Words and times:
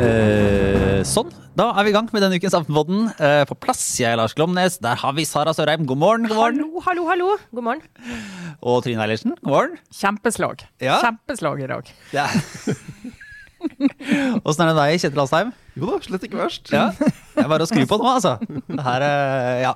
Eh, 0.00 1.02
sånn. 1.04 1.28
Da 1.54 1.66
er 1.76 1.84
vi 1.84 1.90
i 1.92 1.94
gang 1.94 2.08
med 2.08 2.24
denne 2.24 2.38
ukens 2.40 2.56
Aftenpodden. 2.56 3.10
Eh, 3.20 3.42
på 3.44 3.56
plass, 3.60 3.82
jeg 4.00 4.08
er 4.08 4.16
Lars 4.16 4.32
Glomnes. 4.32 4.78
Der 4.80 4.96
har 4.96 5.12
vi 5.12 5.26
Sara 5.28 5.52
Sørheim. 5.52 5.84
God 5.84 6.00
morgen. 6.00 6.24
god 6.30 6.38
morgen. 6.40 6.62
Hallo, 6.64 6.80
hallo, 6.86 7.04
hallo. 7.10 7.36
God 7.52 7.66
morgen. 7.68 7.82
Og 8.64 8.80
Trine 8.86 9.04
Eilertsen. 9.04 9.36
God 9.42 9.52
morgen. 9.52 9.76
Kjempeslag. 9.92 10.64
Ja. 10.80 11.02
Kjempeslag 11.04 11.60
i 11.60 11.68
dag. 11.74 11.92
Ja. 12.16 12.24
Er 13.64 14.40
det 14.40 14.64
med 14.64 14.76
deg, 14.76 15.00
Kjetil 15.00 15.20
Alstheim? 15.20 15.52
Jo 15.74 15.88
da, 15.88 15.96
slett 16.04 16.24
ikke 16.28 16.38
verst. 16.38 16.70
Ja. 16.70 16.92
Det 17.34 17.42
er 17.42 17.48
bare 17.50 17.66
å 17.66 17.68
skru 17.68 17.82
på 17.90 17.96
nå, 17.98 18.06
altså. 18.06 18.36
Det 18.46 18.84
Her, 18.86 19.02
eh, 19.02 19.62
ja. 19.64 19.72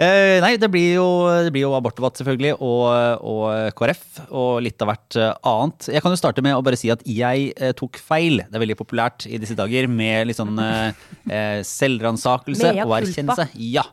Eh, 0.00 0.38
nei, 0.40 0.54
det 0.60 0.70
blir 0.72 0.94
jo, 0.96 1.06
det 1.44 1.52
blir 1.52 1.66
jo 1.66 1.74
abortdebatt, 1.76 2.16
selvfølgelig, 2.16 2.54
og, 2.64 2.86
og 3.28 3.76
KrF, 3.76 4.06
og 4.32 4.62
litt 4.64 4.80
av 4.80 4.88
hvert 4.88 5.18
eh, 5.20 5.34
annet. 5.50 5.90
Jeg 5.92 6.04
kan 6.04 6.14
jo 6.14 6.20
starte 6.20 6.44
med 6.44 6.56
å 6.56 6.64
bare 6.64 6.80
si 6.80 6.88
at 6.94 7.04
jeg 7.04 7.52
tok 7.76 8.00
feil. 8.00 8.40
Det 8.40 8.56
er 8.56 8.64
veldig 8.64 8.80
populært 8.80 9.28
i 9.28 9.40
disse 9.42 9.56
dager 9.58 9.88
med 9.90 10.30
litt 10.30 10.40
sånn 10.40 10.56
eh, 10.64 11.60
selvransakelse 11.68 12.72
og 12.86 12.98
erkjennelse. 13.02 13.50
Ja. 13.68 13.84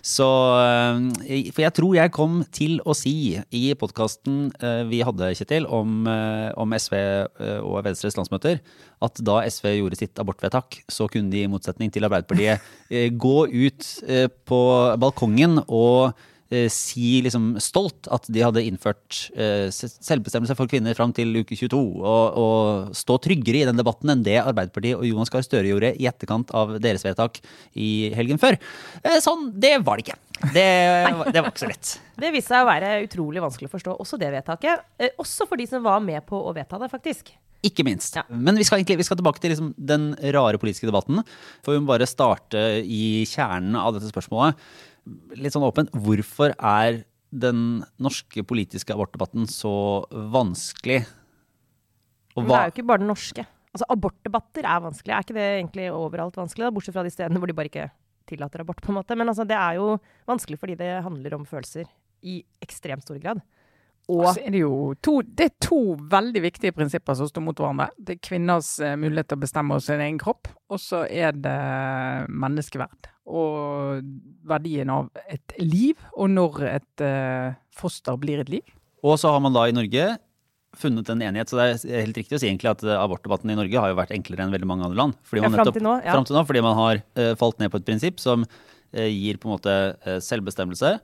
Så 0.00 0.24
For 0.24 1.60
jeg 1.60 1.72
tror 1.76 1.96
jeg 1.98 2.12
kom 2.16 2.38
til 2.56 2.78
å 2.88 2.94
si 2.96 3.34
i 3.36 3.64
podkasten 3.76 4.46
vi 4.88 5.02
hadde, 5.04 5.28
Kjetil, 5.36 5.66
om, 5.68 6.08
om 6.08 6.72
SV 6.72 6.96
og 7.60 7.82
Venstres 7.84 8.16
landsmøter, 8.16 8.62
at 9.04 9.20
da 9.24 9.40
SV 9.48 9.76
gjorde 9.78 9.98
sitt 10.00 10.20
abortvedtak, 10.20 10.82
så 10.90 11.08
kunne 11.10 11.32
de 11.32 11.44
i 11.44 11.50
motsetning 11.50 11.92
til 11.92 12.04
Arbeiderpartiet 12.06 12.60
eh, 12.92 13.08
gå 13.12 13.46
ut 13.48 13.94
eh, 14.06 14.26
på 14.28 14.60
balkongen 15.00 15.62
og 15.64 16.12
eh, 16.52 16.68
si 16.72 17.22
liksom 17.24 17.54
stolt 17.64 18.10
at 18.12 18.28
de 18.28 18.44
hadde 18.44 18.64
innført 18.66 19.22
selvbestemmelse 19.72 20.56
for 20.58 20.68
kvinner 20.70 20.96
fram 20.98 21.14
til 21.16 21.32
uke 21.40 21.56
22, 21.56 21.80
og, 21.80 22.38
og 22.44 22.96
stå 22.96 23.16
tryggere 23.24 23.62
i 23.62 23.68
den 23.70 23.80
debatten 23.80 24.12
enn 24.12 24.24
det 24.26 24.36
Arbeiderpartiet 24.42 25.00
og 25.00 25.08
Jonas 25.08 25.32
Gahr 25.32 25.46
Støre 25.46 25.70
gjorde 25.70 25.94
i 25.96 26.08
etterkant 26.10 26.52
av 26.52 26.76
deres 26.82 27.06
vedtak 27.06 27.40
i 27.72 28.10
helgen 28.16 28.40
før. 28.42 28.60
Sånn, 29.24 29.48
det 29.56 29.78
var 29.86 29.96
det 29.96 30.10
ikke. 30.10 30.20
Det, 30.52 30.70
det 31.32 31.40
var 31.40 31.52
ikke 31.54 31.64
så 31.64 31.70
lett. 31.72 31.94
Det 32.20 32.34
viste 32.34 32.52
seg 32.52 32.66
å 32.66 32.68
være 32.68 32.96
utrolig 33.06 33.44
vanskelig 33.46 33.70
å 33.70 33.78
forstå, 33.78 34.00
også 34.04 34.20
det 34.20 34.34
vedtaket. 34.34 34.84
Også 35.22 35.48
for 35.48 35.60
de 35.60 35.70
som 35.70 35.86
var 35.86 36.02
med 36.04 36.20
på 36.28 36.36
å 36.36 36.52
vedta 36.56 36.82
det, 36.82 36.92
faktisk. 36.92 37.32
Ikke 37.66 37.84
minst. 37.84 38.16
Ja. 38.16 38.24
Men 38.28 38.56
vi 38.56 38.64
skal, 38.64 38.80
egentlig, 38.80 39.00
vi 39.02 39.06
skal 39.08 39.18
tilbake 39.20 39.42
til 39.42 39.52
liksom 39.52 39.74
den 39.76 40.14
rare 40.36 40.60
politiske 40.60 40.88
debatten. 40.88 41.20
For 41.64 41.76
vi 41.76 41.82
må 41.82 41.90
bare 41.92 42.08
starte 42.08 42.80
i 42.80 43.26
kjernen 43.28 43.76
av 43.76 43.94
dette 43.96 44.08
spørsmålet. 44.08 44.58
Litt 45.36 45.52
sånn 45.52 45.66
åpent. 45.66 45.92
Hvorfor 45.92 46.54
er 46.56 47.02
den 47.30 47.82
norske 48.02 48.42
politiske 48.48 48.94
abortdebatten 48.94 49.46
så 49.50 49.72
vanskelig? 50.32 51.02
Og 52.34 52.44
Men 52.44 52.50
det 52.50 52.58
er 52.58 52.70
jo 52.70 52.76
ikke 52.78 52.88
bare 52.88 53.04
den 53.04 53.12
norske. 53.12 53.46
Altså, 53.70 53.86
Abortdebatter 53.92 54.66
er 54.66 54.82
vanskelig. 54.82 55.14
Er 55.14 55.26
ikke 55.26 55.36
det 55.36 55.48
egentlig 55.60 55.90
overalt 55.94 56.38
vanskelig? 56.40 56.66
da? 56.66 56.74
Bortsett 56.74 56.96
fra 56.96 57.06
de 57.06 57.12
stedene 57.14 57.42
hvor 57.42 57.50
de 57.50 57.56
bare 57.58 57.70
ikke 57.70 57.90
tillater 58.30 58.64
abort. 58.64 58.80
på 58.82 58.90
en 58.90 58.98
måte. 58.98 59.16
Men 59.18 59.30
altså, 59.30 59.46
det 59.46 59.58
er 59.58 59.78
jo 59.78 59.98
vanskelig 60.30 60.58
fordi 60.58 60.78
det 60.80 60.90
handler 61.04 61.36
om 61.36 61.46
følelser 61.46 61.86
i 62.26 62.40
ekstremt 62.62 63.04
stor 63.06 63.20
grad. 63.22 63.42
Og 64.10 64.24
Så 64.34 64.40
er 64.42 64.54
det, 64.54 64.62
to, 65.04 65.20
det 65.22 65.44
er 65.50 65.52
to 65.62 65.80
veldig 66.10 66.42
viktige 66.42 66.74
prinsipper 66.74 67.14
som 67.18 67.28
står 67.30 67.44
mot 67.46 67.60
hverandre. 67.60 67.90
Det 67.98 68.16
er 68.16 68.22
kvinners 68.26 68.72
eh, 68.82 68.96
mulighet 68.98 69.30
til 69.30 69.38
å 69.38 69.42
bestemme 69.44 69.76
over 69.76 69.84
sin 69.84 70.02
egen 70.02 70.18
kropp, 70.18 70.48
og 70.70 70.80
så 70.82 71.04
er 71.06 71.36
det 71.36 71.58
menneskeverd. 72.32 73.10
Og 73.30 74.00
verdien 74.50 74.90
av 74.90 75.12
et 75.30 75.54
liv, 75.62 76.00
og 76.16 76.32
når 76.32 76.64
et 76.72 77.04
eh, 77.06 77.52
foster 77.76 78.18
blir 78.18 78.42
et 78.42 78.50
liv. 78.50 78.74
Og 79.06 79.14
så 79.20 79.30
har 79.30 79.44
man 79.44 79.54
da 79.54 79.68
i 79.68 79.76
Norge 79.76 80.08
funnet 80.76 81.08
en 81.10 81.22
enighet. 81.22 81.50
Så 81.50 81.58
det 81.58 81.68
er 81.68 82.02
helt 82.04 82.18
riktig 82.18 82.36
å 82.36 82.40
si 82.42 82.48
egentlig 82.50 82.70
at 82.72 82.82
eh, 82.86 82.98
abortdebatten 82.98 83.52
i 83.52 83.58
Norge 83.58 83.78
har 83.82 83.92
jo 83.92 83.98
vært 83.98 84.12
enklere 84.16 84.46
enn 84.46 84.54
veldig 84.54 84.68
mange 84.70 84.86
andre 84.86 85.00
land. 85.04 85.16
Fordi 85.26 85.42
Ja, 85.42 85.48
man 85.48 85.58
nettopp- 85.58 85.78
til 85.78 85.86
nå, 85.86 85.96
ja. 86.04 86.18
Til 86.18 86.36
nå, 86.38 86.44
fordi 86.46 86.62
man 86.66 86.78
har 86.78 87.02
uh, 87.18 87.32
falt 87.38 87.58
ned 87.62 87.72
på 87.72 87.80
et 87.80 87.86
prinsipp 87.88 88.22
som 88.22 88.44
uh, 88.46 89.08
gir 89.10 89.38
på 89.40 89.48
en 89.48 89.54
måte 89.56 89.74
eh, 90.04 90.20
selvbestemmelse, 90.22 90.94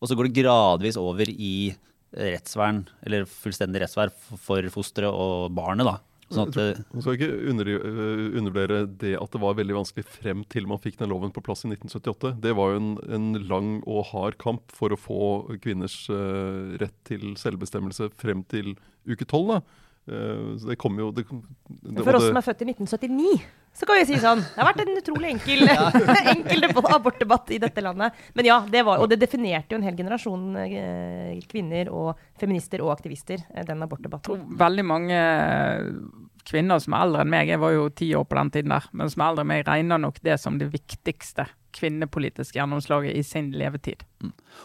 og 0.00 0.08
så 0.08 0.16
går 0.16 0.28
det 0.28 0.40
gradvis 0.40 0.96
over 1.00 1.28
i 1.28 1.52
eh, 1.72 1.78
rettsvern, 2.16 2.84
eller 3.06 3.26
fullstendig 3.28 3.82
rettsvern 3.84 4.14
for 4.40 4.66
fosteret 4.74 5.14
og 5.14 5.50
barnet, 5.54 5.86
da. 5.86 5.98
Sånn 6.30 6.46
at, 6.52 6.84
Man 6.94 7.02
skal 7.02 7.16
ikke 7.16 7.28
under, 7.50 7.68
øh, 7.74 8.20
undervurdere 8.38 8.84
det 9.02 9.16
at 9.18 9.32
det 9.34 9.40
var 9.42 9.56
veldig 9.58 9.74
vanskelig 9.80 10.04
frem 10.06 10.44
til 10.52 10.68
man 10.70 10.78
fikk 10.78 11.00
den 11.00 11.10
loven 11.10 11.32
på 11.34 11.42
plass 11.42 11.64
i 11.66 11.70
1978. 11.72 12.36
Det 12.44 12.52
var 12.54 12.70
jo 12.70 12.78
en, 12.78 12.90
en 13.10 13.26
lang 13.50 13.70
og 13.82 14.04
hard 14.12 14.38
kamp 14.38 14.70
for 14.74 14.94
å 14.94 14.98
få 15.00 15.20
kvinners 15.64 16.04
uh, 16.06 16.78
rett 16.78 16.94
til 17.08 17.32
selvbestemmelse 17.40 18.12
frem 18.20 18.44
til 18.46 18.76
uke 19.10 19.26
tolv. 19.26 19.56
Uh, 20.06 20.54
så 20.54 20.70
det 20.70 20.78
kom 20.78 21.02
jo 21.02 21.10
det, 21.10 21.26
det, 21.26 21.98
for 21.98 22.14
oss 22.14 22.28
det- 22.28 22.30
som 22.30 22.38
er 22.38 22.46
født 22.46 22.62
i 22.62 22.70
1979, 22.76 23.34
så 23.72 23.86
kan 23.86 24.00
vi 24.00 24.06
si 24.08 24.18
sånn 24.20 24.42
Det 24.42 24.58
har 24.58 24.66
vært 24.66 24.82
en 24.82 24.98
utrolig 24.98 25.28
enkel, 25.30 25.68
enkel 26.34 26.66
abortdebatt 26.68 27.52
i 27.54 27.60
dette 27.62 27.84
landet. 27.84 28.16
Men 28.36 28.48
ja, 28.48 28.58
det 28.68 28.82
var, 28.86 29.00
og 29.00 29.10
det 29.10 29.20
definerte 29.22 29.74
jo 29.74 29.80
en 29.80 29.86
hel 29.86 29.96
generasjon 29.96 30.48
eh, 30.64 31.38
kvinner 31.50 31.92
og 31.94 32.18
feminister 32.40 32.82
og 32.84 32.92
aktivister, 32.96 33.40
eh, 33.54 33.64
den 33.64 33.78
tror 33.80 33.88
abortdebatten. 33.88 34.42
veldig 34.60 34.86
mange 34.86 35.22
kvinner 36.50 36.80
som 36.82 36.96
er 36.96 37.06
eldre 37.06 37.24
enn 37.24 37.32
meg, 37.32 37.52
jeg 37.52 37.60
var 37.62 37.74
jo 37.74 37.88
ti 37.94 38.10
år 38.16 38.26
på 38.28 38.38
den 38.38 38.52
tiden 38.56 38.74
der, 38.74 38.90
men 38.96 39.10
som 39.12 39.22
er 39.22 39.32
eldre 39.32 39.46
enn 39.46 39.52
meg, 39.52 39.64
regner 39.68 40.02
nok 40.02 40.20
det 40.26 40.36
som 40.42 40.58
det 40.60 40.70
viktigste 40.72 41.46
kvinnepolitiske 41.76 42.58
gjennomslaget 42.58 43.14
i 43.14 43.22
sin 43.22 43.52
levetid. 43.54 44.02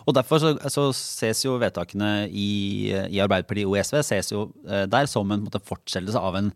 og 0.06 0.16
derfor 0.18 0.42
så, 0.42 0.56
så 0.74 0.88
ses 0.98 1.44
jo 1.46 1.60
vedtakene 1.62 2.28
i, 2.32 2.90
i 2.90 3.22
Arbeiderpartiet 3.22 3.70
og 3.70 3.78
SV 3.78 4.02
ses 4.08 4.32
jo 4.32 4.48
eh, 4.68 4.88
der 4.90 5.06
som 5.06 5.30
en, 5.30 5.40
en 5.40 5.46
måte, 5.46 5.62
fortsettelse 5.62 6.20
av 6.20 6.40
en 6.40 6.52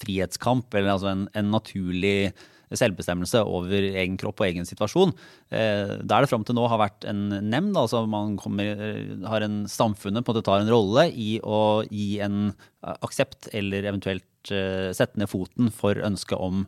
frihetskamp, 0.00 0.74
eller 0.74 0.96
altså 0.96 1.12
en, 1.12 1.28
en 1.36 1.54
naturlig 1.54 2.32
selvbestemmelse 2.78 3.42
over 3.44 3.86
egen 3.92 4.16
kropp 4.20 4.40
og 4.42 4.48
egen 4.48 4.66
situasjon. 4.68 5.12
Eh, 5.54 5.96
der 6.02 6.24
det 6.24 6.30
fram 6.30 6.44
til 6.46 6.56
nå 6.58 6.66
har 6.70 6.80
vært 6.80 7.06
en 7.10 7.26
nemnd, 7.44 7.76
altså 7.78 8.04
man 8.10 8.36
kommer, 8.40 8.72
eh, 8.74 9.14
har 9.28 9.44
en 9.46 9.64
samfunnet 9.70 10.24
på 10.24 10.32
en 10.32 10.36
måte 10.36 10.46
tar 10.46 10.62
en 10.62 10.72
rolle 10.72 11.08
i 11.10 11.38
å 11.42 11.84
gi 11.90 12.20
en 12.24 12.38
eh, 12.50 12.96
aksept 13.04 13.50
eller 13.52 13.84
eventuelt 13.84 14.54
eh, 14.54 14.90
sette 14.96 15.20
ned 15.20 15.30
foten 15.30 15.70
for 15.74 15.94
ønsket 15.94 16.38
om 16.40 16.64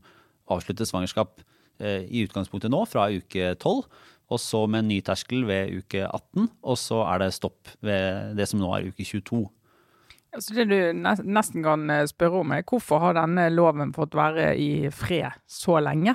å 0.47 0.59
avslutte 0.59 0.87
svangerskap 0.87 1.41
eh, 1.81 2.05
i 2.07 2.27
utgangspunktet 2.27 2.73
nå, 2.73 2.85
fra 2.91 3.09
uke 3.11 3.55
12. 3.57 3.87
Og 4.27 4.43
så 4.43 4.65
med 4.67 4.83
en 4.83 4.89
ny 4.91 5.01
terskel 5.07 5.45
ved 5.47 5.71
uke 5.85 6.03
18, 6.03 6.49
og 6.67 6.79
så 6.81 7.05
er 7.07 7.23
det 7.23 7.35
stopp 7.37 7.71
ved 7.85 8.35
det 8.39 8.49
som 8.51 8.59
nå 8.59 8.73
er 8.75 8.89
uke 8.91 9.07
22. 9.07 9.45
Altså 10.37 10.53
det 10.53 10.67
du 10.69 10.77
nesten 11.01 11.65
kan 11.65 11.89
eh, 11.91 12.05
spørre 12.11 12.43
om 12.43 12.51
er 12.53 12.65
hvorfor 12.69 13.01
har 13.01 13.17
denne 13.17 13.49
loven 13.55 13.95
fått 13.97 14.17
være 14.19 14.51
i 14.61 14.71
fred 14.93 15.33
så 15.49 15.79
lenge? 15.81 16.13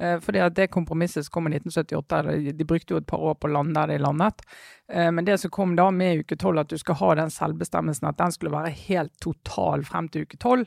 Eh, 0.00 0.18
Fordi 0.20 0.42
at 0.44 0.56
det 0.58 0.68
kompromisset 0.74 1.24
som 1.24 1.32
kom 1.38 1.48
i 1.48 1.54
1978, 1.56 2.52
de 2.52 2.66
brukte 2.68 2.92
jo 2.94 3.00
et 3.00 3.08
par 3.08 3.22
år 3.24 3.38
på 3.40 3.48
å 3.48 3.54
lande 3.54 3.78
der 3.78 3.94
de 3.94 4.02
landet. 4.04 4.44
Eh, 4.92 5.10
Men 5.10 5.24
det 5.24 5.38
som 5.40 5.50
kom 5.50 5.76
da 5.76 5.88
med 5.90 6.24
uke 6.24 6.36
12, 6.36 6.60
at 6.60 6.68
du 6.68 6.76
skal 6.78 7.00
ha 7.00 7.14
den 7.22 7.32
selvbestemmelsen, 7.32 8.08
at 8.08 8.20
den 8.20 8.32
skulle 8.32 8.52
være 8.52 8.74
helt 8.88 9.14
total 9.24 9.84
frem 9.88 10.08
til 10.12 10.26
uke 10.28 10.36
12, 10.36 10.66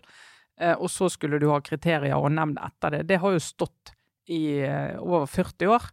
eh, 0.59 0.73
og 0.73 0.89
så 0.89 1.09
skulle 1.13 1.39
du 1.39 1.49
ha 1.51 1.61
kriterier 1.61 2.17
og 2.17 2.31
nemnd 2.31 2.57
etter 2.57 2.97
det. 2.97 3.07
Det 3.07 3.21
har 3.21 3.37
jo 3.37 3.43
stått 3.43 3.93
i 4.29 4.61
over 5.01 5.25
40 5.25 5.71
år. 5.73 5.85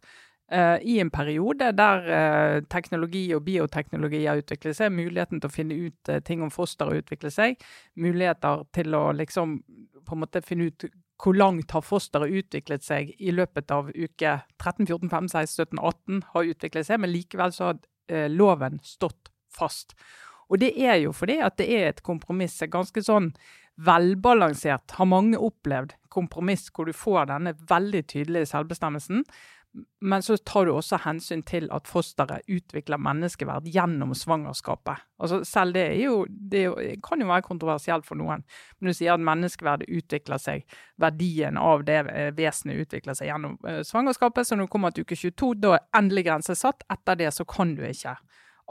Eh, 0.51 0.77
I 0.81 0.99
en 0.99 1.11
periode 1.13 1.71
der 1.77 2.09
eh, 2.17 2.59
teknologi 2.69 3.25
og 3.35 3.43
bioteknologi 3.47 4.25
har 4.25 4.41
utviklet 4.41 4.77
seg, 4.77 4.93
muligheten 4.95 5.41
til 5.41 5.49
å 5.49 5.53
finne 5.53 5.79
ut 5.87 6.11
eh, 6.11 6.21
ting 6.25 6.43
om 6.45 6.53
foster 6.53 6.89
har 6.89 7.01
utviklet 7.01 7.33
seg, 7.33 7.67
muligheter 7.95 8.63
til 8.75 8.95
å 8.97 9.03
liksom 9.17 9.59
på 10.07 10.15
en 10.15 10.23
måte 10.23 10.43
finne 10.45 10.69
ut 10.71 10.87
hvor 11.17 11.33
langt 11.33 11.73
har 11.73 11.81
fosteret 11.81 12.33
utviklet 12.43 12.85
seg 12.85 13.09
i 13.17 13.33
løpet 13.33 13.73
av 13.73 13.89
uke 13.89 14.37
13, 14.61 14.85
14, 14.85 15.09
15, 15.09 15.29
16, 15.33 15.55
17, 15.65 15.79
18 15.81 16.23
har 16.35 16.51
utviklet 16.53 16.87
seg, 16.87 17.01
men 17.01 17.11
likevel 17.11 17.55
så 17.55 17.71
har 17.71 18.29
loven 18.29 18.77
stått 18.85 19.31
fast. 19.51 19.97
Og 20.47 20.61
det 20.61 20.69
er 20.79 21.01
jo 21.01 21.11
fordi 21.15 21.39
at 21.43 21.57
det 21.59 21.67
er 21.73 21.89
et 21.89 22.03
kompromiss, 22.05 22.59
ganske 22.71 23.01
sånn 23.03 23.31
velbalansert, 23.77 24.95
har 24.97 25.09
mange 25.09 25.37
opplevd 25.41 25.93
kompromiss 26.13 26.67
hvor 26.73 26.89
du 26.89 26.95
får 26.97 27.29
denne 27.29 27.53
veldig 27.69 28.03
tydelige 28.09 28.49
selvbestemmelsen, 28.49 29.25
men 30.01 30.23
så 30.23 30.37
tar 30.37 30.67
du 30.67 30.71
også 30.73 30.99
hensyn 31.03 31.41
til 31.47 31.67
at 31.73 31.89
fosteret 31.89 32.45
utvikler 32.51 33.01
menneskeverd 33.01 33.65
gjennom 33.73 34.13
svangerskapet. 34.17 35.03
Altså 35.21 35.41
selv 35.47 35.73
det, 35.73 35.85
jo, 36.01 36.23
det 36.29 36.63
kan 37.05 37.21
jo 37.21 37.29
være 37.29 37.45
kontroversielt 37.47 38.05
for 38.05 38.19
noen, 38.19 38.45
men 38.77 38.91
du 38.91 38.97
sier 38.97 39.15
at 39.15 39.23
menneskeverdet 39.23 39.89
utvikler 39.89 40.41
seg, 40.41 40.65
verdien 41.01 41.57
av 41.61 41.85
det 41.87 42.03
eh, 42.13 42.31
vesenet 42.37 42.85
utvikler 42.85 43.17
seg 43.17 43.31
gjennom 43.31 43.57
eh, 43.67 43.81
svangerskapet, 43.87 44.47
så 44.47 44.57
når 44.57 44.69
du 44.69 44.73
kommer 44.75 44.93
til 44.93 45.07
uke 45.07 45.17
22, 45.17 45.53
da 45.63 45.77
er 45.77 45.87
endelig 45.97 46.27
grense 46.29 46.57
satt. 46.57 46.85
Etter 46.93 47.19
det 47.19 47.33
så 47.33 47.45
kan 47.49 47.73
du 47.77 47.83
ikke 47.87 48.17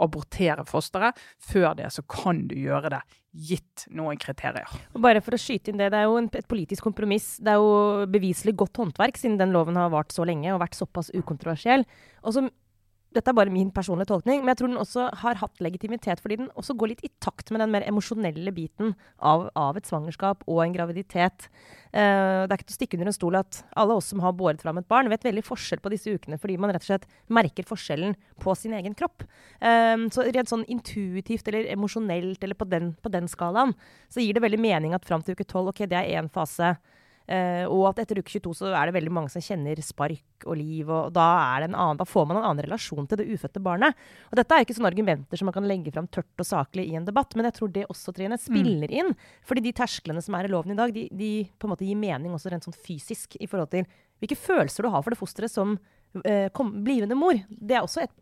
abortere 0.02 0.64
fosteret. 0.68 1.18
Før 1.42 1.76
det 1.78 1.90
så 1.94 2.04
kan 2.10 2.44
du 2.50 2.56
gjøre 2.58 2.92
det, 2.96 3.02
gitt 3.36 3.84
noen 3.92 4.16
kriterier. 4.20 4.68
Og 4.96 5.02
bare 5.04 5.20
for 5.24 5.36
å 5.36 5.40
skyte 5.40 5.72
inn 5.72 5.80
det, 5.80 5.90
det 5.92 6.00
er 6.00 6.08
jo 6.08 6.16
en, 6.20 6.28
et 6.32 6.48
politisk 6.48 6.86
kompromiss. 6.88 7.34
Det 7.44 7.52
er 7.52 7.60
jo 7.60 8.06
beviselig 8.12 8.56
godt 8.62 8.80
håndverk, 8.80 9.18
siden 9.20 9.36
den 9.40 9.52
loven 9.56 9.76
har 9.76 9.92
vart 9.92 10.14
så 10.14 10.24
lenge 10.28 10.54
og 10.54 10.62
vært 10.64 10.78
såpass 10.78 11.12
ukontroversiell. 11.16 11.84
Og 12.24 12.36
så 12.36 12.46
dette 13.16 13.32
er 13.32 13.36
bare 13.36 13.52
min 13.52 13.70
personlige 13.74 14.10
tolkning, 14.10 14.42
men 14.42 14.52
jeg 14.52 14.60
tror 14.60 14.70
den 14.70 14.80
også 14.80 15.06
har 15.22 15.40
hatt 15.40 15.62
legitimitet 15.64 16.20
fordi 16.22 16.38
den 16.42 16.50
også 16.58 16.76
går 16.78 16.92
litt 16.92 17.04
i 17.06 17.10
takt 17.22 17.50
med 17.54 17.62
den 17.62 17.72
mer 17.72 17.86
emosjonelle 17.88 18.52
biten 18.54 18.92
av, 19.18 19.48
av 19.56 19.78
et 19.78 19.88
svangerskap 19.88 20.44
og 20.46 20.62
en 20.64 20.74
graviditet. 20.76 21.48
Uh, 21.96 22.44
det 22.44 22.50
er 22.50 22.58
ikke 22.58 22.68
til 22.68 22.74
å 22.74 22.78
stikke 22.78 22.98
under 22.98 23.10
en 23.10 23.16
stol 23.16 23.38
at 23.40 23.62
alle 23.80 23.96
oss 23.96 24.10
som 24.12 24.20
har 24.24 24.34
båret 24.36 24.60
fram 24.64 24.80
et 24.80 24.88
barn, 24.90 25.08
vet 25.12 25.24
veldig 25.24 25.44
forskjell 25.46 25.80
på 25.84 25.92
disse 25.94 26.12
ukene 26.12 26.38
fordi 26.40 26.58
man 26.60 26.74
rett 26.74 26.84
og 26.84 26.90
slett 26.90 27.08
merker 27.32 27.66
forskjellen 27.66 28.16
på 28.42 28.56
sin 28.58 28.76
egen 28.76 28.96
kropp. 28.98 29.24
Um, 29.62 30.08
så 30.12 30.26
rent 30.28 30.52
sånn 30.52 30.66
intuitivt 30.72 31.48
eller 31.48 31.70
emosjonelt 31.72 32.44
eller 32.44 32.58
på 32.58 32.68
den, 32.68 32.92
på 33.00 33.12
den 33.14 33.30
skalaen, 33.32 33.72
så 34.12 34.20
gir 34.20 34.36
det 34.36 34.44
veldig 34.44 34.60
mening 34.60 34.96
at 34.96 35.08
fram 35.08 35.24
til 35.24 35.38
uke 35.38 35.48
tolv, 35.48 35.72
ok, 35.72 35.86
det 35.88 36.02
er 36.02 36.20
én 36.20 36.30
fase. 36.32 36.76
Uh, 37.26 37.66
og 37.66 37.88
at 37.90 38.04
etter 38.04 38.20
uke 38.22 38.38
22 38.38 38.52
så 38.60 38.68
er 38.70 38.86
det 38.86 38.94
veldig 38.94 39.10
mange 39.10 39.32
som 39.32 39.42
kjenner 39.42 39.80
spark 39.82 40.46
og 40.46 40.54
liv. 40.60 40.86
og 40.86 41.10
da, 41.14 41.24
annen, 41.66 41.98
da, 41.98 42.06
får 42.06 42.28
man 42.30 42.38
en 42.38 42.46
annen 42.46 42.62
relasjon 42.68 43.08
til 43.10 43.18
det 43.18 43.26
ufødte 43.32 43.62
barnet. 43.62 43.98
Og 44.30 44.38
Dette 44.38 44.54
er 44.54 44.66
ikke 44.66 44.76
sånne 44.76 44.92
argumenter 44.92 45.40
som 45.40 45.50
man 45.50 45.56
kan 45.56 45.66
legge 45.66 45.90
fram 45.94 46.06
tørt 46.06 46.44
og 46.44 46.46
saklig 46.46 46.86
i 46.86 46.94
en 46.98 47.08
debatt, 47.08 47.34
men 47.34 47.48
jeg 47.48 47.58
tror 47.58 47.72
det 47.74 47.88
også 47.90 48.14
Trine, 48.16 48.38
spiller 48.38 48.92
inn. 48.94 49.10
fordi 49.46 49.64
de 49.66 49.74
tersklene 49.76 50.22
som 50.22 50.38
er 50.38 50.46
i 50.46 50.52
loven 50.52 50.76
i 50.76 50.78
dag, 50.78 50.94
de, 50.94 51.08
de 51.10 51.32
på 51.58 51.66
en 51.66 51.74
måte 51.74 51.88
gir 51.88 51.98
mening 51.98 52.36
også 52.36 52.52
rent 52.52 52.66
sånn 52.68 52.78
fysisk 52.86 53.34
i 53.40 53.50
forhold 53.50 53.72
til 53.74 53.90
hvilke 54.22 54.38
følelser 54.38 54.86
du 54.86 54.92
har 54.94 55.02
for 55.02 55.12
det 55.12 55.20
fosteret 55.20 55.52
som 55.52 55.74
uh, 55.76 56.48
kom, 56.54 56.72
blivende 56.86 57.18
mor. 57.18 57.36
Det 57.50 57.76
er 57.76 57.84
også 57.84 58.06
et 58.06 58.14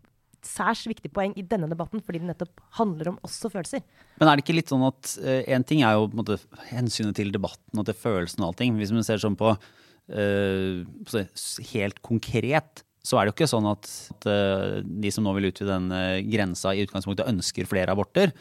særs 0.49 0.85
viktig 0.88 1.11
poeng 1.14 1.35
i 1.38 1.44
denne 1.46 1.69
debatten, 1.70 2.02
fordi 2.05 2.20
det 2.23 2.31
nettopp 2.31 2.62
handler 2.79 3.12
om 3.12 3.20
også 3.26 3.50
følelser. 3.52 3.85
Men 4.20 4.31
er 4.31 4.37
det 4.37 4.44
ikke 4.44 4.56
litt 4.58 4.73
sånn 4.73 4.85
at 4.87 5.14
én 5.25 5.64
uh, 5.64 5.69
ting 5.69 5.85
er 5.85 5.96
jo 5.96 6.08
på 6.08 6.17
en 6.17 6.23
måte, 6.23 6.38
hensynet 6.70 7.17
til 7.19 7.32
debatten 7.35 7.81
og 7.81 7.88
til 7.88 7.99
følelsen 7.99 8.44
og 8.44 8.52
allting. 8.52 8.79
Hvis 8.81 8.94
man 8.94 9.06
ser 9.06 9.23
sånn 9.23 9.38
på 9.41 9.55
uh, 9.55 11.23
helt 11.73 12.02
konkret, 12.05 12.85
så 13.05 13.19
er 13.19 13.26
det 13.26 13.35
jo 13.35 13.37
ikke 13.38 13.50
sånn 13.52 13.69
at, 13.69 13.91
at 14.14 14.29
uh, 14.31 14.79
de 14.85 15.12
som 15.12 15.26
nå 15.26 15.35
vil 15.38 15.50
utvide 15.50 15.75
den 15.75 16.31
grensa, 16.31 16.73
i 16.73 16.87
utgangspunktet 16.87 17.29
ønsker 17.32 17.69
flere 17.69 17.93
aborter. 17.93 18.32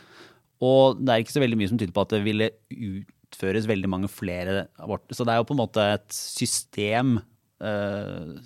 Og 0.64 1.02
det 1.02 1.12
er 1.12 1.24
ikke 1.24 1.36
så 1.36 1.44
veldig 1.44 1.60
mye 1.60 1.72
som 1.72 1.80
tyder 1.80 1.96
på 1.96 2.06
at 2.06 2.14
det 2.14 2.24
ville 2.24 2.54
utføres 2.72 3.68
veldig 3.68 3.90
mange 3.92 4.10
flere 4.12 4.68
aborter. 4.80 5.18
Så 5.18 5.26
det 5.28 5.34
er 5.34 5.42
jo 5.42 5.48
på 5.50 5.58
en 5.58 5.64
måte 5.66 5.86
et 5.98 6.08
system 6.16 7.18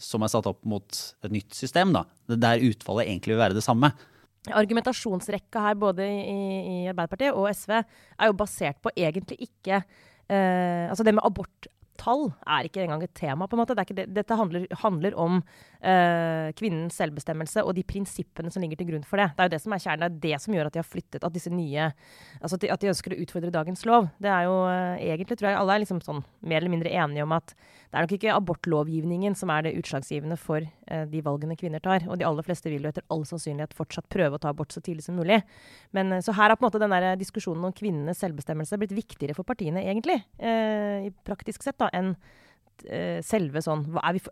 som 0.04 0.22
er 0.22 0.30
satt 0.30 0.46
opp 0.50 0.60
mot 0.70 1.00
et 1.26 1.34
nytt 1.34 1.56
system, 1.58 1.96
da, 1.96 2.04
der 2.30 2.62
utfallet 2.68 3.08
egentlig 3.08 3.34
vil 3.34 3.42
være 3.42 3.58
det 3.58 3.66
samme. 3.66 3.90
Argumentasjonsrekka 4.56 5.64
her 5.64 5.80
både 5.80 6.06
i, 6.08 6.36
i 6.72 6.78
Arbeiderpartiet 6.92 7.36
og 7.36 7.50
SV 7.52 7.80
er 7.80 8.30
jo 8.30 8.38
basert 8.38 8.80
på 8.84 8.94
egentlig 8.96 9.42
ikke 9.50 9.82
eh, 9.82 10.86
Altså 10.88 11.04
det 11.04 11.16
med 11.18 11.26
aborttall 11.28 12.30
er 12.46 12.68
ikke 12.68 12.84
engang 12.86 13.04
et 13.04 13.14
tema. 13.18 13.48
på 13.48 13.58
en 13.58 13.64
måte. 13.64 13.76
Det 13.76 13.96
det. 13.96 14.06
Dette 14.16 14.38
handler, 14.38 14.68
handler 14.84 15.18
om 15.20 15.42
eh, 15.82 16.54
kvinnens 16.56 16.96
selvbestemmelse 17.00 17.64
og 17.64 17.76
de 17.76 17.84
prinsippene 17.84 18.52
som 18.54 18.62
ligger 18.62 18.78
til 18.78 18.92
grunn 18.92 19.08
for 19.08 19.18
det. 19.18 19.32
Det 19.36 19.44
er 19.44 19.50
jo 19.50 19.56
det 19.56 19.62
som 19.64 19.74
er 19.74 19.84
kjernen. 19.84 20.06
Det 20.06 20.08
er 20.08 20.38
det 20.38 20.42
som 20.44 20.56
gjør 20.56 20.70
at 20.70 20.78
de 20.78 20.84
har 20.84 20.92
flyttet, 20.92 21.24
at 21.24 21.34
disse 21.34 21.52
nye, 21.52 21.90
altså 22.42 22.60
at 22.62 22.82
de 22.82 22.94
ønsker 22.94 23.16
å 23.16 23.22
utfordre 23.26 23.52
dagens 23.52 23.84
lov. 23.90 24.12
Det 24.22 24.32
er 24.32 24.48
jo 24.48 24.58
eh, 24.72 25.10
egentlig, 25.10 25.40
tror 25.40 25.52
jeg 25.52 25.60
alle 25.60 25.76
er 25.76 25.84
liksom 25.84 26.04
sånn 26.06 26.24
mer 26.42 26.62
eller 26.62 26.76
mindre 26.78 26.94
enige 26.94 27.28
om 27.28 27.36
at 27.36 27.56
det 27.88 27.96
er 27.96 28.04
nok 28.04 28.16
ikke 28.18 28.34
abortlovgivningen 28.36 29.36
som 29.40 29.52
er 29.54 29.64
det 29.64 29.76
utslagsgivende 29.80 30.36
for 30.40 30.60
eh, 30.60 31.06
de 31.08 31.22
valgene 31.24 31.56
kvinner 31.60 31.84
tar. 31.84 32.04
Og 32.12 32.20
de 32.20 32.26
aller 32.28 32.44
fleste 32.44 32.72
vil 32.72 32.84
jo 32.84 32.92
etter 32.92 33.06
all 33.14 33.24
sannsynlighet 33.30 33.76
fortsatt 33.78 34.10
prøve 34.12 34.36
å 34.36 34.42
ta 34.44 34.52
abort 34.52 34.76
så 34.76 34.84
tidlig 34.84 35.06
som 35.06 35.16
mulig. 35.16 35.40
Men 35.96 36.20
Så 36.22 36.36
her 36.36 36.52
har 36.52 36.60
på 36.60 36.66
en 36.66 36.68
måte 36.68 36.82
den 36.84 36.92
der 36.92 37.16
diskusjonen 37.20 37.64
om 37.70 37.76
kvinnenes 37.76 38.20
selvbestemmelse 38.20 38.80
blitt 38.82 38.98
viktigere 38.98 39.38
for 39.38 39.48
partiene, 39.48 39.86
egentlig, 39.88 40.20
i 40.40 41.14
praktisk 41.24 41.64
sett. 41.64 41.78
da, 41.80 41.88
enn 41.96 42.14
uh, 42.86 43.20
selve 43.26 43.64
sånn 43.64 43.86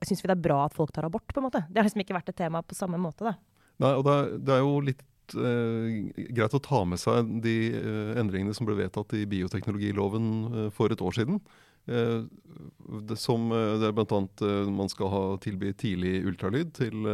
Syns 0.06 0.24
vi 0.24 0.30
det 0.30 0.38
er 0.38 0.46
bra 0.48 0.64
at 0.66 0.76
folk 0.76 0.94
tar 0.96 1.08
abort, 1.08 1.28
på 1.32 1.42
en 1.42 1.48
måte? 1.50 1.66
Det 1.70 1.80
har 1.80 1.88
liksom 1.88 2.04
ikke 2.04 2.18
vært 2.18 2.32
et 2.34 2.40
tema 2.44 2.64
på 2.66 2.78
samme 2.78 3.00
måte, 3.02 3.28
da. 3.28 3.36
Nei, 3.84 3.92
og 3.92 4.06
det 4.08 4.16
er, 4.16 4.34
det 4.48 4.56
er 4.56 4.64
jo 4.64 4.74
litt 4.88 5.36
uh, 5.36 6.26
greit 6.38 6.58
å 6.58 6.64
ta 6.64 6.84
med 6.88 7.02
seg 7.02 7.32
de 7.44 7.56
uh, 7.76 8.12
endringene 8.22 8.56
som 8.56 8.68
ble 8.68 8.78
vedtatt 8.80 9.16
i 9.18 9.26
bioteknologiloven 9.30 10.72
for 10.76 10.94
et 10.94 11.04
år 11.04 11.18
siden. 11.18 11.42
Det, 11.86 13.18
som, 13.20 13.50
det 13.52 13.86
er 13.86 13.94
bl.a. 13.94 14.20
Uh, 14.42 14.70
man 14.74 14.90
skal 14.90 15.12
ha, 15.14 15.24
tilby 15.44 15.74
tidlig 15.78 16.24
ultralyd 16.26 16.72
til 16.78 17.06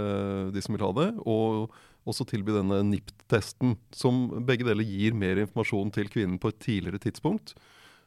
de 0.54 0.64
som 0.64 0.78
vil 0.78 0.86
ha 0.86 0.92
det. 1.00 1.10
Og 1.28 1.74
også 2.08 2.26
tilby 2.30 2.54
denne 2.56 2.80
NIPT-testen, 2.88 3.76
som 3.94 4.24
begge 4.48 4.66
deler 4.66 4.88
gir 4.88 5.14
mer 5.18 5.44
informasjon 5.44 5.92
til 5.94 6.10
kvinnen 6.10 6.40
på 6.42 6.50
et 6.54 6.62
tidligere 6.64 7.02
tidspunkt 7.04 7.56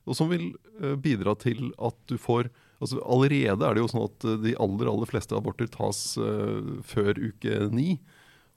og 0.04 0.16
som 0.18 0.28
vil 0.28 0.50
bidra 1.00 1.34
til 1.40 1.70
at 1.80 1.96
du 2.10 2.18
får 2.20 2.50
altså 2.82 2.98
Allerede 3.08 3.64
er 3.64 3.76
det 3.76 3.80
jo 3.80 3.88
sånn 3.88 4.08
at 4.10 4.24
de 4.42 4.52
aller 4.60 4.88
aller 4.90 5.08
fleste 5.08 5.32
aborter 5.32 5.70
tas 5.72 6.00
før 6.84 7.16
uke 7.16 7.60
ni. 7.72 7.94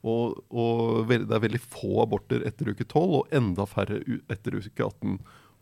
Og, 0.04 0.42
og 0.52 1.08
det 1.08 1.32
er 1.32 1.44
veldig 1.46 1.62
få 1.64 2.02
aborter 2.04 2.44
etter 2.50 2.74
uke 2.74 2.84
12, 2.84 3.14
og 3.22 3.32
enda 3.38 3.64
færre 3.70 4.02
etter 4.34 4.58
uke 4.58 4.74
18. 4.84 5.16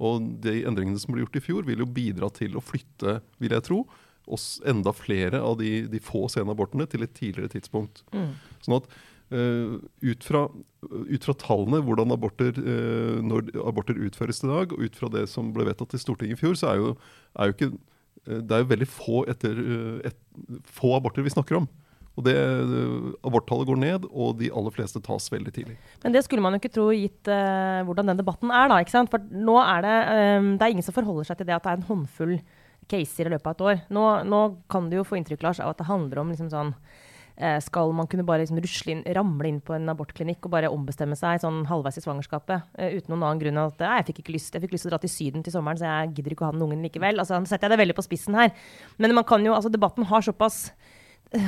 Og 0.03 0.23
de 0.43 0.59
endringene 0.67 0.99
som 0.99 1.13
ble 1.13 1.23
gjort 1.23 1.39
i 1.39 1.43
fjor, 1.43 1.67
vil 1.67 1.83
jo 1.83 1.89
bidra 1.89 2.29
til 2.35 2.57
å 2.57 2.63
flytte, 2.63 3.19
vil 3.41 3.55
jeg 3.55 3.67
tro, 3.67 3.83
oss 4.25 4.55
enda 4.65 4.89
flere 4.95 5.37
av 5.45 5.59
de, 5.59 5.83
de 5.91 6.01
få 6.01 6.25
senabortene 6.33 6.87
til 6.89 7.05
et 7.05 7.13
tidligere 7.13 7.51
tidspunkt. 7.53 8.01
Mm. 8.15 8.33
Sånn 8.65 8.79
at 8.81 8.89
Uh, 9.33 9.81
ut, 10.05 10.21
fra, 10.21 10.43
ut, 10.85 11.23
fra, 11.25 11.33
tallene, 11.41 11.79
hvordan 11.81 12.13
aborter, 12.13 12.53
uh, 12.61 13.23
når 13.25 13.47
aborter 13.65 13.97
utføres 14.05 14.43
i 14.43 14.49
dag, 14.51 14.75
og 14.75 14.83
ut 14.85 14.99
fra 14.99 15.09
det 15.15 15.23
som 15.31 15.47
ble 15.55 15.65
vedtatt 15.65 15.95
i 15.97 15.99
Stortinget 15.99 16.37
i 16.37 16.41
fjor, 16.43 16.53
så 16.59 16.69
er 16.69 16.77
jo, 16.77 16.91
er 17.33 17.49
jo 17.49 17.55
ikke 17.55 17.71
uh, 17.73 18.37
Det 18.37 18.53
er 18.53 18.61
jo 18.61 18.69
veldig 18.69 18.89
få, 18.89 19.23
etter, 19.33 19.63
et, 20.05 20.19
få 20.69 20.93
aborter 20.99 21.25
vi 21.25 21.33
snakker 21.33 21.57
om. 21.57 21.65
Og 22.15 22.23
det, 22.23 22.35
Aborttallet 23.27 23.67
går 23.67 23.79
ned, 23.81 24.05
og 24.07 24.37
de 24.39 24.47
aller 24.55 24.71
fleste 24.71 25.01
tas 25.03 25.25
veldig 25.33 25.51
tidlig. 25.55 25.73
Men 26.03 26.15
det 26.15 26.21
skulle 26.23 26.43
man 26.43 26.55
jo 26.55 26.61
ikke 26.61 26.71
tro 26.71 26.85
gitt 26.95 27.27
hvordan 27.27 28.11
den 28.11 28.21
debatten 28.21 28.53
er, 28.55 28.69
da. 28.71 28.77
ikke 28.79 28.93
sant? 28.93 29.11
For 29.11 29.19
nå 29.19 29.57
er 29.59 29.83
det 29.83 29.95
um, 30.39 30.53
Det 30.55 30.63
er 30.63 30.75
ingen 30.77 30.85
som 30.85 30.95
forholder 30.95 31.27
seg 31.27 31.41
til 31.41 31.49
det 31.49 31.57
at 31.57 31.65
det 31.65 31.73
er 31.73 31.81
en 31.81 31.89
håndfull 31.89 32.37
caser 32.87 33.27
i 33.27 33.33
løpet 33.33 33.49
av 33.49 33.57
et 33.57 33.65
år. 33.67 33.83
Nå, 33.97 34.05
nå 34.31 34.39
kan 34.71 34.87
du 34.87 34.95
jo 34.99 35.03
få 35.07 35.19
inntrykk 35.19 35.43
Lars, 35.43 35.59
av 35.59 35.73
at 35.73 35.81
det 35.81 35.89
handler 35.89 36.23
om 36.23 36.31
liksom 36.31 36.53
sånn 36.53 36.71
Eh, 37.37 37.59
skal 37.59 37.91
man 37.91 38.07
kunne 38.07 38.23
bare 38.23 38.45
liksom 38.45 38.61
rusle 38.63 38.93
inn, 38.93 39.01
ramle 39.15 39.49
inn 39.49 39.57
på 39.59 39.73
en 39.75 39.91
abortklinikk 39.91 40.45
og 40.47 40.53
bare 40.53 40.69
ombestemme 40.71 41.17
seg 41.19 41.41
sånn 41.43 41.65
halvveis 41.67 41.97
i 41.99 42.03
svangerskapet 42.05 42.63
uh, 42.79 42.93
uten 42.95 43.11
noen 43.11 43.25
annen 43.25 43.41
grunn 43.41 43.59
enn 43.59 43.73
at 43.73 43.81
jeg 43.83 44.05
fikk 44.07 44.21
ikke 44.21 44.35
lyst 44.37 44.55
jeg 44.55 44.63
fikk 44.63 44.75
lyst 44.77 44.87
til 44.87 44.93
å 44.93 44.93
dra 44.93 45.01
til 45.03 45.11
Syden 45.11 45.43
til 45.43 45.51
sommeren, 45.51 45.81
så 45.81 45.89
jeg 45.89 46.13
gidder 46.15 46.31
ikke 46.31 46.45
å 46.45 46.47
ha 46.47 46.55
den 46.55 46.63
ungen 46.63 46.85
likevel. 46.87 47.19
Altså, 47.19 47.35
Nå 47.35 47.51
setter 47.51 47.67
jeg 47.67 47.75
det 47.75 47.81
veldig 47.81 47.97
på 47.97 48.05
spissen 48.07 48.39
her. 48.39 48.53
Men 49.03 49.17
man 49.17 49.27
kan 49.27 49.43
jo, 49.43 49.51
altså, 49.51 49.71
debatten 49.73 50.07
har 50.07 50.23
såpass 50.23 50.69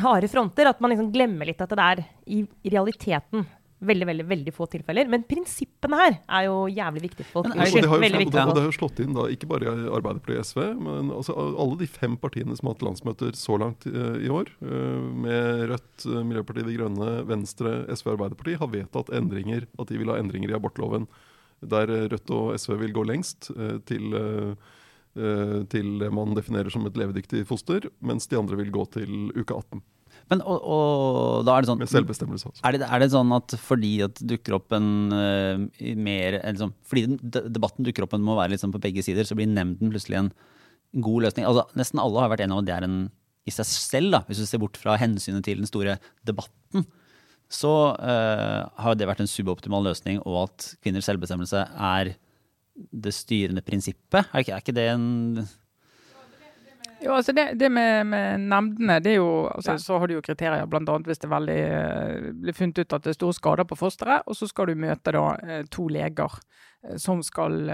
harde 0.04 0.30
fronter 0.32 0.70
at 0.70 0.82
man 0.84 0.94
liksom 0.94 1.12
glemmer 1.14 1.50
litt 1.50 1.62
at 1.64 1.74
det 1.74 1.86
er 1.86 2.04
i, 2.26 2.44
realiteten 2.68 3.46
veldig 3.78 4.08
veldig, 4.10 4.26
veldig 4.26 4.54
få 4.56 4.66
tilfeller. 4.72 5.10
Men 5.12 5.26
prinsippene 5.30 6.00
her 6.00 6.16
er 6.40 6.46
jo 6.48 6.56
jævlig 6.72 7.04
viktige 7.04 7.28
for 7.28 7.46
folk. 7.46 7.52
Men, 7.54 7.60
det 7.62 7.92
har 7.92 8.02
jo, 8.02 8.22
viktig, 8.24 8.42
og 8.42 8.54
det 8.56 8.64
har 8.64 8.70
jo 8.72 8.78
slått 8.78 9.02
inn 9.04 9.14
da, 9.14 9.28
ikke 9.34 9.50
bare 9.52 9.74
Arbeiderpartiet 10.00 10.42
og 10.42 10.50
SV, 10.50 10.62
men 10.88 11.12
altså, 11.14 11.36
alle 11.38 11.78
de 11.82 11.90
fem 11.92 12.18
partiene 12.22 12.58
som 12.58 12.70
har 12.70 12.78
hatt 12.78 12.88
landsmøter 12.88 13.38
så 13.38 13.60
langt 13.62 13.86
uh, 13.90 14.18
i 14.18 14.32
år, 14.34 14.50
uh, 14.66 15.06
med 15.26 15.68
Rødt, 15.74 16.08
uh, 16.08 16.24
Miljøpartiet 16.24 16.70
De 16.72 16.78
Grønne, 16.80 17.12
Venstre, 17.30 17.76
SV 17.94 18.10
og 18.10 18.16
Arbeiderpartiet, 18.16 18.62
har 18.64 18.74
vedtatt 18.74 19.14
endringer, 19.22 19.70
at 19.78 19.94
de 19.94 20.02
vil 20.02 20.14
ha 20.14 20.18
endringer 20.22 20.54
i 20.54 20.58
abortloven. 20.58 21.06
Der 21.66 21.90
Rødt 22.10 22.34
og 22.34 22.58
SV 22.58 22.80
vil 22.82 22.98
gå 22.98 23.06
lengst 23.10 23.52
til 23.90 24.18
til 25.72 25.94
det 26.02 26.10
man 26.14 26.36
definerer 26.38 26.70
som 26.74 26.86
et 26.88 26.98
levedyktig 27.00 27.46
foster, 27.50 27.88
mens 28.06 28.30
de 28.30 28.38
andre 28.40 28.60
vil 28.60 28.74
gå 28.76 28.84
til 28.94 29.32
uke 29.34 29.56
18. 29.56 29.82
Men 30.32 30.42
og, 30.44 30.58
og, 30.60 31.46
da 31.48 31.56
er 31.56 31.64
det 31.64 31.70
sånn 31.70 31.80
Med 31.80 31.92
selvbestemmelse. 31.92 32.50
Altså. 32.52 32.64
Er, 32.68 32.76
det, 32.76 32.88
er 32.88 33.04
det 33.04 33.10
sånn 33.14 33.32
at 33.36 33.56
fordi 33.64 33.94
at 34.06 34.20
dukker 34.28 34.58
opp 34.58 34.76
en 34.76 34.90
uh, 35.14 35.64
mer 35.96 36.40
liksom, 36.42 36.74
Fordi 36.88 37.06
den, 37.08 37.22
debatten 37.54 37.88
dukker 37.88 38.08
opp 38.08 38.18
en 38.18 38.26
må 38.28 38.36
være 38.40 38.56
liksom 38.56 38.74
på 38.76 38.82
begge 38.84 39.06
sider, 39.06 39.28
så 39.28 39.38
blir 39.40 39.50
nemnden 39.52 39.94
plutselig 39.94 40.20
en 40.20 40.34
god 41.04 41.28
løsning? 41.28 41.48
Altså, 41.48 41.68
nesten 41.80 42.04
alle 42.04 42.24
har 42.24 42.34
vært 42.34 42.44
enige 42.44 42.58
om 42.58 42.64
at 42.64 42.70
det 42.70 42.76
er 42.76 42.88
en 42.88 43.00
i 43.48 43.54
seg 43.54 43.68
selv, 43.70 44.12
da, 44.12 44.20
hvis 44.28 44.42
du 44.44 44.48
ser 44.50 44.60
bort 44.60 44.76
fra 44.76 44.98
hensynet 45.00 45.46
til 45.48 45.62
den 45.62 45.70
store 45.70 45.94
debatten, 46.28 46.84
så 47.48 47.70
uh, 47.96 48.68
har 48.84 48.98
det 49.00 49.08
vært 49.08 49.22
en 49.24 49.30
suboptimal 49.32 49.86
løsning, 49.88 50.20
og 50.28 50.50
at 50.50 50.66
kvinners 50.84 51.08
selvbestemmelse 51.08 51.62
er 51.64 52.18
det 52.78 53.14
styrende 53.16 53.64
prinsippet. 53.66 54.28
Er 54.32 54.44
ikke, 54.44 54.54
er 54.58 54.64
ikke 54.64 54.78
det 54.78 54.90
en 54.92 55.08
jo, 57.02 57.14
altså 57.14 57.32
det, 57.32 57.60
det 57.60 57.70
med, 57.70 58.08
med, 58.10 58.40
nemndene, 58.40 59.00
det 59.00 59.12
er 59.12 59.20
jo, 59.20 59.48
altså, 59.48 59.78
så 59.78 60.00
har 60.02 60.10
du 60.10 60.16
jo 60.16 60.24
kriterier, 60.26 60.66
bl.a. 60.66 60.98
hvis 61.06 61.22
det 61.22 61.30
veldig, 61.30 61.58
eh, 61.78 62.30
blir 62.42 62.58
funnet 62.58 62.82
ut 62.82 62.96
at 62.96 63.06
det 63.06 63.12
er 63.12 63.18
store 63.20 63.38
skader 63.38 63.68
på 63.70 63.78
fosteret. 63.78 64.26
Og 64.26 64.38
så 64.38 64.50
skal 64.50 64.72
du 64.72 64.82
møte 64.82 65.14
da 65.14 65.26
eh, 65.38 65.64
to 65.70 65.88
leger 65.94 66.40
eh, 66.40 66.98
som 66.98 67.22
skal 67.26 67.70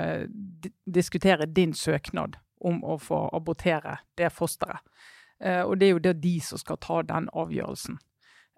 diskutere 0.84 1.48
din 1.48 1.74
søknad 1.74 2.36
om 2.60 2.84
å 2.84 2.98
få 3.00 3.26
abortere 3.36 4.02
det 4.20 4.32
fosteret. 4.32 4.84
Og 5.44 5.74
det 5.76 5.88
er 5.90 5.90
jo 5.92 6.00
det 6.00 6.14
de 6.24 6.38
som 6.40 6.60
skal 6.62 6.78
ta 6.80 7.02
den 7.04 7.26
avgjørelsen. 7.36 7.98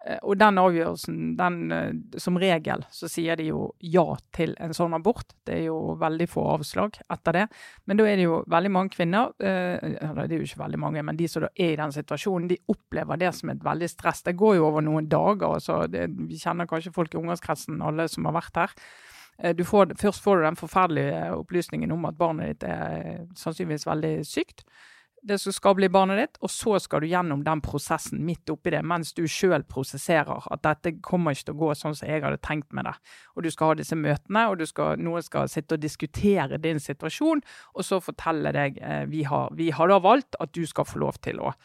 Eh, 0.06 0.20
og 0.22 0.38
den 0.38 0.60
avgjørelsen, 0.62 1.22
den, 1.40 1.72
eh, 1.72 2.20
som 2.22 2.38
regel, 2.38 2.84
så 2.94 3.10
sier 3.10 3.38
de 3.40 3.48
jo 3.50 3.72
ja 3.82 4.06
til 4.36 4.54
en 4.62 4.76
sånn 4.76 4.94
abort. 4.98 5.34
Det 5.48 5.58
er 5.58 5.64
jo 5.70 5.96
veldig 6.02 6.28
få 6.30 6.46
avslag 6.56 7.00
etter 7.10 7.40
det. 7.40 7.46
Men 7.86 7.98
da 7.98 8.06
er 8.10 8.20
det 8.20 8.28
jo 8.28 8.44
veldig 8.52 8.72
mange 8.72 8.94
kvinner, 8.94 9.34
eh, 9.40 9.80
eller 9.82 10.28
det 10.28 10.38
er 10.38 10.44
jo 10.44 10.50
ikke 10.50 10.64
veldig 10.64 10.82
mange, 10.82 11.04
men 11.04 11.18
de 11.18 11.28
som 11.28 11.46
da 11.46 11.50
er 11.56 11.74
i 11.74 11.82
den 11.82 11.96
situasjonen, 11.96 12.48
de 12.50 12.62
opplever 12.70 13.18
det 13.18 13.34
som 13.34 13.50
et 13.50 13.64
veldig 13.64 13.90
stress. 13.90 14.22
Det 14.22 14.38
går 14.38 14.58
jo 14.58 14.68
over 14.70 14.82
noen 14.82 15.10
dager. 15.10 15.60
så 15.60 15.88
det, 15.90 16.10
Vi 16.16 16.38
kjenner 16.38 16.68
kanskje 16.68 16.94
folk 16.94 17.14
i 17.14 17.18
ungdomskretsen, 17.18 17.82
alle 17.82 18.08
som 18.08 18.26
har 18.26 18.34
vært 18.34 18.56
her. 18.56 18.70
Får, 19.66 19.98
først 20.00 20.24
får 20.24 20.38
du 20.38 20.44
den 20.44 20.56
forferdelige 20.56 21.36
opplysningen 21.36 21.92
om 21.92 22.06
at 22.06 22.18
barnet 22.18 22.48
ditt 22.48 22.64
er 22.64 23.28
sannsynligvis 23.36 23.86
veldig 23.86 24.26
sykt 24.26 24.64
det 25.26 25.40
som 25.42 25.54
skal 25.54 25.76
bli 25.78 25.88
barnet 25.90 26.20
ditt, 26.20 26.38
og 26.46 26.52
så 26.54 26.78
skal 26.82 27.02
du 27.02 27.08
gjennom 27.10 27.42
den 27.46 27.62
prosessen 27.66 28.22
midt 28.26 28.50
oppi 28.54 28.74
det, 28.76 28.82
mens 28.86 29.14
du 29.18 29.24
sjøl 29.30 29.66
prosesserer 29.68 30.46
at 30.54 30.64
dette 30.66 30.96
kommer 31.06 31.34
ikke 31.34 31.50
til 31.50 31.56
å 31.56 31.62
gå 31.64 31.70
sånn 31.80 31.98
som 31.98 32.10
jeg 32.10 32.24
hadde 32.24 32.42
tenkt 32.46 32.76
med 32.76 32.86
det. 32.88 32.94
Og 33.34 33.46
du 33.46 33.50
skal 33.54 33.72
ha 33.72 33.80
disse 33.80 33.98
møtene, 33.98 34.46
og 34.52 34.62
skal, 34.70 35.02
noen 35.02 35.26
skal 35.26 35.50
sitte 35.52 35.80
og 35.80 35.84
diskutere 35.84 36.62
din 36.62 36.82
situasjon, 36.82 37.42
og 37.74 37.88
så 37.88 38.02
fortelle 38.04 38.54
deg 38.56 38.78
eh, 38.82 39.04
vi, 39.10 39.26
har, 39.30 39.50
vi 39.58 39.72
har 39.74 39.92
da 39.92 40.00
valgt 40.04 40.38
at 40.40 40.54
du 40.56 40.64
skal 40.70 40.88
få 40.90 41.02
lov 41.08 41.18
til 41.26 41.42
å. 41.42 41.56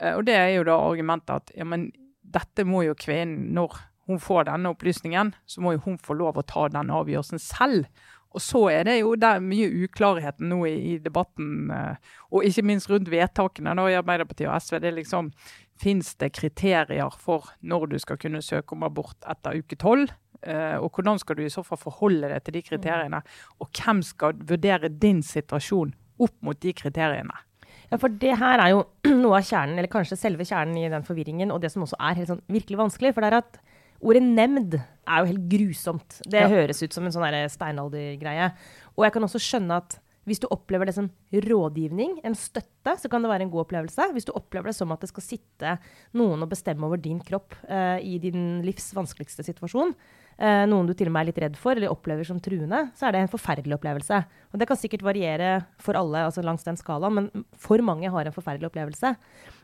Eh, 0.00 0.16
og 0.16 0.24
det 0.28 0.38
er 0.38 0.54
jo 0.56 0.66
da 0.70 0.80
argumentet 0.80 1.36
at 1.36 1.54
ja, 1.56 1.68
men 1.68 1.90
dette 2.20 2.64
må 2.68 2.84
jo 2.86 2.96
kvinnen, 2.98 3.50
når 3.56 3.76
hun 4.10 4.20
får 4.22 4.48
denne 4.48 4.72
opplysningen, 4.72 5.34
så 5.46 5.62
må 5.62 5.76
jo 5.76 5.84
hun 5.84 6.00
få 6.02 6.16
lov 6.18 6.40
å 6.40 6.46
ta 6.46 6.66
den 6.72 6.90
avgjørelsen 6.94 7.42
selv. 7.42 7.86
Og 8.30 8.42
så 8.42 8.60
er 8.70 8.86
det 8.86 9.00
jo 9.00 9.16
det 9.18 9.32
mye 9.42 9.68
uklarhet 9.84 10.38
nå 10.42 10.60
i, 10.68 10.74
i, 10.92 10.94
debatten, 11.02 11.70
eh, 11.74 12.14
og 12.30 12.46
ikke 12.46 12.64
minst 12.68 12.90
rundt 12.90 13.10
vedtakene 13.10 13.74
da, 13.74 13.88
i 13.90 13.98
Arbeiderpartiet 13.98 14.48
og 14.50 14.56
SV. 14.62 14.78
det 14.78 14.92
er 14.92 14.98
liksom, 15.00 15.32
Fins 15.80 16.12
det 16.20 16.34
kriterier 16.36 17.14
for 17.16 17.54
når 17.64 17.86
du 17.88 17.94
skal 18.02 18.18
kunne 18.20 18.42
søke 18.44 18.76
om 18.76 18.82
abort 18.84 19.16
etter 19.32 19.62
uke 19.62 19.78
tolv? 19.80 20.12
Eh, 20.44 20.76
og 20.76 20.92
hvordan 20.92 21.18
skal 21.20 21.38
du 21.38 21.46
i 21.46 21.52
så 21.52 21.64
fall 21.64 21.80
forholde 21.80 22.28
deg 22.28 22.44
til 22.44 22.58
de 22.58 22.62
kriteriene? 22.66 23.22
Og 23.64 23.70
hvem 23.72 24.02
skal 24.04 24.36
vurdere 24.36 24.92
din 24.92 25.22
situasjon 25.24 25.94
opp 26.20 26.36
mot 26.44 26.60
de 26.60 26.74
kriteriene? 26.76 27.46
Ja, 27.90 27.96
for 27.96 28.12
det 28.12 28.36
her 28.38 28.60
er 28.60 28.74
jo 28.74 28.84
noe 29.24 29.40
av 29.40 29.48
kjernen, 29.48 29.80
eller 29.80 29.90
kanskje 29.90 30.20
selve 30.20 30.44
kjernen 30.44 30.76
i 30.78 30.92
den 30.92 31.06
forvirringen, 31.08 31.50
og 31.50 31.64
det 31.64 31.72
som 31.72 31.88
også 31.88 31.98
er 31.98 32.20
helt 32.20 32.34
sånn 32.34 32.44
virkelig 32.52 32.78
vanskelig. 32.84 33.16
For 33.16 33.24
det 33.24 33.32
er 33.32 33.40
at 33.40 33.60
Ordet 34.00 34.22
nemnd 34.24 34.78
er 35.10 35.24
jo 35.24 35.32
helt 35.32 35.48
grusomt. 35.50 36.20
Det 36.24 36.44
ja. 36.44 36.50
høres 36.50 36.82
ut 36.84 36.94
som 36.94 37.06
en 37.06 37.14
sånn 37.14 37.40
steinaldergreie. 37.52 38.52
Og 38.96 39.06
jeg 39.06 39.16
kan 39.16 39.26
også 39.26 39.42
skjønne 39.42 39.80
at 39.82 39.98
hvis 40.28 40.40
du 40.42 40.46
opplever 40.52 40.86
det 40.86 40.94
som 40.94 41.08
rådgivning, 41.32 42.18
en 42.26 42.36
støtte, 42.36 42.92
så 43.00 43.08
kan 43.10 43.24
det 43.24 43.30
være 43.32 43.46
en 43.46 43.52
god 43.52 43.64
opplevelse. 43.64 44.10
Hvis 44.14 44.28
du 44.28 44.34
opplever 44.36 44.68
det 44.70 44.76
som 44.76 44.92
at 44.92 45.00
det 45.02 45.08
skal 45.10 45.24
sitte 45.24 45.76
noen 46.18 46.44
og 46.44 46.50
bestemme 46.52 46.86
over 46.86 47.00
din 47.00 47.22
kropp 47.24 47.56
uh, 47.64 47.96
i 47.98 48.18
din 48.22 48.60
livs 48.66 48.90
vanskeligste 48.94 49.46
situasjon, 49.46 49.94
uh, 49.94 50.64
noen 50.68 50.90
du 50.90 50.92
til 50.94 51.08
og 51.08 51.16
med 51.16 51.24
er 51.24 51.30
litt 51.30 51.40
redd 51.46 51.56
for 51.58 51.72
eller 51.72 51.90
opplever 51.90 52.28
som 52.28 52.38
truende, 52.42 52.84
så 52.98 53.08
er 53.08 53.16
det 53.16 53.24
en 53.24 53.32
forferdelig 53.32 53.78
opplevelse. 53.80 54.20
Og 54.52 54.60
det 54.60 54.68
kan 54.68 54.78
sikkert 54.78 55.06
variere 55.08 55.54
for 55.82 55.98
alle 55.98 56.26
altså 56.28 56.44
langs 56.44 56.68
den 56.68 56.78
skalaen, 56.78 57.16
men 57.16 57.48
for 57.56 57.82
mange 57.82 58.12
har 58.12 58.28
en 58.28 58.36
forferdelig 58.36 58.68
opplevelse. 58.70 59.14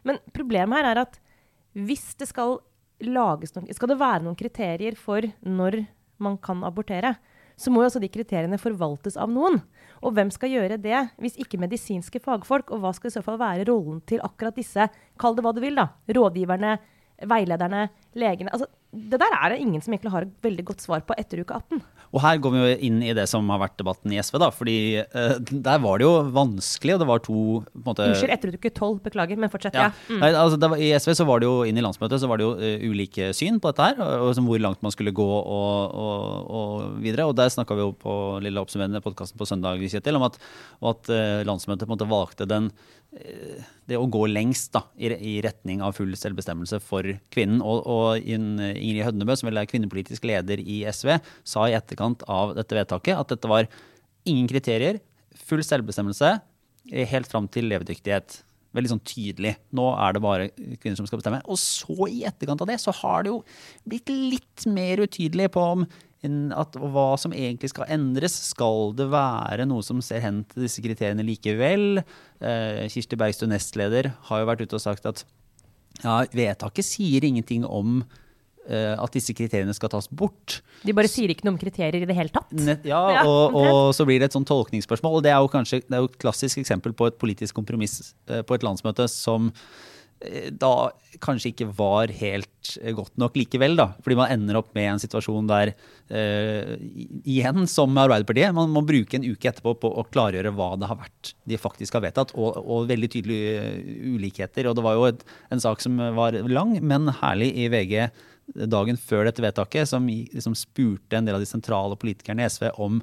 Men 0.09 0.23
problemet 0.35 0.81
her 0.81 0.95
er 0.95 1.05
at 1.05 1.21
hvis 1.77 2.15
det 2.17 2.31
skal 2.33 2.59
noen 3.05 3.75
Skal 3.75 3.89
det 3.89 3.99
være 4.01 4.25
noen 4.25 4.39
kriterier 4.39 4.97
for 4.97 5.25
når 5.45 5.85
man 6.19 6.39
kan 6.39 6.65
abortere? 6.65 7.17
Så 7.57 7.73
må 7.73 7.81
jo 7.81 7.89
også 7.89 8.01
de 8.01 8.13
kriteriene 8.13 8.59
forvaltes 8.61 9.17
av 9.17 9.31
noen. 9.33 9.63
Og 10.05 10.13
hvem 10.13 10.31
skal 10.33 10.53
gjøre 10.53 10.77
det, 10.77 10.99
hvis 11.17 11.39
ikke 11.41 11.61
medisinske 11.61 12.21
fagfolk? 12.21 12.71
Og 12.71 12.83
hva 12.83 12.93
skal 12.97 13.09
i 13.09 13.15
så 13.15 13.23
fall 13.25 13.39
være 13.41 13.65
rollen 13.71 14.03
til 14.09 14.21
akkurat 14.25 14.57
disse, 14.57 14.89
kall 15.17 15.37
det 15.37 15.45
hva 15.45 15.55
du 15.57 15.63
vil, 15.65 15.79
da, 15.79 15.89
rådgiverne, 16.13 16.75
veilederne, 17.25 17.87
legene? 18.21 18.53
Altså, 18.53 18.69
det 18.93 19.21
der 19.21 19.39
er 19.39 19.55
det 19.55 19.63
ingen 19.65 19.81
som 19.81 19.97
egentlig 19.97 20.13
har 20.13 20.27
et 20.27 20.37
veldig 20.45 20.67
godt 20.69 20.85
svar 20.85 21.05
på 21.09 21.17
etter 21.17 21.41
uke 21.41 21.57
18. 21.57 21.81
Og 22.15 22.23
her 22.23 22.41
går 22.43 22.55
vi 22.55 22.61
jo 22.61 22.77
inn 22.89 23.01
i 23.05 23.15
det 23.17 23.27
som 23.31 23.49
har 23.53 23.61
vært 23.63 23.77
debatten 23.81 24.13
i 24.15 24.21
SV, 24.23 24.39
da. 24.43 24.51
fordi 24.55 24.77
uh, 25.03 25.37
der 25.51 25.81
var 25.83 26.01
det 26.01 26.07
jo 26.07 26.13
vanskelig, 26.35 26.97
og 26.97 27.03
det 27.03 27.09
var 27.11 27.23
to 27.25 27.39
på 27.67 27.83
en 27.83 27.87
måte 27.89 28.09
Unnskyld, 28.11 28.35
etter 28.35 28.55
tolv, 28.57 28.75
12, 28.77 29.01
beklager, 29.09 29.41
men 29.41 29.53
fortsett. 29.53 29.77
Ja. 29.77 29.89
ja. 29.91 30.09
Mm. 30.11 30.23
Nei, 30.23 30.31
altså, 30.39 30.61
var, 30.63 30.83
I 30.83 30.93
SV 30.97 31.15
så 31.19 31.29
var 31.29 31.43
det 31.43 31.51
jo 31.51 31.57
inn 31.69 31.81
i 31.81 31.85
landsmøtet 31.85 32.23
så 32.23 32.31
var 32.31 32.41
det 32.41 32.47
jo 32.47 32.53
uh, 32.59 32.87
ulike 32.91 33.31
syn 33.37 33.61
på 33.63 33.73
dette 33.73 33.91
her, 33.91 34.03
og, 34.03 34.29
og 34.31 34.43
hvor 34.47 34.63
langt 34.63 34.85
man 34.87 34.95
skulle 34.95 35.15
gå 35.17 35.27
og, 35.27 35.97
og, 36.07 36.53
og 36.61 37.01
videre. 37.05 37.29
Og 37.29 37.37
der 37.39 37.53
snakka 37.53 37.77
vi 37.77 37.87
jo 37.87 37.95
på 37.99 38.17
lille 38.45 38.63
oppsummerende 38.63 39.03
podkasten 39.05 39.41
på 39.41 39.49
søndag 39.49 39.83
Kjetil, 39.87 40.19
om 40.19 40.29
at, 40.29 40.39
at 40.93 41.13
uh, 41.13 41.43
landsmøtet 41.49 41.87
på 41.87 41.93
en 41.93 41.97
måte 41.97 42.11
valgte 42.11 42.49
den 42.49 42.71
det 43.87 43.99
å 43.99 44.09
gå 44.11 44.25
lengst 44.29 44.75
da, 44.75 44.83
i, 44.99 45.39
retning 45.45 45.83
av 45.85 45.97
full 45.97 46.13
selvbestemmelse 46.19 46.81
for 46.85 47.07
kvinnen. 47.33 47.63
Og, 47.65 47.87
og 47.87 48.27
Ingrid 48.27 49.05
Hødnebø, 49.07 49.37
som 49.39 49.51
vel 49.51 49.63
er 49.63 49.71
kvinnepolitisk 49.71 50.27
leder 50.29 50.61
i 50.61 50.83
SV, 50.91 51.17
sa 51.47 51.69
i 51.69 51.77
etterkant 51.79 52.25
av 52.31 52.57
dette 52.59 52.77
vedtaket 52.77 53.17
at 53.17 53.33
dette 53.33 53.51
var 53.51 53.71
ingen 54.27 54.49
kriterier, 54.51 55.01
full 55.47 55.63
selvbestemmelse 55.65 56.37
helt 57.11 57.31
fram 57.31 57.49
til 57.51 57.71
levedyktighet. 57.71 58.41
Veldig 58.77 58.93
sånn 58.93 59.05
tydelig. 59.09 59.55
Nå 59.77 59.87
er 59.95 60.13
det 60.13 60.23
bare 60.25 60.49
kvinner 60.53 60.99
som 60.99 61.09
skal 61.09 61.23
bestemme. 61.23 61.41
Og 61.49 61.59
så 61.61 62.11
i 62.13 62.25
etterkant 62.29 62.61
av 62.61 62.69
det 62.69 62.77
så 62.83 62.93
har 62.99 63.25
det 63.25 63.33
jo 63.33 63.41
blitt 63.89 64.13
litt 64.13 64.67
mer 64.69 65.01
utydelig 65.07 65.49
på 65.55 65.65
om 65.77 65.87
at, 66.25 66.77
hva 66.81 67.07
som 67.21 67.35
egentlig 67.37 67.71
skal 67.73 67.89
endres. 67.93 68.35
Skal 68.51 68.93
det 68.97 69.09
være 69.13 69.67
noe 69.69 69.85
som 69.87 70.03
ser 70.05 70.23
hen 70.25 70.43
til 70.51 70.67
disse 70.67 70.83
kriteriene 70.85 71.25
likevel? 71.27 72.03
Eh, 72.41 72.85
Kirsti 72.93 73.19
Bergstø, 73.21 73.49
nestleder, 73.51 74.13
har 74.29 74.43
jo 74.43 74.49
vært 74.49 74.65
ute 74.65 74.79
og 74.79 74.85
sagt 74.85 75.09
at 75.09 75.25
ja, 76.03 76.23
vedtaket 76.33 76.85
sier 76.85 77.25
ingenting 77.25 77.65
om 77.65 78.03
uh, 78.03 78.95
at 79.01 79.15
disse 79.17 79.33
kriteriene 79.33 79.73
skal 79.73 79.89
tas 79.95 80.11
bort. 80.13 80.59
De 80.85 80.93
bare 80.93 81.09
sier 81.09 81.33
ikke 81.33 81.47
noe 81.47 81.55
om 81.55 81.61
kriterier 81.61 82.05
i 82.05 82.09
det 82.09 82.17
hele 82.19 82.35
tatt? 82.35 82.53
Net, 82.53 82.85
ja, 82.85 83.01
og, 83.25 83.57
og, 83.57 83.95
så 83.97 84.05
blir 84.05 84.21
det 84.21 84.29
et 84.29 84.37
sånn 84.37 84.45
tolkningsspørsmål. 84.45 85.17
Og 85.17 85.25
det 85.25 85.33
er 85.33 85.41
jo 85.41 85.49
kanskje 85.53 85.81
det 85.87 85.97
er 85.97 86.05
jo 86.05 86.11
et 86.11 86.21
klassisk 86.21 86.61
eksempel 86.61 86.93
på 86.97 87.09
et 87.09 87.17
politisk 87.23 87.57
kompromiss 87.57 88.13
uh, 88.29 88.43
på 88.45 88.59
et 88.59 88.67
landsmøte 88.67 89.09
som 89.09 89.49
Eh, 89.49 89.96
da 90.57 90.91
kanskje 91.21 91.51
ikke 91.53 91.69
var 91.77 92.11
helt 92.19 92.71
eh, 92.81 92.95
godt 92.97 93.15
nok 93.21 93.37
likevel. 93.37 93.77
da, 93.79 93.91
Fordi 94.05 94.17
man 94.19 94.33
ender 94.33 94.59
opp 94.61 94.71
med 94.77 94.89
en 94.91 95.03
situasjon 95.03 95.49
der 95.51 95.73
uh, 95.77 96.73
igjen, 97.25 97.67
som 97.71 97.93
med 97.93 98.07
Arbeiderpartiet, 98.07 98.55
man 98.57 98.73
må 98.73 98.85
bruke 98.87 99.19
en 99.19 99.27
uke 99.27 99.51
etterpå 99.51 99.75
på 99.83 99.91
å 99.93 100.07
klargjøre 100.09 100.55
hva 100.57 100.71
det 100.81 100.89
har 100.91 101.01
vært 101.03 101.35
de 101.45 101.61
faktisk 101.61 101.99
har 101.99 102.07
vedtatt, 102.07 102.33
og, 102.37 102.57
og 102.65 102.89
veldig 102.91 103.11
tydelige 103.13 103.67
ulikheter. 104.17 104.71
og 104.71 104.79
Det 104.79 104.87
var 104.87 104.97
jo 104.97 105.11
et, 105.11 105.27
en 105.53 105.63
sak 105.63 105.85
som 105.85 106.01
var 106.17 106.39
lang, 106.49 106.77
men 106.81 107.13
herlig 107.21 107.53
i 107.53 107.69
VG 107.73 108.09
dagen 108.71 108.99
før 109.01 109.27
dette 109.27 109.43
vedtaket, 109.43 109.89
som 109.91 110.07
liksom 110.09 110.55
spurte 110.59 111.19
en 111.19 111.27
del 111.27 111.37
av 111.37 111.43
de 111.43 111.49
sentrale 111.51 111.97
politikerne 111.99 112.45
i 112.45 112.51
SV 112.51 112.71
om 112.83 113.01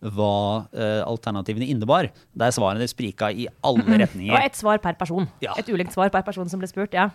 hva 0.00 0.64
uh, 0.72 1.02
alternativene 1.04 1.68
innebar, 1.68 2.08
der 2.32 2.54
svarene 2.56 2.88
sprika 2.88 3.28
i 3.30 3.46
alle 3.66 3.84
mhm. 3.84 3.98
retninger. 4.04 4.34
Og 4.34 4.48
ett 4.48 4.56
svar 4.56 4.80
per 4.82 4.96
person. 5.00 5.28
Ja. 5.44 5.54
Et 5.60 5.68
ulikt 5.68 5.92
svar 5.96 6.12
per 6.12 6.24
person 6.26 6.48
som 6.48 6.62
ble 6.62 6.70
spurt, 6.70 6.96
ja. 6.96 7.10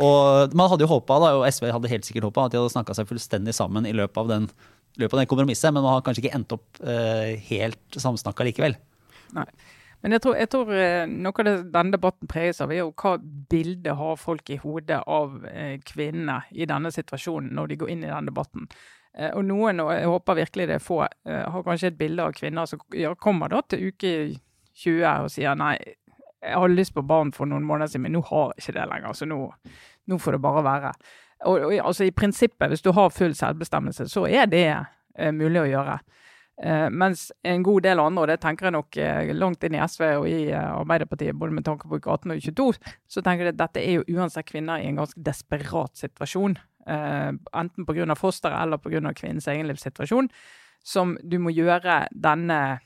Og 0.00 0.54
man 0.56 0.70
hadde 0.72 0.86
jo 0.86 0.92
håpa, 0.94 1.18
og 1.36 1.44
SV 1.52 1.68
hadde 1.74 1.90
helt 1.92 2.08
sikkert 2.08 2.30
håpa, 2.30 2.46
at 2.46 2.54
de 2.54 2.62
hadde 2.62 2.72
snakka 2.72 2.96
seg 2.96 3.10
fullstendig 3.10 3.52
sammen 3.56 3.84
i 3.88 3.92
løpet 3.92 4.22
av 4.22 4.30
den, 4.30 4.48
løpet 4.96 5.18
av 5.18 5.20
den 5.20 5.28
kompromisset, 5.28 5.68
men 5.68 5.84
man 5.84 5.98
har 5.98 6.06
kanskje 6.06 6.24
ikke 6.24 6.38
endt 6.38 6.56
opp 6.56 6.80
uh, 6.80 7.28
helt 7.50 8.00
samsnakka 8.00 8.48
likevel. 8.48 8.78
Nei. 9.36 9.46
Men 10.02 10.16
jeg 10.16 10.24
tror, 10.24 10.34
jeg 10.40 10.50
tror 10.50 10.72
uh, 10.72 11.04
noe 11.12 11.44
av 11.44 11.46
det 11.46 11.54
denne 11.76 11.94
debatten 11.94 12.30
preges 12.30 12.62
av, 12.64 12.72
er 12.72 12.80
jo 12.80 12.88
hva 12.96 13.18
bildet 13.52 13.92
har 14.00 14.16
folk 14.18 14.48
i 14.50 14.58
hodet 14.64 15.02
av 15.04 15.36
kvinnene 15.92 16.40
i 16.56 16.66
denne 16.66 16.90
situasjonen 16.94 17.52
når 17.60 17.74
de 17.74 17.80
går 17.84 17.92
inn 17.92 18.08
i 18.08 18.10
den 18.10 18.32
debatten. 18.32 18.66
Eh, 19.18 19.32
og 19.36 19.44
noen, 19.44 19.82
og 19.84 19.92
jeg 19.92 20.08
håper 20.08 20.38
virkelig 20.40 20.68
det 20.70 20.78
er 20.78 20.84
få, 20.84 21.02
eh, 21.04 21.42
har 21.54 21.66
kanskje 21.66 21.92
et 21.92 21.98
bilde 21.98 22.24
av 22.24 22.32
kvinner 22.36 22.68
som 22.68 22.80
kommer 23.20 23.52
da 23.52 23.60
til 23.68 23.90
uke 23.92 24.12
20 24.82 25.04
og 25.24 25.30
sier 25.30 25.58
nei, 25.58 25.76
jeg 26.42 26.58
hadde 26.58 26.74
lyst 26.74 26.94
på 26.94 27.04
barn 27.06 27.30
for 27.32 27.46
noen 27.46 27.66
måneder 27.66 27.92
siden, 27.92 28.06
men 28.08 28.16
nå 28.16 28.22
har 28.26 28.50
jeg 28.52 28.64
ikke 28.64 28.78
det 28.80 28.88
lenger. 28.90 29.12
Så 29.14 29.28
nå, 29.30 29.38
nå 30.10 30.18
får 30.18 30.36
det 30.36 30.42
bare 30.42 30.64
være. 30.66 30.92
Og, 31.46 31.60
og, 31.68 31.76
altså 31.78 32.06
I 32.06 32.14
prinsippet, 32.14 32.68
hvis 32.72 32.82
du 32.82 32.90
har 32.96 33.14
full 33.14 33.34
selvbestemmelse, 33.38 34.08
så 34.10 34.26
er 34.26 34.48
det 34.50 34.66
eh, 34.72 35.32
mulig 35.34 35.62
å 35.62 35.68
gjøre. 35.70 36.00
Eh, 36.62 36.88
mens 36.90 37.30
en 37.42 37.62
god 37.64 37.82
del 37.82 38.00
andre, 38.00 38.22
og 38.22 38.28
det 38.30 38.38
tenker 38.42 38.68
jeg 38.68 38.76
nok 38.76 38.98
eh, 39.00 39.30
langt 39.34 39.64
inn 39.64 39.74
i 39.74 39.80
SV 39.82 40.04
og 40.20 40.26
i 40.28 40.36
eh, 40.52 40.68
Arbeiderpartiet, 40.76 41.34
både 41.38 41.56
med 41.56 41.66
tanke 41.66 41.88
på 41.88 41.98
uke 41.98 42.12
18 42.12 42.34
og 42.34 42.42
22, 42.44 42.92
så 43.10 43.22
tenker 43.24 43.48
jeg 43.48 43.56
at 43.56 43.62
dette 43.62 43.82
er 43.82 43.96
jo 43.98 44.18
uansett 44.18 44.46
kvinner 44.50 44.82
i 44.82 44.90
en 44.90 45.00
ganske 45.00 45.22
desperat 45.24 45.98
situasjon. 45.98 46.58
Eh, 46.86 47.32
enten 47.52 47.86
pga. 47.86 48.14
fosteret 48.18 48.62
eller 48.62 48.78
pga. 48.78 49.14
kvinnens 49.14 49.48
egen 49.48 49.66
livssituasjon, 49.66 50.28
som 50.82 51.16
du 51.22 51.38
må 51.38 51.50
gjøre 51.50 52.08
denne 52.10 52.80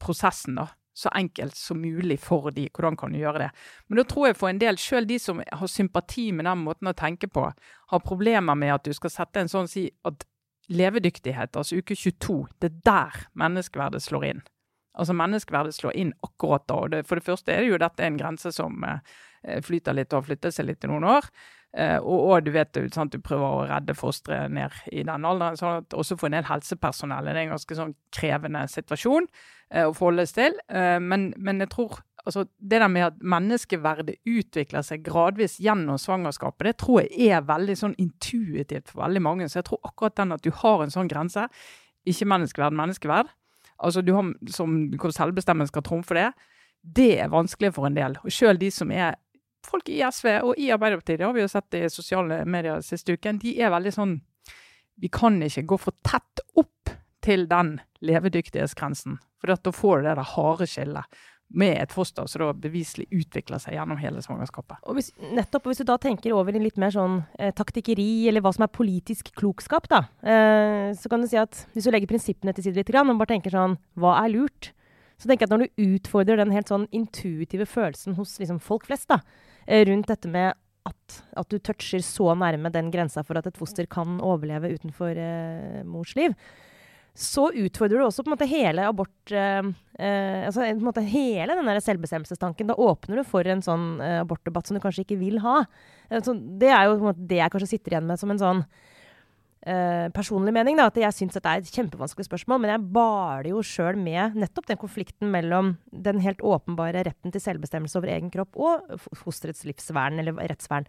prosessen 0.00 0.58
da, 0.60 0.68
så 0.94 1.10
enkelt 1.14 1.56
som 1.56 1.80
mulig 1.80 2.20
for 2.20 2.50
de. 2.50 2.68
Hvordan 2.68 2.96
kan 2.96 3.12
du 3.12 3.18
gjøre 3.18 3.38
det? 3.38 3.50
Men 3.88 3.98
da 3.98 4.04
tror 4.04 4.28
jeg 4.28 4.36
for 4.36 4.48
en 4.48 4.60
del, 4.60 4.78
selv 4.78 5.08
de 5.08 5.18
som 5.18 5.40
har 5.40 5.66
sympati 5.66 6.30
med 6.32 6.46
den 6.46 6.62
måten 6.62 6.90
å 6.90 6.94
tenke 6.94 7.28
på, 7.28 7.48
har 7.90 8.04
problemer 8.04 8.54
med 8.54 8.74
at 8.74 8.84
du 8.84 8.92
skal 8.94 9.10
sette 9.10 9.40
en 9.40 9.50
sånn 9.50 9.68
si 9.68 9.88
at 10.04 10.26
levedyktighet, 10.68 11.56
altså 11.56 11.76
uke 11.76 11.96
22, 11.96 12.46
det 12.60 12.70
er 12.70 12.76
der 12.86 13.24
menneskeverdet 13.34 14.02
slår 14.02 14.24
inn. 14.30 14.44
Altså 14.94 15.16
Menneskeverdet 15.18 15.74
slår 15.74 15.96
inn 15.98 16.12
akkurat 16.22 16.68
da. 16.68 16.74
og 16.74 16.90
det, 16.92 17.02
For 17.08 17.18
det 17.18 17.26
første 17.26 17.52
er 17.52 17.64
det 17.64 17.72
jo 17.72 17.80
dette 17.82 18.06
en 18.06 18.18
grense 18.18 18.52
som 18.54 18.84
eh, 18.86 19.60
flyter 19.64 19.96
litt 19.96 20.12
og 20.12 20.22
har 20.22 20.28
flyttet 20.28 20.54
seg 20.54 20.68
litt 20.68 20.86
i 20.86 20.90
noen 20.90 21.06
år. 21.16 21.26
Eh, 21.74 21.98
og, 21.98 22.20
og, 22.28 22.44
du 22.46 22.52
vet 22.54 22.76
sant, 22.94 23.10
du 23.10 23.22
prøver 23.22 23.44
å 23.44 23.66
redde 23.66 23.96
fosteret 23.98 24.52
ned 24.54 24.74
i 24.94 25.02
den 25.02 25.26
alderen. 25.26 25.58
sånn 25.58 25.80
at 25.82 25.96
Også 25.98 26.16
for 26.18 26.28
en 26.28 26.36
del 26.36 26.46
helsepersonell 26.46 27.30
er 27.30 27.40
en 27.40 27.54
ganske 27.56 27.78
sånn 27.78 27.94
krevende 28.14 28.62
situasjon 28.70 29.26
eh, 29.72 29.82
å 29.82 29.94
forholde 29.96 30.26
seg 30.30 30.38
til. 30.38 30.58
Eh, 30.70 31.00
men, 31.02 31.32
men, 31.34 31.62
jeg 31.64 31.72
tror 31.74 31.98
altså, 32.22 32.46
det 32.58 32.78
der 32.78 32.92
med 32.92 33.08
at 33.08 33.18
menneskeverdet 33.34 34.20
utvikler 34.22 34.86
seg 34.86 35.02
gradvis 35.06 35.58
gjennom 35.62 35.98
svangerskapet, 35.98 36.68
det 36.70 36.76
tror 36.84 37.02
jeg 37.02 37.32
er 37.34 37.48
veldig 37.48 37.76
sånn 37.80 37.98
intuitivt 37.98 38.92
for 38.92 39.02
veldig 39.08 39.24
mange. 39.26 39.50
Så 39.50 39.58
jeg 39.58 39.68
tror 39.72 39.82
akkurat 39.90 40.20
den 40.22 40.38
at 40.38 40.46
du 40.46 40.52
har 40.62 40.84
en 40.84 40.94
sånn 40.94 41.10
grense, 41.10 41.48
ikke 42.06 42.28
menneskeverd, 42.30 42.76
menneskeverd, 42.78 43.34
altså 43.82 44.02
du 44.04 44.14
har 44.14 44.30
som 44.52 44.76
hvor 45.00 45.10
selvbestemmelsen 45.16 45.72
skal 45.72 45.86
trumfe 45.88 46.14
det, 46.14 46.30
det 46.84 47.14
er 47.24 47.32
vanskelig 47.32 47.72
for 47.74 47.88
en 47.88 47.96
del. 47.96 48.14
Og 48.22 48.32
sjøl 48.32 48.60
de 48.60 48.68
som 48.70 48.92
er 48.92 49.16
folk 49.66 49.88
i 49.92 50.00
SV 50.04 50.30
og 50.40 50.54
i 50.60 50.70
Arbeiderpartiet, 50.74 51.20
det 51.20 51.26
har 51.26 51.34
vi 51.36 51.44
jo 51.44 51.50
sett 51.50 51.78
i 51.78 51.84
sosiale 51.92 52.42
medier 52.48 52.82
siste 52.84 53.16
uken, 53.16 53.40
de 53.42 53.56
er 53.60 53.74
veldig 53.74 53.94
sånn 53.94 54.18
Vi 55.00 55.08
kan 55.10 55.40
ikke 55.42 55.66
gå 55.66 55.78
for 55.82 55.96
tett 56.06 56.42
opp 56.54 56.92
til 57.24 57.48
den 57.50 57.80
levedyktighetsgrensen. 58.04 59.16
For 59.40 59.50
da 59.50 59.72
får 59.74 59.98
du 59.98 60.06
det 60.06 60.12
der 60.14 60.34
harde 60.36 60.68
skillet 60.70 61.22
med 61.54 61.76
et 61.78 61.92
foster 61.92 62.26
som 62.30 62.42
da 62.42 62.52
beviselig 62.56 63.06
utvikler 63.14 63.60
seg 63.62 63.76
gjennom 63.76 63.98
hele 64.00 64.22
svangerskapet. 64.24 64.80
Og 64.88 64.98
hvis, 64.98 65.10
nettopp, 65.36 65.68
hvis 65.70 65.82
du 65.82 65.86
da 65.88 65.98
tenker 66.00 66.34
over 66.34 66.56
i 66.56 66.62
litt 66.62 66.78
mer 66.80 66.94
sånn 66.94 67.20
eh, 67.38 67.52
taktikkeri, 67.54 68.26
eller 68.30 68.42
hva 68.44 68.54
som 68.56 68.66
er 68.66 68.72
politisk 68.74 69.30
klokskap, 69.38 69.86
da, 69.92 70.04
eh, 70.24 70.88
så 70.98 71.10
kan 71.12 71.22
du 71.22 71.30
si 71.30 71.38
at 71.40 71.66
hvis 71.74 71.86
du 71.86 71.92
legger 71.94 72.10
prinsippene 72.10 72.54
til 72.56 72.66
side 72.66 72.80
litt, 72.80 72.94
og 72.94 73.14
bare 73.20 73.34
tenker 73.36 73.54
sånn 73.54 73.78
Hva 74.00 74.16
er 74.24 74.32
lurt? 74.34 74.72
Så 75.20 75.28
tenker 75.30 75.44
jeg 75.44 75.52
at 75.52 75.54
når 75.54 75.66
du 75.66 75.84
utfordrer 75.94 76.40
den 76.40 76.54
helt 76.54 76.70
sånn 76.70 76.88
intuitive 76.90 77.68
følelsen 77.70 78.16
hos 78.18 78.34
liksom, 78.40 78.58
folk 78.58 78.88
flest, 78.88 79.06
da, 79.12 79.20
rundt 79.66 80.10
dette 80.10 80.30
med 80.30 80.52
at, 80.84 81.22
at, 81.36 81.48
du 81.48 81.58
toucher 81.58 82.02
så 82.04 82.34
nærme 82.36 82.72
den 82.72 82.90
grensa 82.92 83.24
for 83.24 83.40
at 83.40 83.48
et 83.48 83.58
foster 83.58 83.88
kan 83.90 84.18
overleve 84.24 84.74
utenfor 84.76 85.16
eh, 85.16 85.80
mors 85.88 86.12
liv, 86.18 86.34
så 87.14 87.46
utfordrer 87.54 88.00
du 88.00 88.04
også 88.08 88.24
på 88.24 88.30
en 88.30 88.34
måte 88.34 88.48
hele 88.50 88.88
abort 88.90 89.32
eh, 89.32 89.62
eh, 90.02 90.40
altså 90.48 90.64
på 90.64 90.70
en 90.72 90.88
måte 90.88 91.04
hele 91.06 91.54
den 91.54 91.82
selvbestemmelsestanken. 91.86 92.72
Da 92.72 92.74
åpner 92.74 93.20
du 93.20 93.28
for 93.28 93.46
en 93.46 93.62
sånn 93.62 94.00
eh, 94.02 94.18
abortdebatt 94.24 94.66
som 94.66 94.76
du 94.76 94.82
kanskje 94.82 95.04
ikke 95.06 95.20
vil 95.20 95.38
ha. 95.44 95.60
Eh, 96.10 96.18
så 96.26 96.34
det 96.34 96.72
er 96.74 96.90
jo 96.90 97.14
det 97.14 97.38
jeg 97.38 97.54
kanskje 97.54 97.70
sitter 97.76 97.94
igjen 97.94 98.10
med 98.10 98.20
som 98.20 98.34
en 98.34 98.42
sånn 98.42 98.64
Uh, 99.64 100.10
personlig 100.12 100.52
mening, 100.52 100.76
da, 100.76 100.90
at 100.90 100.98
jeg 101.00 101.16
syns 101.16 101.38
det 101.38 101.40
er 101.48 101.62
et 101.62 101.72
kjempevanskelig 101.72 102.26
spørsmål. 102.26 102.60
Men 102.60 102.74
jeg 102.74 102.84
baler 102.92 103.48
jo 103.48 103.62
sjøl 103.64 103.96
med 103.96 104.36
nettopp 104.36 104.68
den 104.68 104.80
konflikten 104.80 105.30
mellom 105.32 105.74
den 105.88 106.20
helt 106.20 106.44
åpenbare 106.44 107.06
retten 107.06 107.32
til 107.32 107.40
selvbestemmelse 107.40 107.96
over 107.96 108.12
egen 108.12 108.28
kropp 108.34 108.58
og 108.60 108.98
fosterets 109.16 109.64
livsvern, 109.64 110.20
eller 110.20 110.36
rettsvern. 110.52 110.88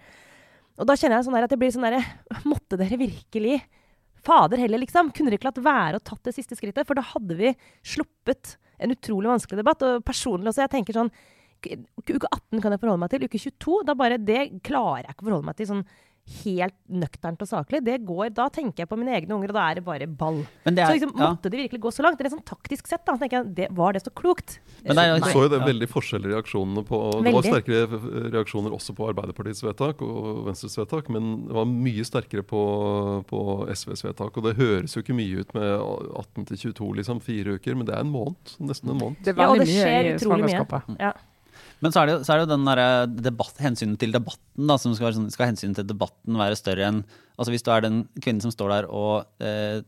Og 0.75 0.89
da 0.89 0.97
kjenner 0.99 1.21
jeg 1.21 1.29
sånn 1.29 1.39
at 1.39 1.53
det 1.53 1.59
blir 1.61 1.71
sånn 1.71 1.87
derre 1.87 2.03
Måtte 2.51 2.75
dere 2.81 2.99
virkelig 2.99 3.61
Fader 4.25 4.59
heller, 4.59 4.81
liksom. 4.81 5.11
Kunne 5.13 5.29
dere 5.29 5.39
ikke 5.39 5.51
latt 5.51 5.63
være 5.63 5.99
å 5.99 6.03
tatt 6.03 6.27
det 6.27 6.33
siste 6.35 6.57
skrittet? 6.57 6.87
For 6.89 6.97
da 6.97 7.03
hadde 7.13 7.37
vi 7.37 7.51
sluppet 7.85 8.55
en 8.81 8.91
utrolig 8.91 9.29
vanskelig 9.29 9.61
debatt. 9.61 9.85
Og 9.85 10.03
personlig 10.05 10.49
også, 10.51 10.65
jeg 10.65 10.73
tenker 10.75 10.97
sånn 10.97 11.13
Uke 11.65 12.27
18 12.27 12.59
kan 12.61 12.73
jeg 12.73 12.81
forholde 12.81 13.01
meg 13.01 13.13
til. 13.13 13.23
Uke 13.25 13.39
22, 13.41 13.77
da 13.87 13.95
bare 13.97 14.19
Det 14.21 14.41
klarer 14.65 15.05
jeg 15.05 15.15
ikke 15.15 15.23
å 15.23 15.29
forholde 15.29 15.47
meg 15.47 15.57
til 15.57 15.69
sånn 15.69 15.85
helt 16.25 16.75
nøkternt 16.89 17.41
og 17.43 17.49
saklig, 17.49 17.83
det 17.85 17.99
går 18.05 18.31
Da 18.33 18.47
tenker 18.53 18.81
jeg 18.81 18.89
på 18.89 18.97
mine 18.97 19.13
egne 19.13 19.35
unger, 19.35 19.51
og 19.53 19.57
da 19.59 19.65
er 19.69 19.77
det 19.77 19.83
bare 19.85 20.07
ball. 20.09 20.39
Det 20.63 20.73
er, 20.73 20.87
så 20.87 20.95
liksom, 20.95 21.11
ja. 21.13 21.27
måtte 21.35 21.51
de 21.53 21.59
virkelig 21.59 21.81
gå 21.83 21.91
så 21.93 22.05
langt? 22.05 22.17
Det 22.17 22.25
er 22.25 22.33
sånn 22.33 22.45
taktisk 22.47 22.89
sett, 22.89 23.03
da. 23.05 23.13
tenker 23.21 23.37
jeg, 23.37 23.51
det, 23.59 23.67
Var 23.77 23.93
det 23.93 24.01
så 24.01 24.13
klokt? 24.15 24.57
Men 24.81 24.97
det 24.97 25.05
er, 25.05 25.21
så 25.21 25.43
jo 25.45 25.51
det 25.53 25.59
er 25.59 25.67
veldig 25.67 25.89
forskjellige 25.91 26.33
reaksjonene 26.33 26.85
på 26.87 27.01
veldig. 27.03 27.27
Det 27.27 27.35
var 27.35 27.47
sterkere 27.51 27.99
reaksjoner 28.33 28.77
også 28.79 28.97
på 28.97 29.11
Arbeiderpartiets 29.11 29.61
vedtak 29.65 30.01
og 30.05 30.41
Venstres 30.49 30.79
vedtak, 30.81 31.13
men 31.13 31.45
det 31.45 31.59
var 31.59 31.69
mye 31.69 32.07
sterkere 32.09 32.47
på, 32.47 32.63
på 33.29 33.45
SVs 33.75 34.05
vedtak. 34.07 34.41
Og 34.41 34.49
det 34.49 34.57
høres 34.57 34.97
jo 34.97 35.05
ikke 35.05 35.17
mye 35.17 35.45
ut 35.45 35.55
med 35.57 35.69
18 35.69 36.49
til 36.49 36.61
22, 36.71 36.91
liksom. 37.03 37.21
Fire 37.25 37.59
uker, 37.59 37.77
men 37.77 37.85
det 37.85 37.93
er 37.93 38.01
en 38.01 38.11
måned. 38.13 38.57
Nesten 38.65 38.95
en 38.95 39.01
måned. 39.01 39.21
Det 39.21 39.35
er 39.35 39.39
veldig 39.39 39.45
ja, 39.45 39.53
og 39.53 39.61
det 39.61 39.71
skjer 39.71 39.95
mye 40.09 40.17
i 40.17 40.25
svangerskapet. 40.25 41.01
Ja. 41.05 41.13
Men 41.85 41.93
så 41.93 42.01
er 42.01 42.09
det, 42.09 42.13
så 42.25 42.33
er 42.33 42.39
det 42.39 42.47
jo 42.47 42.53
den 42.55 42.65
der 42.65 42.79
debatt, 43.13 43.57
hensynet 43.61 43.99
til 44.01 44.13
debatten, 44.15 44.65
da, 44.65 44.79
som 44.81 44.95
skal, 44.97 45.13
sånn, 45.13 45.27
skal 45.29 45.51
hensynet 45.51 45.77
til 45.77 45.85
debatten 45.85 46.39
være 46.39 46.57
større 46.57 46.87
enn 46.89 47.03
altså 47.35 47.51
Hvis 47.51 47.65
du 47.67 47.69
er 47.69 47.83
den 47.83 47.97
kvinnen 48.23 48.41
som 48.41 48.53
står 48.53 48.71
der 48.71 48.85
og 48.95 49.43
eh, 49.43 49.83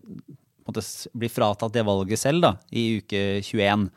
blir 1.16 1.32
fratatt 1.32 1.74
det 1.74 1.86
valget 1.88 2.20
selv 2.20 2.44
da, 2.44 2.52
i 2.76 3.00
uke 3.00 3.22
21, 3.40 3.88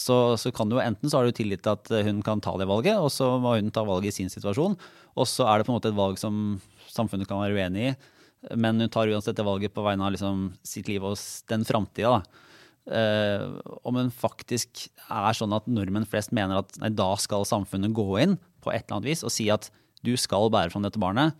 så, 0.00 0.16
så, 0.40 0.50
kan 0.56 0.70
du 0.70 0.78
jo 0.78 0.82
enten 0.82 1.12
så 1.12 1.20
har 1.20 1.28
du 1.28 1.36
tillit 1.36 1.62
til 1.64 1.76
at 1.76 1.92
hun 2.08 2.22
kan 2.24 2.40
ta 2.42 2.56
det 2.58 2.66
valget, 2.68 2.96
og 2.96 3.12
så 3.12 3.34
må 3.40 3.54
hun 3.58 3.68
ta 3.70 3.84
valget 3.86 4.10
i 4.14 4.22
sin 4.22 4.32
situasjon. 4.32 4.74
Og 5.20 5.28
så 5.28 5.46
er 5.48 5.60
det 5.60 5.68
på 5.68 5.74
en 5.74 5.78
måte 5.78 5.92
et 5.92 6.00
valg 6.00 6.16
som 6.20 6.58
samfunnet 6.88 7.28
kan 7.28 7.42
være 7.44 7.60
uenig 7.60 7.90
i, 7.90 7.94
men 8.56 8.80
hun 8.80 8.92
tar 8.92 9.12
uansett 9.12 9.36
det 9.36 9.46
valget 9.46 9.76
på 9.76 9.84
vegne 9.84 10.08
av 10.08 10.16
liksom, 10.16 10.48
sitt 10.66 10.88
liv 10.88 11.04
og 11.04 11.20
den 11.52 11.68
framtida. 11.68 12.22
Uh, 12.88 13.58
om 13.84 13.98
en 14.00 14.08
faktisk 14.08 14.86
er 15.12 15.36
sånn 15.36 15.52
at 15.52 15.66
nordmenn 15.68 16.06
flest 16.08 16.32
mener 16.32 16.62
at 16.62 16.78
nei, 16.80 16.88
da 16.96 17.10
skal 17.20 17.44
samfunnet 17.44 17.92
gå 17.92 18.06
inn 18.22 18.38
på 18.64 18.72
et 18.72 18.86
eller 18.86 18.96
annet 18.96 19.10
vis 19.10 19.24
og 19.26 19.32
si 19.34 19.50
at 19.52 19.68
du 20.06 20.14
skal 20.16 20.48
bære 20.54 20.72
fram 20.72 20.86
dette 20.86 21.00
barnet, 21.02 21.36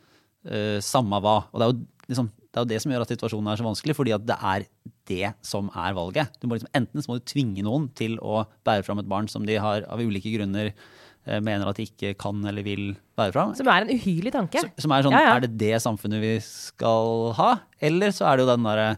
uh, 0.50 0.76
samme 0.84 1.20
hva. 1.24 1.38
Og 1.48 1.56
det 1.56 1.64
er, 1.64 1.72
jo, 1.72 2.10
liksom, 2.12 2.28
det 2.36 2.52
er, 2.52 2.60
jo, 2.60 2.70
det 2.74 2.80
som 2.84 2.92
gjør 2.92 3.04
at 3.06 3.14
situasjonen 3.14 3.48
er 3.48 3.60
så 3.60 3.64
vanskelig, 3.64 3.96
fordi 3.96 4.12
at 4.18 4.26
det 4.28 4.36
er 4.50 4.66
det 5.08 5.30
som 5.46 5.70
er 5.72 5.96
valget. 5.96 6.36
Liksom, 6.44 6.72
enten 6.76 7.04
så 7.04 7.10
må 7.10 7.16
du 7.16 7.24
tvinge 7.32 7.64
noen 7.64 7.86
til 7.96 8.18
å 8.20 8.42
bære 8.68 8.84
fram 8.84 9.00
et 9.00 9.08
barn 9.08 9.30
som 9.32 9.46
de 9.48 9.56
har 9.56 9.86
av 9.88 10.02
ulike 10.04 10.34
grunner 10.34 10.74
uh, 10.74 11.38
mener 11.38 11.70
at 11.70 11.80
de 11.80 11.86
ikke 11.88 12.12
kan 12.20 12.42
eller 12.50 12.66
vil 12.66 12.90
bære 13.16 13.32
fram. 13.38 13.54
Som 13.56 13.70
er 13.72 13.86
en 13.86 13.94
uhyrlig 13.94 14.34
tanke. 14.36 14.66
Så, 14.66 14.84
som 14.84 14.92
er 14.92 15.06
sånn, 15.06 15.16
ja, 15.16 15.30
ja. 15.30 15.38
er 15.38 15.46
det 15.46 15.54
det 15.64 15.72
samfunnet 15.86 16.20
vi 16.26 16.34
skal 16.44 17.32
ha? 17.40 17.54
Eller 17.80 18.12
så 18.12 18.28
er 18.28 18.36
det 18.36 18.44
jo 18.44 18.52
den 18.52 18.68
derre 18.68 18.90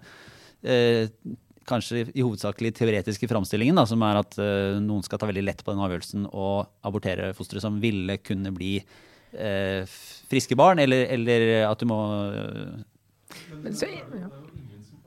kanskje 1.71 2.05
i 2.11 2.25
hovedsakelig 2.25 2.75
teoretiske 2.79 3.29
framstillingen, 3.31 3.79
da, 3.79 3.87
som 3.89 4.03
er 4.07 4.21
at 4.21 4.37
uh, 4.41 4.79
noen 4.83 5.05
skal 5.07 5.21
ta 5.21 5.29
veldig 5.31 5.47
lett 5.47 5.65
på 5.65 5.75
den 5.75 5.85
avgjørelsen 5.87 6.27
og 6.31 6.71
abortere 6.87 7.33
fostre 7.39 7.63
som 7.63 7.79
ville 7.83 8.19
kunne 8.23 8.53
bli 8.57 8.77
uh, 8.83 9.83
friske 10.31 10.59
barn, 10.59 10.83
eller, 10.83 11.07
eller, 11.17 11.47
at 11.71 11.83
du 11.83 11.89
må 11.91 12.01
uh, 12.35 12.77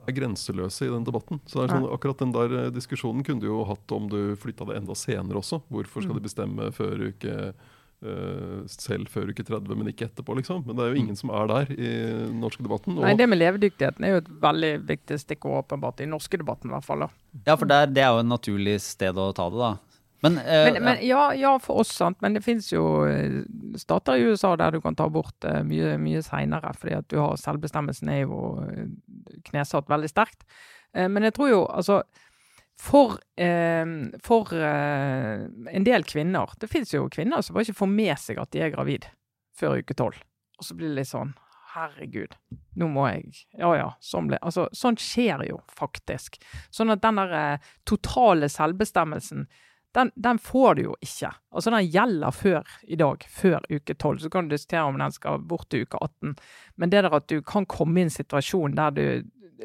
er 0.04 0.16
grenseløse 0.16 0.86
i 0.86 0.92
den 0.92 1.04
debatten. 1.06 1.40
Så 1.48 1.60
det 1.60 1.68
er 1.68 1.76
sånn, 1.76 1.88
akkurat 1.94 2.20
den 2.20 2.34
der 2.34 2.72
diskusjonen 2.74 3.24
kunne 3.24 3.44
du 3.44 3.48
jo 3.48 3.62
hatt 3.68 3.94
om 3.96 4.08
du 4.12 4.34
flytta 4.40 4.66
det 4.68 4.80
enda 4.80 4.96
senere 4.98 5.40
også. 5.40 5.62
Hvorfor 5.72 6.04
skal 6.04 6.18
de 6.18 6.22
mm. 6.22 6.28
bestemme 6.28 6.68
før 6.76 7.06
uke 7.08 7.36
selv 8.70 9.08
før 9.12 9.30
uke 9.32 9.44
30, 9.46 9.70
men 9.78 9.90
ikke 9.90 10.08
etterpå, 10.08 10.36
liksom. 10.38 10.62
Men 10.66 10.76
det 10.76 10.84
er 10.84 10.92
jo 10.92 11.00
ingen 11.00 11.18
som 11.18 11.32
er 11.34 11.48
der 11.50 11.72
i 11.74 11.90
den 12.28 12.42
norske 12.42 12.64
debatten. 12.64 12.98
Nei, 13.00 13.14
Det 13.18 13.28
med 13.30 13.40
levedyktigheten 13.40 14.04
er 14.04 14.14
jo 14.14 14.22
et 14.22 14.30
veldig 14.42 14.72
viktig 14.90 15.18
stikkord, 15.22 15.64
åpenbart, 15.64 16.00
i 16.00 16.06
den 16.06 16.14
norske 16.16 16.40
debatten 16.40 16.70
i 16.70 16.76
hvert 16.76 16.86
fall. 16.86 17.06
da. 17.06 17.10
Ja, 17.48 17.56
for 17.56 17.70
der, 17.70 17.88
det 17.90 18.04
er 18.04 18.12
jo 18.14 18.22
en 18.24 18.32
naturlig 18.32 18.78
sted 18.84 19.18
å 19.18 19.30
ta 19.36 19.48
det, 19.52 19.60
da. 19.62 19.72
Men, 20.24 20.38
uh, 20.40 20.64
men, 20.68 20.80
men 20.86 21.00
ja, 21.04 21.24
ja, 21.36 21.54
for 21.60 21.82
oss, 21.82 21.92
sant. 21.92 22.20
Men 22.24 22.36
det 22.36 22.44
finnes 22.44 22.70
jo 22.72 23.04
eh, 23.04 23.42
stater 23.76 24.16
i 24.16 24.30
USA 24.30 24.54
der 24.56 24.72
du 24.72 24.80
kan 24.84 24.96
ta 24.96 25.08
bort 25.12 25.44
uh, 25.44 25.60
mye, 25.66 25.98
mye 26.00 26.22
seinere, 26.24 26.72
fordi 26.80 26.96
at 26.96 27.08
du 27.12 27.18
har 27.20 27.36
selvbestemmelsen 27.40 28.12
er 28.12 28.22
jo 28.24 28.38
knesatt 29.50 29.90
veldig 29.92 30.08
sterkt. 30.08 30.46
men 30.94 31.24
jeg 31.26 31.34
tror 31.34 31.48
jo, 31.50 31.60
altså 31.66 32.02
for, 32.80 33.18
eh, 33.36 33.86
for 34.22 34.52
eh, 34.52 35.46
en 35.76 35.86
del 35.86 36.04
kvinner 36.04 36.50
Det 36.60 36.68
fins 36.68 36.94
jo 36.94 37.08
kvinner 37.12 37.42
som 37.42 37.54
bare 37.54 37.68
ikke 37.68 37.82
får 37.84 37.92
med 37.92 38.18
seg 38.18 38.40
at 38.42 38.50
de 38.52 38.64
er 38.64 38.74
gravid 38.74 39.06
før 39.54 39.78
uke 39.78 39.94
tolv. 39.94 40.18
Og 40.58 40.66
så 40.66 40.76
blir 40.76 40.90
det 40.90 41.02
litt 41.02 41.12
sånn 41.12 41.34
Herregud, 41.74 42.36
nå 42.78 42.86
må 42.90 43.08
jeg 43.10 43.44
Ja 43.58 43.72
ja, 43.74 43.86
sånn 44.02 44.28
ble 44.30 44.38
Altså, 44.42 44.68
sånt 44.74 45.02
skjer 45.02 45.46
jo 45.48 45.60
faktisk. 45.74 46.38
Sånn 46.70 46.92
at 46.94 47.02
den 47.02 47.18
der 47.18 47.38
eh, 47.38 47.70
totale 47.86 48.50
selvbestemmelsen 48.52 49.48
den, 49.94 50.10
den, 50.18 50.40
får 50.42 50.74
du 50.74 50.80
jo 50.88 50.94
ikke. 51.06 51.28
Altså 51.54 51.70
Den 51.70 51.86
gjelder 51.86 52.34
før 52.34 52.70
i 52.82 52.96
dag, 52.98 53.22
før 53.30 53.62
uke 53.70 53.94
12. 53.94 54.24
Så 54.24 54.30
kan 54.30 54.48
du 54.48 54.56
diskutere 54.56 54.88
om 54.90 54.98
den 54.98 55.14
skal 55.14 55.38
bort 55.38 55.68
til 55.70 55.84
uke 55.86 56.00
18. 56.02 56.32
Men 56.82 56.90
det 56.90 57.04
der 57.06 57.14
at 57.14 57.28
du 57.30 57.36
kan 57.46 57.66
komme 57.70 58.02
i 58.02 58.06
en 58.08 58.10
situasjon 58.10 58.74
der 58.74 58.96
du 58.96 59.04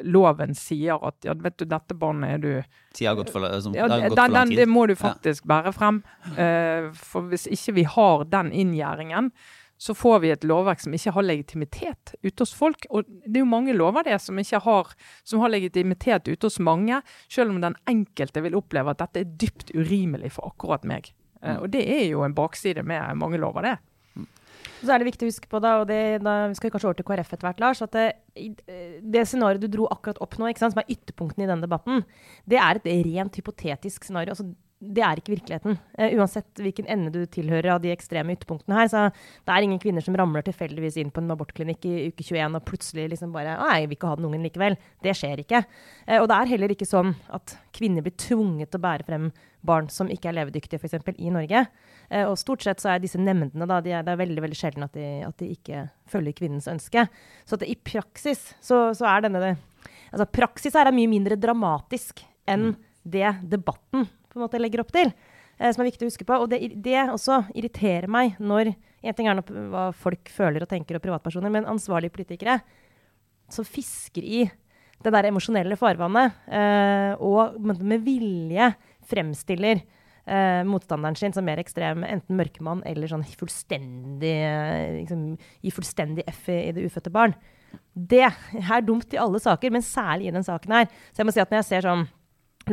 loven 0.03 0.55
sier 0.55 0.99
at 1.07 1.25
ja, 1.25 1.33
vet 1.33 1.57
du, 1.59 1.65
dette 1.69 1.95
barnet 1.97 2.35
er 2.35 2.43
du 2.43 2.51
Tida 2.95 3.11
har 3.11 3.19
gått 3.19 3.31
for, 3.33 3.45
som, 3.61 3.75
ja, 3.75 3.87
den, 3.89 4.09
for 4.09 4.33
lang 4.33 4.51
tid. 4.51 4.61
Det 4.61 4.67
må 4.69 4.85
du 4.89 4.95
faktisk 4.97 5.45
ja. 5.45 5.49
bære 5.53 5.73
frem. 5.75 6.01
Uh, 6.35 6.89
for 6.97 7.29
hvis 7.31 7.47
ikke 7.51 7.75
vi 7.79 7.87
har 7.89 8.25
den 8.29 8.51
inngjerdingen, 8.51 9.31
så 9.79 9.95
får 9.95 10.17
vi 10.19 10.31
et 10.33 10.43
lovverk 10.43 10.81
som 10.83 10.95
ikke 10.95 11.13
har 11.15 11.23
legitimitet 11.23 12.13
ute 12.21 12.41
hos 12.41 12.51
folk. 12.55 12.87
Og 12.89 13.07
det 13.07 13.39
er 13.39 13.45
jo 13.45 13.51
mange 13.51 13.75
lover 13.77 14.03
det 14.09 14.17
som 14.19 14.39
ikke 14.41 14.59
har, 14.65 14.89
som 15.23 15.39
har 15.43 15.53
legitimitet 15.53 16.27
ute 16.27 16.49
hos 16.49 16.59
mange, 16.59 16.99
selv 17.31 17.53
om 17.53 17.61
den 17.63 17.77
enkelte 17.87 18.43
vil 18.43 18.57
oppleve 18.59 18.91
at 18.91 19.05
dette 19.05 19.23
er 19.23 19.37
dypt 19.39 19.71
urimelig 19.77 20.33
for 20.35 20.51
akkurat 20.51 20.83
meg. 20.87 21.13
Uh, 21.39 21.61
og 21.61 21.69
det 21.71 21.85
er 21.87 22.09
jo 22.09 22.25
en 22.27 22.35
bakside 22.35 22.83
med 22.83 23.21
mange 23.21 23.39
lover, 23.39 23.69
det. 23.69 23.77
Så 24.79 24.93
er 24.93 25.01
det 25.01 25.09
viktig 25.09 25.27
å 25.27 25.31
huske 25.31 25.49
på, 25.51 25.59
da, 25.63 25.73
og 25.81 25.89
det, 25.89 26.21
da 26.23 26.35
vi 26.51 26.55
skal 26.55 26.71
kanskje 26.71 26.89
over 26.89 26.99
til 26.99 27.07
KrF 27.07 27.33
etter 27.35 27.47
hvert, 27.49 27.61
Lars, 27.63 27.81
at 27.83 27.95
det, 27.95 28.05
det 29.03 29.25
scenarioet 29.27 29.63
du 29.65 29.67
dro 29.71 29.89
akkurat 29.91 30.21
opp 30.23 30.37
nå, 30.39 30.51
som 30.59 30.79
er 30.79 30.93
ytterpunktene 30.95 31.45
i 31.45 31.49
denne 31.49 31.65
debatten, 31.67 32.05
det 32.49 32.61
er 32.63 32.79
et 32.79 32.89
rent 33.09 33.39
hypotetisk 33.41 34.07
scenario. 34.07 34.35
Altså, 34.35 34.47
det 34.79 35.03
er 35.03 35.19
ikke 35.19 35.33
virkeligheten. 35.33 35.75
Uh, 35.99 36.13
uansett 36.15 36.61
hvilken 36.63 36.87
ende 36.87 37.11
du 37.11 37.25
tilhører 37.27 37.73
av 37.73 37.81
de 37.83 37.91
ekstreme 37.91 38.31
ytterpunktene 38.37 38.77
her. 38.77 38.87
Så 38.91 39.01
det 39.11 39.51
er 39.51 39.65
ingen 39.65 39.81
kvinner 39.81 40.03
som 40.03 40.15
ramler 40.15 40.45
tilfeldigvis 40.47 40.95
inn 41.01 41.11
på 41.11 41.19
en 41.19 41.33
abortklinikk 41.35 41.87
i 41.89 41.95
uke 42.07 42.23
21 42.23 42.55
og 42.55 42.65
plutselig 42.67 43.09
liksom 43.11 43.33
bare 43.35 43.57
Nei, 43.59 43.81
jeg 43.81 43.89
vil 43.89 43.97
ikke 43.97 44.11
ha 44.13 44.19
den 44.19 44.29
ungen 44.29 44.45
likevel. 44.47 44.77
Det 45.03 45.15
skjer 45.19 45.43
ikke. 45.43 45.65
Uh, 46.07 46.21
og 46.21 46.29
det 46.31 46.37
er 46.37 46.51
heller 46.53 46.73
ikke 46.75 46.87
sånn 46.87 47.11
at 47.35 47.57
kvinner 47.75 48.05
blir 48.05 48.15
tvunget 48.15 48.71
til 48.71 48.79
å 48.79 48.85
bære 48.87 49.07
frem 49.09 49.29
barn 49.67 49.89
som 49.91 50.07
ikke 50.07 50.29
er 50.31 50.37
levedyktige, 50.37 50.79
f.eks. 50.79 51.11
i 51.17 51.33
Norge. 51.35 51.65
Uh, 52.07 52.29
og 52.29 52.37
stort 52.39 52.63
sett 52.63 52.79
så 52.79 52.93
er 52.93 53.01
disse 53.03 53.19
nemndene 53.19 53.67
da, 53.67 53.81
de 53.83 53.91
er, 53.97 54.05
det 54.07 54.13
er 54.13 54.21
veldig 54.21 54.45
veldig 54.45 54.59
sjelden 54.61 54.87
at 54.87 54.95
de, 54.95 55.09
at 55.27 55.43
de 55.43 55.49
ikke 55.57 55.89
følger 56.09 56.37
kvinnens 56.39 56.69
ønske. 56.71 57.03
Så 57.43 57.59
i 57.67 57.75
praksis 57.75 58.53
så, 58.63 58.89
så 58.95 59.09
er 59.11 59.27
denne 59.27 59.57
Altså 60.09 60.25
praksis 60.25 60.73
her 60.73 60.87
er 60.89 60.95
mye 60.95 61.09
mindre 61.11 61.35
dramatisk 61.37 62.23
enn 62.49 62.71
det 63.05 63.29
debatten 63.45 64.07
på 64.29 64.39
en 64.39 64.45
måte 64.45 64.61
legger 64.61 64.83
opp 64.83 64.93
til. 64.95 65.11
Eh, 65.59 65.73
som 65.73 65.83
er 65.83 65.89
viktig 65.89 66.07
å 66.07 66.11
huske 66.11 66.27
på. 66.27 66.37
Og 66.39 66.49
det, 66.51 66.61
det 66.79 66.97
også 67.11 67.43
irriterer 67.53 68.09
meg 68.11 68.39
når 68.39 68.75
En 68.99 69.15
ting 69.15 69.29
er 69.31 69.37
hva 69.71 69.93
folk 69.95 70.27
føler 70.27 70.59
og 70.59 70.67
tenker, 70.67 70.97
og 70.97 71.03
privatpersoner, 71.05 71.47
men 71.47 71.63
ansvarlige 71.71 72.11
politikere 72.11 72.57
som 73.47 73.63
fisker 73.63 74.25
i 74.27 74.41
det 74.99 75.13
der 75.15 75.29
emosjonelle 75.29 75.77
farvannet, 75.79 76.35
eh, 76.51 77.13
og 77.23 77.55
med 77.63 78.03
vilje 78.03 78.67
fremstiller 79.07 79.79
eh, 79.79 80.67
motstanderen 80.67 81.15
sin 81.15 81.31
som 81.31 81.47
mer 81.47 81.63
ekstrem, 81.63 82.03
enten 82.03 82.35
mørkemann 82.35 82.83
eller 82.91 83.07
sånn 83.07 83.23
fullstendig 83.39 84.35
liksom, 84.97 85.23
Gi 85.63 85.71
fullstendig 85.77 86.27
F 86.27 86.51
i, 86.51 86.59
i 86.67 86.75
det 86.75 86.89
ufødte 86.91 87.15
barn. 87.15 87.37
Det 87.95 88.25
er 88.27 88.83
dumt 88.83 89.15
i 89.15 89.23
alle 89.23 89.39
saker, 89.39 89.71
men 89.71 89.87
særlig 89.87 90.27
i 90.27 90.35
den 90.35 90.43
saken 90.43 90.75
her. 90.75 90.91
Så 91.13 91.23
jeg 91.23 91.31
må 91.31 91.39
si 91.39 91.45
at 91.47 91.55
når 91.55 91.61
jeg 91.61 91.71
ser 91.71 91.87
sånn 91.87 92.09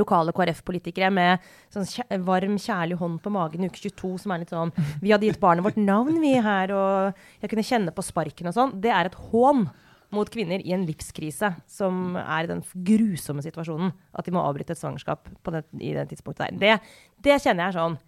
lokale 0.01 0.35
KrF-politikere 0.37 1.11
med 1.15 1.43
sånn 1.73 1.87
varm, 2.27 2.59
kjærlig 2.61 2.99
hånd 3.01 3.19
på 3.25 3.33
magen 3.35 3.65
i 3.65 3.71
uke 3.71 3.81
22, 3.81 4.13
som 4.23 4.35
er 4.35 4.43
litt 4.43 4.55
sånn 4.55 4.73
Vi 5.03 5.13
hadde 5.13 5.29
gitt 5.29 5.43
barnet 5.43 5.67
vårt 5.67 5.81
navn, 5.81 6.21
vi 6.23 6.37
her, 6.43 6.73
og 6.77 7.43
jeg 7.43 7.53
kunne 7.53 7.67
kjenne 7.67 7.95
på 7.97 8.05
sparken 8.07 8.51
og 8.51 8.57
sånn. 8.57 8.77
Det 8.83 8.93
er 8.93 9.11
et 9.11 9.19
hån 9.31 9.67
mot 10.15 10.31
kvinner 10.31 10.63
i 10.63 10.73
en 10.75 10.87
livskrise, 10.87 11.51
som 11.71 12.17
er 12.21 12.47
i 12.47 12.51
den 12.51 12.63
grusomme 12.87 13.43
situasjonen 13.45 13.93
at 14.17 14.27
de 14.27 14.35
må 14.35 14.45
avbryte 14.45 14.77
et 14.77 14.81
svangerskap 14.81 15.29
det, 15.53 15.65
i 15.81 15.93
det 15.97 16.07
tidspunktet 16.13 16.47
der. 16.47 16.61
Det, 16.63 16.97
det 17.27 17.41
kjenner 17.43 17.69
jeg 17.69 17.79
sånn 17.79 18.01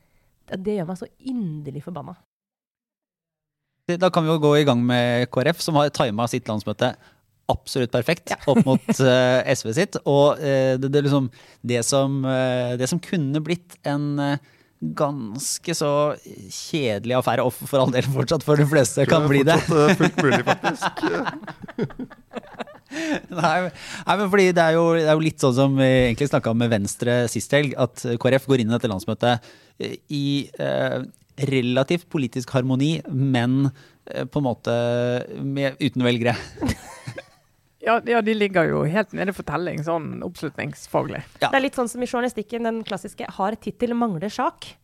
Det 0.49 0.79
gjør 0.79 0.87
meg 0.89 1.01
så 1.01 1.09
inderlig 1.29 1.83
forbanna. 1.85 2.15
Da 3.89 4.11
kan 4.13 4.25
vi 4.25 4.33
jo 4.33 4.41
gå 4.41 4.51
i 4.59 4.65
gang 4.69 4.81
med 4.85 5.31
KrF, 5.33 5.63
som 5.65 5.77
har 5.81 5.89
tima 5.97 6.27
sitt 6.29 6.49
landsmøte 6.49 6.93
absolutt 7.53 7.93
perfekt 7.93 8.33
ja. 8.33 8.39
opp 8.51 8.61
mot 8.67 8.87
uh, 9.01 9.09
eh, 9.09 9.51
SV 9.57 9.73
sitt. 9.77 9.99
Og 10.05 10.39
uh, 10.39 10.77
det, 10.81 10.93
det, 10.93 11.03
liksom, 11.07 11.29
det, 11.67 11.83
som, 11.87 12.21
uh, 12.27 12.77
det, 12.79 12.89
som, 12.91 13.01
kunne 13.03 13.43
blitt 13.45 13.79
en 13.89 14.39
ganske 14.79 15.75
så 15.75 15.91
kjedelig 16.55 17.17
affære, 17.19 17.43
og 17.43 17.51
for 17.51 17.83
all 17.83 17.91
del 17.91 18.07
fortsatt 18.07 18.45
for 18.47 18.61
de 18.61 18.67
fleste 18.69 19.09
kan 19.11 19.27
bli 19.27 19.41
det. 19.47 19.57
fullt 19.67 20.21
mulig, 20.23 20.45
faktisk. 20.47 21.01
nei, 23.41 23.57
nei, 23.67 24.15
men 24.21 24.29
fordi 24.31 24.53
det 24.55 24.63
er, 24.63 24.77
jo, 24.77 24.93
det 24.95 25.09
er 25.09 25.17
jo 25.17 25.25
litt 25.25 25.43
sånn 25.43 25.57
som 25.57 25.75
vi 25.81 25.89
egentlig 25.89 26.31
snakka 26.31 26.55
om 26.55 26.63
med 26.63 26.71
Venstre 26.71 27.25
sist 27.33 27.57
helg, 27.59 27.75
at 27.75 28.07
KrF 28.23 28.47
går 28.47 28.63
inn 28.63 28.71
i 28.71 28.77
dette 28.77 28.93
landsmøtet 28.93 29.51
i 30.15 30.27
relativt 31.49 32.07
politisk 32.11 32.55
harmoni, 32.55 33.01
men 33.11 33.73
på 34.07 34.39
en 34.39 34.47
måte 34.47 34.79
med, 35.43 35.75
uten 35.83 36.07
velgere. 36.07 36.39
Ja, 37.89 37.97
ja, 38.05 38.21
de 38.25 38.35
ligger 38.37 38.69
jo 38.69 38.83
helt 38.85 39.15
nede 39.17 39.33
for 39.33 39.47
telling, 39.49 39.81
sånn 39.87 40.19
oppslutningsfaglig. 40.27 41.23
Ja. 41.41 41.49
Det 41.49 41.57
er 41.57 41.65
litt 41.65 41.79
sånn 41.79 41.89
som 41.89 42.05
i 42.05 42.09
journalistikken, 42.11 42.69
den 42.69 42.83
klassiske 42.85 43.25
'har 43.39 43.57
tittel, 43.57 43.97
mangler 43.97 44.29
sak'. 44.29 44.75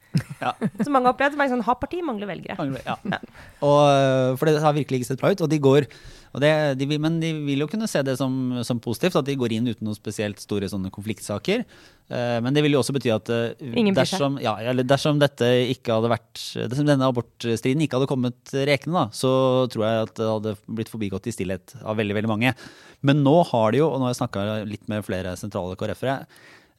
Ja. 0.40 0.54
Så 0.84 0.90
mange 0.92 1.10
har 1.10 1.14
opplevd 1.14 1.36
sånn, 1.36 1.64
har 1.66 1.78
parti, 1.80 2.00
mangler 2.06 2.30
velgere. 2.30 2.56
Mangler, 2.58 2.82
ja. 2.86 2.96
ja. 3.04 3.18
Og, 3.60 3.80
øh, 3.90 4.36
for 4.38 4.48
det 4.48 4.62
har 4.62 4.76
virkelig 4.76 5.02
ikke 5.02 5.10
sett 5.12 5.20
bra 5.20 5.32
ut. 5.34 5.42
Og 5.44 5.50
de 5.50 5.58
går, 5.58 5.88
det, 6.42 6.50
de, 6.80 6.86
men 6.98 7.20
de 7.22 7.30
vil 7.46 7.62
jo 7.62 7.68
kunne 7.70 7.86
se 7.90 8.00
det 8.02 8.16
som, 8.18 8.32
som, 8.66 8.80
positivt, 8.82 9.14
at 9.20 9.26
de 9.28 9.36
går 9.38 9.52
inn 9.54 9.68
uten 9.70 9.86
noen 9.86 9.98
spesielt 9.98 10.40
store 10.42 10.66
sånne 10.70 10.90
konfliktsaker. 10.94 11.62
Uh, 12.10 12.40
men 12.42 12.56
det 12.56 12.64
vil 12.64 12.74
jo 12.74 12.80
også 12.82 12.96
bety 12.96 13.12
at 13.14 13.30
uh, 13.30 13.92
dersom, 13.94 14.40
ja, 14.42 14.56
dersom, 14.82 15.20
dette 15.22 15.46
ikke 15.70 15.94
hadde 15.94 16.10
vært, 16.10 16.42
dersom 16.72 16.88
denne 16.88 17.06
abortstriden 17.06 17.84
ikke 17.86 18.00
hadde 18.00 18.10
kommet 18.10 18.56
rekende, 18.66 19.04
da, 19.04 19.14
så 19.14 19.30
tror 19.70 19.86
jeg 19.86 20.08
at 20.08 20.16
det 20.18 20.32
hadde 20.32 20.56
blitt 20.80 20.90
forbigått 20.90 21.30
i 21.30 21.36
stillhet 21.36 21.76
av 21.84 22.02
veldig 22.02 22.18
veldig 22.18 22.32
mange. 22.32 22.56
Men 23.06 23.22
nå 23.22 23.36
har 23.52 23.70
de 23.70 23.84
jo, 23.84 23.92
og 23.92 24.00
nå 24.00 24.08
har 24.08 24.16
jeg 24.16 24.22
snakka 24.24 24.48
litt 24.66 24.90
med 24.90 25.06
flere 25.06 25.36
sentrale 25.40 25.78
KrF-ere 25.78 26.18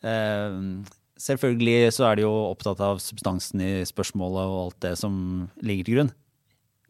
uh, 0.04 0.94
Selvfølgelig 1.16 1.94
så 1.96 2.10
er 2.10 2.18
de 2.18 2.26
jo 2.26 2.34
opptatt 2.50 2.82
av 2.84 3.00
substansen 3.00 3.62
i 3.64 3.72
spørsmålet 3.88 4.52
og 4.52 4.58
alt 4.66 4.80
det 4.84 4.96
som 5.00 5.16
ligger 5.64 5.88
til 5.88 5.96
grunn. 5.96 6.12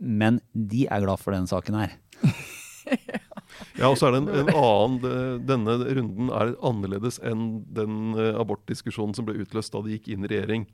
Men 0.02 0.42
de 0.54 0.88
er 0.90 1.06
glad 1.06 1.22
for 1.22 1.36
denne 1.36 1.50
saken 1.52 1.78
her. 1.78 1.94
ja, 3.80 3.90
og 3.90 3.98
så 4.00 4.10
er 4.10 4.16
det 4.16 4.22
en, 4.24 4.30
en, 4.42 4.52
annen 4.52 5.42
Denne 5.48 5.78
runden 5.98 6.32
er 6.34 6.54
annerledes 6.66 7.20
enn 7.26 7.64
den 7.76 8.14
eh, 8.20 8.36
abortdiskusjonen 8.40 9.16
som 9.18 9.28
ble 9.28 9.38
utløst 9.44 9.74
da 9.76 9.84
de 9.86 9.98
gikk 9.98 10.12
inn 10.14 10.28
i 10.28 10.32
regjering. 10.32 10.68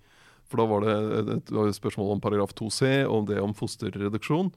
For 0.51 0.59
da 0.61 0.67
var 0.67 0.85
det 0.85 0.93
et, 1.21 1.49
et 1.51 1.77
spørsmål 1.77 2.15
om 2.17 2.23
paragraf 2.23 2.53
2c, 2.59 3.07
om 3.07 3.27
det 3.29 3.39
om 3.41 3.55
fosterreduksjon 3.55 4.51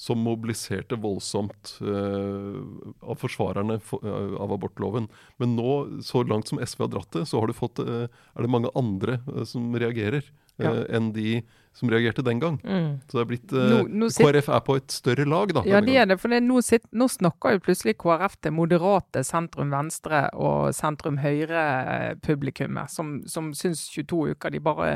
som 0.00 0.22
mobiliserte 0.24 0.96
voldsomt 0.96 1.74
uh, 1.84 2.56
av 3.04 3.18
forsvarerne 3.20 3.76
for, 3.84 4.00
uh, 4.00 4.38
av 4.40 4.54
abortloven. 4.54 5.10
Men 5.42 5.58
nå, 5.58 5.74
så 6.06 6.22
langt 6.24 6.48
som 6.48 6.60
SV 6.62 6.86
har 6.86 6.92
dratt 6.94 7.18
det, 7.18 7.26
så 7.28 7.42
har 7.42 7.52
fått, 7.56 7.82
uh, 7.84 8.06
er 8.08 8.46
det 8.46 8.52
mange 8.52 8.72
andre 8.78 9.18
som 9.44 9.68
reagerer 9.76 10.24
ja. 10.56 10.72
enn 10.88 11.12
de 11.12 11.42
som 11.72 11.90
reagerte 11.90 12.22
den 12.22 12.40
gang. 12.40 12.60
Mm. 12.64 13.00
Så 13.08 13.16
det 13.16 13.22
er 13.22 13.26
blitt 13.30 13.52
eh, 13.54 13.70
nå, 13.70 13.78
nå 14.02 14.08
KrF 14.10 14.48
er 14.50 14.60
på 14.66 14.76
et 14.80 14.90
større 14.92 15.24
lag, 15.28 15.52
da. 15.54 15.62
Ja, 15.68 15.80
det 15.84 15.96
er 15.96 16.06
det. 16.10 16.18
For 16.20 16.28
det, 16.32 16.40
nå, 16.44 16.60
sitt, 16.66 16.86
nå, 16.90 17.08
snakker 17.10 17.52
jo 17.56 17.60
plutselig 17.64 17.94
KrF 18.00 18.34
til 18.42 18.52
moderate 18.56 19.20
sentrum-venstre 19.26 20.18
og 20.34 20.74
sentrum-høyre-publikummet, 20.76 22.86
som, 22.92 23.06
som 23.30 23.44
syns 23.56 23.80
22 23.94 24.34
uker 24.34 24.48
de 24.54 24.60
bare 24.64 24.86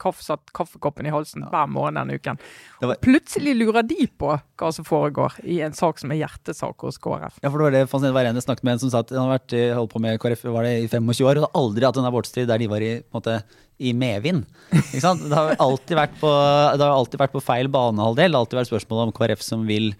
kaff, 0.00 0.18
satt 0.24 0.52
kaffekoppen 0.56 1.06
i 1.08 1.14
halsen 1.14 1.40
ja. 1.46 1.50
hver 1.54 1.66
morgen 1.72 1.98
denne 2.00 2.14
uken. 2.20 2.36
Var... 2.82 2.96
Plutselig 3.04 3.52
lurer 3.58 3.82
de 3.88 4.02
på 4.20 4.30
hva 4.38 4.68
som 4.74 4.84
foregår 4.86 5.32
i 5.48 5.56
en 5.64 5.76
sak 5.76 5.94
som 6.02 6.08
er 6.12 6.18
hjertesak 6.22 6.76
hos 6.84 6.96
KrF. 7.02 7.34
Ja, 7.40 7.48
for 7.48 7.58
det 7.58 7.66
var 7.66 7.72
det 7.78 7.88
fascinerende. 7.88 8.16
Hver 8.18 8.30
ene 8.32 8.44
snakket 8.44 8.64
med 8.66 8.72
en 8.76 8.82
som 8.84 8.90
sa 8.92 8.98
at 9.04 9.12
han 9.14 9.26
har 9.26 9.34
vært, 9.38 9.52
holdt 9.78 9.94
på 9.94 10.02
med 10.04 10.12
KrF 10.20 10.40
var 10.52 10.62
det 10.68 10.74
i 10.84 10.86
25 10.90 11.24
år, 11.24 11.26
og 11.32 11.32
hadde 11.46 11.56
aldri 11.62 11.82
hatt 11.88 12.00
en 12.00 12.10
abortstrid 12.10 12.48
der 12.50 12.58
de 12.60 12.70
var 12.70 12.80
i 12.84 12.92
på 13.00 13.08
en 13.08 13.18
måte 13.22 13.34
i 13.78 13.94
medvind. 13.94 14.46
Det 14.92 15.02
har 15.02 15.54
alltid 15.62 15.96
vært 15.96 16.14
på, 16.20 16.28
det 16.28 16.82
har 16.82 16.92
alltid 16.92 17.20
vært 17.20 17.34
på 17.34 17.42
feil 17.44 17.70
banehalvdel. 17.72 18.32
Det 18.32 18.36
har 18.36 18.44
alltid 18.44 18.60
vært 18.60 18.70
spørsmål 18.72 19.04
om 19.06 19.14
KrF 19.16 19.44
som 19.44 19.64
vil, 19.68 19.92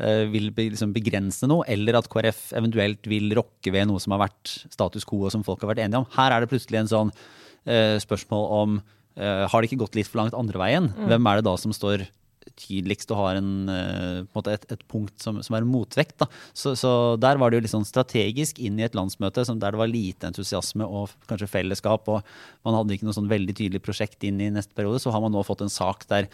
uh, 0.00 0.24
vil 0.32 0.50
liksom 0.56 0.94
begrense 0.96 1.48
noe, 1.50 1.64
eller 1.70 2.00
at 2.00 2.10
KrF 2.10 2.50
eventuelt 2.58 3.10
vil 3.10 3.30
rokke 3.38 3.74
ved 3.74 3.88
noe 3.90 4.02
som 4.02 4.16
har 4.16 4.24
vært 4.26 4.56
status 4.68 5.06
quo 5.08 5.24
og 5.28 5.34
som 5.34 5.46
folk 5.46 5.62
har 5.64 5.72
vært 5.74 5.84
enige 5.86 6.02
om. 6.02 6.08
Her 6.16 6.34
er 6.34 6.42
det 6.42 6.50
plutselig 6.52 6.82
en 6.82 6.92
sånn 6.92 7.12
uh, 7.14 7.96
spørsmål 8.02 8.48
om 8.60 8.80
uh, 8.80 9.44
har 9.46 9.56
det 9.60 9.70
ikke 9.70 9.84
gått 9.84 10.00
litt 10.00 10.10
for 10.10 10.24
langt 10.24 10.36
andre 10.38 10.62
veien? 10.62 10.90
Mm. 10.90 11.06
Hvem 11.12 11.30
er 11.30 11.40
det 11.40 11.48
da 11.48 11.56
som 11.60 11.76
står 11.76 12.08
tydeligst 12.60 13.08
du 13.10 13.14
har 13.18 13.38
en, 13.38 13.68
en 13.68 14.48
et, 14.50 14.64
et, 14.72 14.82
punkt 14.88 15.14
som, 15.20 15.40
som, 15.44 15.56
er 15.56 15.64
en 15.64 15.70
motvekt. 15.70 16.24
Så, 16.56 16.74
så, 16.78 17.16
der 17.20 17.40
var 17.40 17.50
det 17.50 17.60
jo 17.60 17.64
litt 17.66 17.74
sånn 17.74 17.88
strategisk 17.88 18.60
inn 18.62 18.78
i 18.80 18.86
et 18.86 18.96
landsmøte 18.96 19.44
der 19.50 19.74
det 19.74 19.80
var 19.80 19.90
lite 19.90 20.30
entusiasme 20.30 20.86
og 20.86 21.12
kanskje 21.30 21.50
fellesskap, 21.50 22.08
og 22.08 22.24
man 22.66 22.78
hadde 22.78 22.96
ikke 22.96 23.08
noe 23.08 23.16
sånn 23.16 23.30
veldig 23.30 23.56
tydelig 23.56 23.84
prosjekt 23.84 24.24
inn 24.26 24.40
i 24.40 24.50
neste 24.52 24.76
periode, 24.76 25.02
så 25.02 25.12
har 25.14 25.22
man 25.24 25.34
nå 25.34 25.44
fått 25.46 25.64
en 25.64 25.72
sak 25.72 26.06
der 26.10 26.30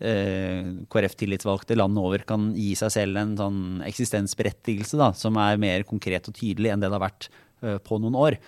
eh, 0.00 0.74
KrF-tillitsvalgte 0.90 1.78
landet 1.78 2.02
over 2.02 2.26
kan 2.28 2.50
gi 2.58 2.72
seg 2.78 2.92
selv 2.94 3.20
en 3.20 3.38
sånn 3.38 3.62
eksistensberettigelse 3.86 5.00
da, 5.00 5.12
som 5.18 5.38
er 5.40 5.60
mer 5.62 5.86
konkret 5.88 6.30
og 6.30 6.36
tydelig 6.38 6.74
enn 6.74 6.82
det 6.82 6.90
det 6.90 6.98
har 6.98 7.06
vært 7.06 7.30
eh, 7.62 7.78
på 7.82 8.02
noen 8.02 8.18
år. 8.18 8.38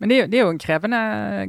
Men 0.00 0.08
det 0.08 0.16
er, 0.16 0.22
jo, 0.22 0.28
det 0.32 0.38
er 0.38 0.46
jo 0.46 0.54
en 0.54 0.62
krevende, 0.62 1.00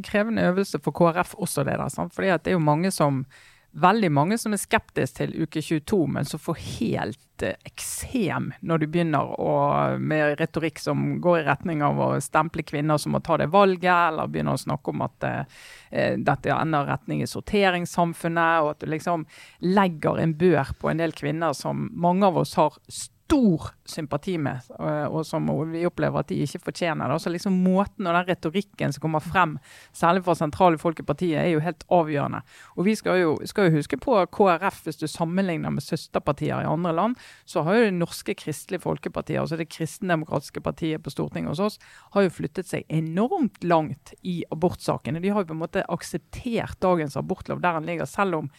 krevende, 0.03 0.49
øvelse 0.51 0.81
for 0.83 0.95
KrF 0.95 1.37
også, 1.39 1.63
det 1.63 1.77
der. 1.79 1.87
Sant? 1.93 2.11
Fordi 2.11 2.33
det 2.35 2.51
er 2.51 2.57
jo 2.57 2.63
mange 2.63 2.91
som 2.91 3.23
veldig 3.71 4.09
mange 4.11 4.37
som 4.37 4.53
er 4.53 4.59
skeptiske 4.61 5.21
til 5.21 5.35
uke 5.43 5.61
22, 5.63 5.99
men 6.11 6.27
som 6.27 6.41
får 6.41 6.57
helt 6.59 7.45
eh, 7.45 7.55
eksem 7.67 8.49
når 8.59 8.81
du 8.81 8.87
begynner 8.91 9.31
å, 9.39 9.53
med 9.99 10.35
retorikk 10.41 10.81
som 10.81 11.21
går 11.23 11.39
i 11.39 11.45
retning 11.47 11.83
av 11.85 11.99
å 12.01 12.09
stemple 12.23 12.65
kvinner 12.67 12.99
som 13.01 13.15
må 13.15 13.21
ta 13.23 13.39
det 13.39 13.51
valget, 13.53 13.91
eller 13.91 14.31
begynner 14.31 14.59
å 14.59 14.63
snakke 14.63 14.93
om 14.93 15.05
at 15.07 15.27
eh, 15.29 16.17
dette 16.19 16.51
ender 16.55 16.89
retning 16.91 17.23
i 17.23 17.29
sorteringssamfunnet, 17.31 18.65
og 18.65 18.73
at 18.73 18.83
du 18.83 18.91
liksom 18.91 19.25
legger 19.63 20.19
en 20.19 20.35
bør 20.37 20.75
på 20.81 20.91
en 20.91 21.01
del 21.01 21.15
kvinner 21.15 21.55
som 21.57 21.87
mange 21.93 22.27
av 22.27 22.43
oss 22.43 22.57
har 22.59 22.77
stor 23.31 23.69
sympati 23.87 24.33
med, 24.37 24.59
og, 24.75 25.15
og 25.15 25.21
som 25.25 25.45
vi 25.71 25.85
opplever 25.87 26.19
at 26.19 26.27
de 26.27 26.41
ikke 26.43 26.59
fortjener. 26.65 27.07
det. 27.07 27.15
Altså 27.15 27.31
liksom 27.31 27.59
Måten 27.63 28.07
og 28.09 28.15
den 28.17 28.27
retorikken 28.27 28.91
som 28.91 29.05
kommer 29.05 29.23
frem, 29.23 29.53
særlig 29.95 30.23
fra 30.25 30.35
sentrale 30.35 30.79
folk 30.81 30.99
i 30.99 31.05
partiet, 31.07 31.39
er 31.39 31.53
jo 31.53 31.61
helt 31.63 31.85
avgjørende. 31.87 32.41
Og 32.75 32.85
Vi 32.85 32.95
skal 32.99 33.21
jo, 33.21 33.37
skal 33.47 33.69
jo 33.69 33.77
huske 33.77 33.99
på 34.01 34.17
KrF, 34.35 34.81
hvis 34.83 34.99
du 34.99 35.07
sammenligner 35.07 35.71
med 35.71 35.85
søsterpartier 35.85 36.65
i 36.65 36.67
andre 36.67 36.91
land, 36.97 37.15
så 37.45 37.63
har 37.63 37.79
jo 37.79 37.87
det 37.87 37.95
norske 38.01 38.35
kristelige 38.35 38.83
folkepartiet, 38.83 39.39
altså 39.39 39.59
det 39.59 39.69
kristendemokratiske 39.71 40.61
partiet 40.61 41.03
på 41.03 41.13
Stortinget 41.13 41.53
hos 41.53 41.63
oss, 41.63 41.79
har 42.11 42.27
jo 42.27 42.35
flyttet 42.35 42.67
seg 42.67 42.83
enormt 42.89 43.63
langt 43.63 44.13
i 44.27 44.41
abortsakene. 44.51 45.23
De 45.23 45.31
har 45.31 45.45
jo 45.45 45.53
på 45.53 45.55
en 45.55 45.63
måte 45.63 45.87
akseptert 45.87 46.81
dagens 46.83 47.15
abortlov 47.15 47.63
der 47.63 47.79
den 47.79 47.87
ligger, 47.93 48.09
selv 48.09 48.43
om 48.43 48.51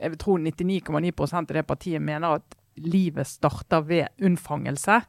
jeg 0.00 0.14
vil 0.14 0.20
tro 0.20 0.38
99,9 0.40 1.34
av 1.36 1.46
det 1.48 1.66
partiet 1.68 2.00
mener 2.02 2.40
at 2.40 2.59
livet 2.76 3.26
starter 3.26 3.82
ved 3.86 4.06
unnfangelse 4.22 5.00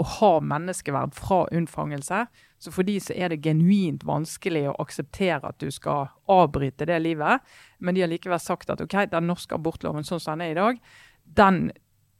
og 0.00 0.06
har 0.06 0.40
menneskeverd 0.46 1.14
fra 1.14 1.42
unnfangelse. 1.52 2.24
Så 2.58 2.72
for 2.72 2.86
de 2.86 2.96
så 3.00 3.14
er 3.16 3.32
det 3.32 3.42
genuint 3.44 4.04
vanskelig 4.06 4.66
å 4.70 4.76
akseptere 4.82 5.48
at 5.48 5.58
du 5.60 5.70
skal 5.74 6.10
avbryte 6.30 6.86
det 6.88 7.00
livet. 7.02 7.42
Men 7.78 7.96
de 7.96 8.04
har 8.04 8.12
likevel 8.12 8.40
sagt 8.40 8.70
at 8.70 8.80
ok, 8.80 9.02
den 9.10 9.28
norske 9.30 9.56
abortloven 9.56 10.06
sånn 10.06 10.22
som 10.22 10.38
den 10.38 10.46
er 10.46 10.54
i 10.54 10.60
dag, 10.60 10.80
den 11.24 11.60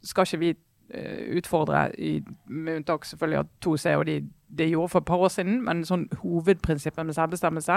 skal 0.05 0.27
ikke 0.27 0.43
vi 0.43 0.53
uh, 0.57 1.39
utfordre, 1.39 1.89
med 2.49 2.81
unntak 2.81 3.09
selvfølgelig 3.09 3.43
av 3.43 3.51
2C 3.65 3.97
og 3.97 4.07
de 4.11 4.21
det 4.51 4.67
gjorde 4.67 4.91
for 4.91 4.99
et 4.99 5.07
par 5.07 5.21
år 5.23 5.31
siden, 5.31 5.61
men 5.63 5.85
sånn 5.87 6.09
hovedprinsippet 6.25 7.07
med 7.07 7.15
selvbestemmelse. 7.15 7.77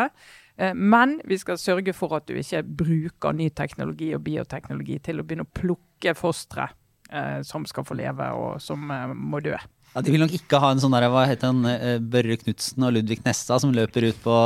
Uh, 0.58 0.72
men 0.74 1.20
vi 1.30 1.38
skal 1.38 1.60
sørge 1.62 1.94
for 1.94 2.16
at 2.18 2.26
du 2.28 2.34
ikke 2.40 2.64
bruker 2.64 3.36
ny 3.38 3.52
teknologi 3.54 4.10
og 4.18 4.24
bioteknologi 4.26 4.98
til 5.06 5.22
å 5.22 5.28
begynne 5.28 5.46
å 5.46 5.54
plukke 5.60 6.16
fostre 6.18 6.72
eh, 6.72 6.83
som 7.46 7.66
skal 7.70 7.86
få 7.88 7.98
leve, 8.00 8.30
og 8.34 8.62
som 8.64 8.92
eh, 8.92 9.14
må 9.14 9.42
dø. 9.44 9.58
Ja, 9.94 10.02
De 10.02 10.10
vil 10.10 10.24
nok 10.24 10.34
ikke 10.34 10.58
ha 10.58 10.72
en 10.74 10.82
sånn 10.82 10.94
der, 10.96 11.06
hva 11.14 11.28
heter 11.30 11.52
han, 11.52 11.66
eh, 11.70 12.00
Børre 12.02 12.38
Knutsen 12.42 12.86
og 12.88 12.96
Ludvig 12.96 13.20
Nessa 13.28 13.60
som 13.62 13.74
løper 13.76 14.08
ut 14.10 14.20
på, 14.24 14.38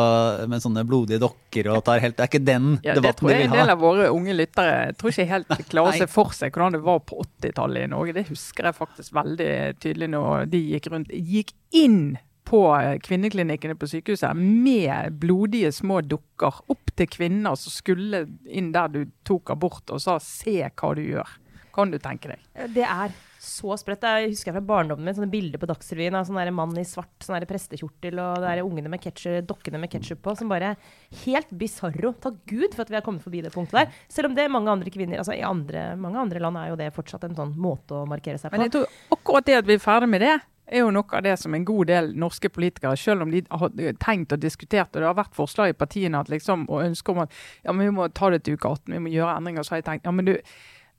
med 0.52 0.64
sånne 0.64 0.84
blodige 0.88 1.22
dokker 1.24 1.70
og 1.72 1.86
tar 1.88 2.04
helt 2.04 2.18
Det 2.18 2.26
er 2.26 2.32
ikke 2.34 2.44
den 2.44 2.70
ja, 2.84 2.98
debatten 2.98 3.00
de 3.00 3.00
vil 3.00 3.08
ha. 3.08 3.08
Det 3.08 3.20
tror 3.22 3.34
jeg 3.34 3.48
en 3.48 3.56
del 3.56 3.74
av 3.74 3.82
våre 3.82 4.10
unge 4.12 4.36
lyttere 4.36 4.76
jeg 4.90 5.00
tror 5.00 5.14
ikke 5.14 5.30
helt 5.32 5.56
klarer 5.72 5.96
å 5.96 6.02
se 6.04 6.10
for 6.12 6.36
seg 6.36 6.52
hvordan 6.52 6.76
det 6.76 6.84
var 6.84 7.02
på 7.08 7.22
80-tallet 7.24 7.88
i 7.88 7.92
Norge. 7.96 8.18
Det 8.20 8.28
husker 8.34 8.68
jeg 8.68 8.80
faktisk 8.82 9.16
veldig 9.16 9.52
tydelig 9.84 10.12
når 10.18 10.52
de 10.52 10.64
gikk 10.74 10.92
rundt. 10.92 11.16
Gikk 11.16 11.56
inn 11.80 12.02
på 12.48 12.62
eh, 12.76 12.98
kvinneklinikkene 13.04 13.80
på 13.80 13.88
sykehuset 13.92 14.36
med 14.36 15.16
blodige 15.24 15.72
små 15.76 16.02
dukker 16.04 16.60
opp 16.72 16.92
til 16.96 17.10
kvinner 17.12 17.56
som 17.60 17.72
skulle 17.72 18.26
inn 18.48 18.74
der 18.76 18.92
du 18.92 19.02
tok 19.28 19.56
abort, 19.56 19.84
og 19.92 20.04
sa 20.04 20.20
'se 20.20 20.60
hva 20.68 20.96
du 20.96 21.04
gjør' 21.08 21.36
kan 21.78 21.94
du 21.94 22.00
tenke 22.02 22.32
deg. 22.34 22.44
Det 22.74 22.86
er 22.86 23.14
så 23.48 23.76
sprøtt. 23.78 24.06
Jeg 24.06 24.32
husker 24.34 24.56
fra 24.56 24.64
barndommen 24.66 25.06
min 25.06 25.16
sånne 25.16 25.30
bilder 25.32 25.62
på 25.62 25.70
Dagsrevyen 25.70 26.18
av 26.18 26.26
sånn 26.28 26.54
mann 26.58 26.74
i 26.80 26.86
svart 26.88 27.24
sånn 27.24 27.46
prestekjortel 27.48 28.18
og 28.24 28.42
det 28.44 28.50
er 28.52 28.64
ungene 28.66 28.92
med 28.92 29.02
ketchup, 29.04 29.46
dokkene 29.50 29.82
med 29.82 29.92
ketsjup 29.94 30.24
på, 30.26 30.36
som 30.40 30.52
bare 30.52 30.76
Helt 31.24 31.54
bisarro. 31.56 32.14
Takk 32.22 32.42
Gud 32.50 32.74
for 32.74 32.84
at 32.84 32.92
vi 32.92 32.98
har 32.98 33.06
kommet 33.06 33.24
forbi 33.26 33.44
det 33.46 33.54
punktet 33.54 33.80
der. 33.80 34.04
Selv 34.12 34.32
om 34.32 34.36
det 34.38 34.50
mange 34.52 34.74
andre 34.74 34.92
kvinner 34.94 35.22
altså 35.22 35.38
i 35.38 35.46
andre, 35.46 35.92
mange 36.00 36.20
andre 36.20 36.42
land 36.44 36.60
er 36.60 36.74
jo 36.74 36.80
det 36.80 36.92
fortsatt 36.96 37.28
en 37.28 37.38
sånn 37.38 37.56
måte 37.62 38.02
å 38.02 38.06
markere 38.10 38.42
seg 38.42 38.52
på. 38.52 38.58
Men 38.58 38.68
jeg 38.68 38.76
tror 38.76 39.18
akkurat 39.18 39.48
det 39.48 39.60
at 39.62 39.70
vi 39.70 39.78
er 39.78 39.84
ferdig 39.84 40.12
med 40.12 40.26
det, 40.26 40.36
er 40.68 40.84
jo 40.84 40.92
noe 40.92 41.16
av 41.16 41.24
det 41.24 41.36
som 41.40 41.54
en 41.56 41.66
god 41.66 41.88
del 41.88 42.10
norske 42.20 42.50
politikere, 42.52 42.98
selv 43.00 43.24
om 43.24 43.32
de 43.32 43.44
har 43.48 43.94
tenkt 44.04 44.34
og 44.36 44.42
diskutert, 44.44 44.92
og 44.92 45.00
det 45.00 45.08
har 45.08 45.16
vært 45.16 45.38
forslag 45.38 45.72
i 45.72 45.78
partiene 45.78 46.20
at 46.20 46.32
liksom, 46.32 46.66
og 46.68 46.84
ønsker 46.84 47.16
om 47.16 47.24
at 47.24 47.38
ja, 47.64 47.72
men 47.72 47.86
vi 47.88 47.94
må 47.96 48.10
ta 48.12 48.32
det 48.34 48.44
til 48.44 48.58
uke 48.58 48.74
18, 48.74 48.98
vi 48.98 49.04
må 49.06 49.14
gjøre 49.14 49.38
endringer, 49.40 49.64
så 49.64 49.76
har 49.76 49.82
jeg 49.82 49.88
tenkt 49.88 50.10
ja, 50.10 50.16
men 50.18 50.28
du 50.28 50.36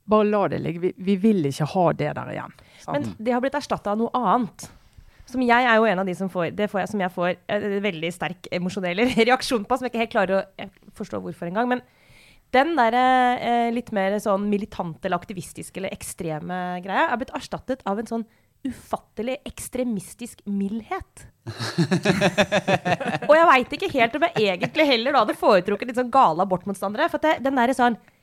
bare 0.09 0.25
la 0.29 0.47
det 0.49 0.59
ligge. 0.63 0.81
Vi, 0.81 0.91
vi, 0.97 1.15
vil 1.21 1.45
ikke 1.49 1.67
ha 1.73 1.85
det 1.93 2.11
der 2.17 2.33
igjen. 2.33 2.57
Sant? 2.81 2.93
Men 2.95 3.07
det 3.17 3.35
har 3.35 3.43
blitt 3.43 3.57
erstatta 3.59 3.93
av 3.93 4.01
noe 4.01 4.09
annet. 4.17 4.65
Som 5.29 5.43
jeg 5.45 5.67
er 5.69 5.77
jo 5.77 5.85
en 5.85 6.01
av 6.01 6.09
de 6.09 6.15
som 6.17 6.31
får 6.33 6.55
det 6.57 6.69
får 6.71 6.81
jeg, 6.81 6.91
som 6.95 7.03
jeg 7.03 7.13
får 7.13 7.35
en 7.53 7.77
veldig 7.85 8.09
sterk 8.15 8.49
emosjonell 8.57 9.03
reaksjon 9.29 9.67
på, 9.69 9.77
som 9.77 9.85
jeg 9.85 9.93
ikke 9.93 10.03
helt 10.05 10.15
klarer 10.15 10.39
å 10.39 10.69
forstå 10.97 11.21
hvorfor 11.21 11.51
engang. 11.51 11.69
Men 11.69 11.85
den 12.55 12.73
der 12.79 12.97
eh, 12.97 13.69
litt 13.73 13.93
mer 13.93 14.17
sånn 14.23 14.49
militante 14.49 15.05
eller 15.05 15.21
aktivistiske 15.21 15.77
eller 15.77 15.93
ekstreme 15.93 16.79
greia 16.81 17.11
er 17.11 17.19
blitt 17.21 17.35
erstattet 17.37 17.85
av 17.85 18.01
en 18.01 18.09
sånn 18.09 18.25
ufattelig 18.65 19.37
ekstremistisk 19.47 20.41
mildhet. 20.49 21.27
og 23.29 23.35
jeg 23.37 23.49
veit 23.53 23.75
ikke 23.77 23.91
helt 23.93 24.17
om 24.17 24.25
jeg 24.25 24.49
egentlig 24.49 24.87
heller 24.89 25.13
da 25.13 25.21
hadde 25.21 25.37
foretrukket 25.39 25.91
litt 25.91 26.01
sånn 26.01 26.11
gale 26.11 26.43
abortmotstandere. 26.43 27.07
For 27.13 27.21
det, 27.23 27.37
den 27.45 27.61
der 27.61 27.77
sånn 27.77 27.95
Eh, 27.99 28.18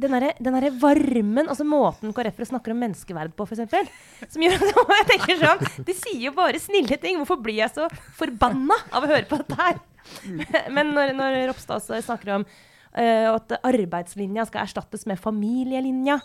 den 0.00 0.14
derre 0.54 0.70
varmen, 0.80 1.48
altså 1.50 1.66
måten 1.66 2.14
KrF-ere 2.14 2.48
snakker 2.48 2.74
om 2.74 2.80
menneskeverd 2.84 3.34
på, 3.36 3.46
f.eks. 3.48 3.92
Som 4.30 4.44
gjør 4.44 4.56
at 4.56 4.94
jeg 4.94 5.06
tenker 5.10 5.40
sånn 5.40 5.86
De 5.88 5.96
sier 5.96 6.24
jo 6.28 6.34
bare 6.36 6.60
snille 6.62 6.98
ting. 7.02 7.18
Hvorfor 7.20 7.40
blir 7.42 7.60
jeg 7.60 7.74
så 7.74 7.88
forbanna 8.18 8.76
av 8.94 9.04
å 9.04 9.10
høre 9.10 9.26
på 9.28 9.40
dette 9.42 9.58
her? 9.58 9.80
Men 10.74 10.94
når, 10.96 11.14
når 11.18 11.38
Ropstad 11.50 11.84
snakker 11.90 12.36
om 12.38 12.46
uh, 12.46 13.28
at 13.34 13.56
arbeidslinja 13.58 14.46
skal 14.48 14.64
erstattes 14.64 15.06
med 15.10 15.20
familielinja, 15.20 16.20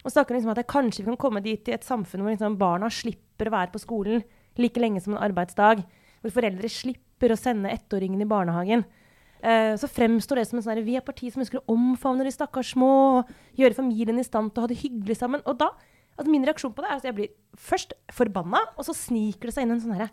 og 0.00 0.14
snakker 0.14 0.36
liksom 0.36 0.54
at 0.54 0.64
kanskje 0.68 1.04
kan 1.04 1.18
komme 1.20 1.42
dit 1.44 1.66
i 1.68 1.74
et 1.76 1.84
samfunn 1.84 2.22
hvor 2.24 2.32
liksom 2.32 2.56
barna 2.60 2.88
slipper 2.92 3.50
å 3.50 3.56
være 3.58 3.74
på 3.74 3.82
skolen 3.82 4.22
like 4.60 4.80
lenge 4.80 5.02
som 5.04 5.12
en 5.14 5.24
arbeidsdag, 5.26 5.82
hvor 6.20 6.32
foreldre 6.32 6.70
slipper 6.72 7.34
å 7.34 7.38
sende 7.38 7.72
ettåringen 7.72 8.22
i 8.24 8.28
barnehagen 8.28 8.86
Eh, 9.40 9.74
så 9.80 9.88
fremstår 9.88 10.40
det 10.40 10.46
som 10.50 10.58
en 10.58 10.64
sånn 10.66 10.82
vi 10.84 10.98
er 10.98 11.04
parti 11.04 11.30
som 11.32 11.40
ønsker 11.40 11.62
å 11.62 11.74
omfavne 11.74 12.26
de 12.26 12.32
stakkars 12.34 12.74
små, 12.74 12.90
og 13.20 13.30
gjøre 13.58 13.78
familien 13.78 14.20
i 14.20 14.26
stand 14.26 14.52
til 14.52 14.60
å 14.60 14.66
ha 14.66 14.70
det 14.70 14.80
hyggelig 14.82 15.16
sammen. 15.20 15.44
Og 15.48 15.56
da, 15.62 15.70
altså 16.16 16.32
Min 16.32 16.44
reaksjon 16.44 16.74
på 16.76 16.84
det 16.84 16.90
er 16.90 16.98
at 16.98 17.08
jeg 17.08 17.16
blir 17.16 17.30
først 17.56 17.94
forbanna, 18.12 18.60
og 18.76 18.84
så 18.88 18.96
sniker 18.96 19.48
det 19.48 19.56
seg 19.56 19.66
inn 19.66 19.76
en 19.76 19.82
sånn 19.84 19.96
herre 19.96 20.10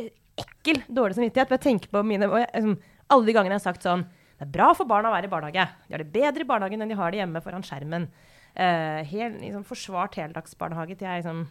eh, 0.00 0.10
ekkel 0.42 0.82
dårlig 0.88 1.18
samvittighet. 1.18 1.54
Jeg 1.54 1.66
tenker 1.68 1.92
på 1.92 2.02
mine, 2.06 2.26
jeg, 2.26 2.50
liksom, 2.50 2.76
Alle 3.12 3.28
de 3.28 3.36
gangene 3.36 3.58
jeg 3.58 3.62
har 3.62 3.68
sagt 3.68 3.86
sånn 3.86 4.06
Det 4.08 4.46
er 4.48 4.54
bra 4.58 4.72
for 4.74 4.90
barna 4.90 5.10
å 5.12 5.14
være 5.14 5.28
i 5.28 5.32
barnehage. 5.32 5.66
De 5.86 5.94
har 5.94 6.02
det 6.02 6.14
bedre 6.14 6.42
i 6.42 6.48
barnehagen 6.48 6.82
enn 6.82 6.90
de 6.90 6.98
har 6.98 7.12
det 7.12 7.22
hjemme 7.22 7.42
foran 7.44 7.66
skjermen. 7.66 8.08
Uh, 8.52 9.00
hel, 9.08 9.38
liksom, 9.38 9.62
forsvart 9.64 10.18
heldagsbarnehage 10.18 10.98
til 10.98 11.06
jeg 11.06 11.22
liksom 11.22 11.46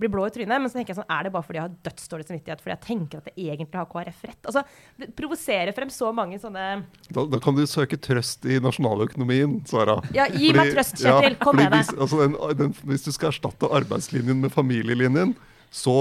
blir 0.00 0.10
blå 0.12 0.26
i 0.26 0.32
trynet. 0.34 0.62
Men 0.62 0.70
så 0.70 0.78
tenker 0.78 0.94
jeg 0.94 1.00
sånn, 1.00 1.10
er 1.12 1.26
det 1.26 1.32
bare 1.34 1.46
fordi 1.46 1.60
jeg 1.60 1.66
har 1.66 1.76
dødsdårlig 1.88 2.26
samvittighet 2.28 2.64
fordi 2.64 2.74
jeg 2.74 2.82
tenker 2.86 3.20
at 3.20 3.28
det 3.28 3.34
egentlig 3.36 3.80
har 3.80 3.88
KrF 3.92 4.24
rett? 4.28 4.40
Altså, 4.50 4.64
det 5.02 5.10
provoserer 5.18 5.76
frem 5.76 5.92
så 5.92 6.10
mange 6.16 6.40
sånne 6.42 6.66
da, 7.12 7.24
da, 7.26 7.40
kan 7.42 7.56
du 7.56 7.62
søke 7.68 7.98
trøst 8.00 8.46
i 8.48 8.58
nasjonaløkonomien, 8.62 9.60
Sara. 9.68 9.98
Ja, 10.16 10.28
gi 10.30 10.50
fordi, 10.50 10.58
meg 10.58 10.74
trøst, 10.76 10.98
Kjetil. 10.98 11.36
Ja, 11.36 11.40
Kom 11.42 11.58
med 11.60 11.72
det. 11.74 11.84
Altså, 11.96 12.70
hvis 12.88 13.06
du 13.06 13.12
skal 13.14 13.32
erstatte 13.32 13.70
arbeidslinjen 13.80 14.42
med 14.42 14.54
familielinjen, 14.54 15.36
så 15.72 15.92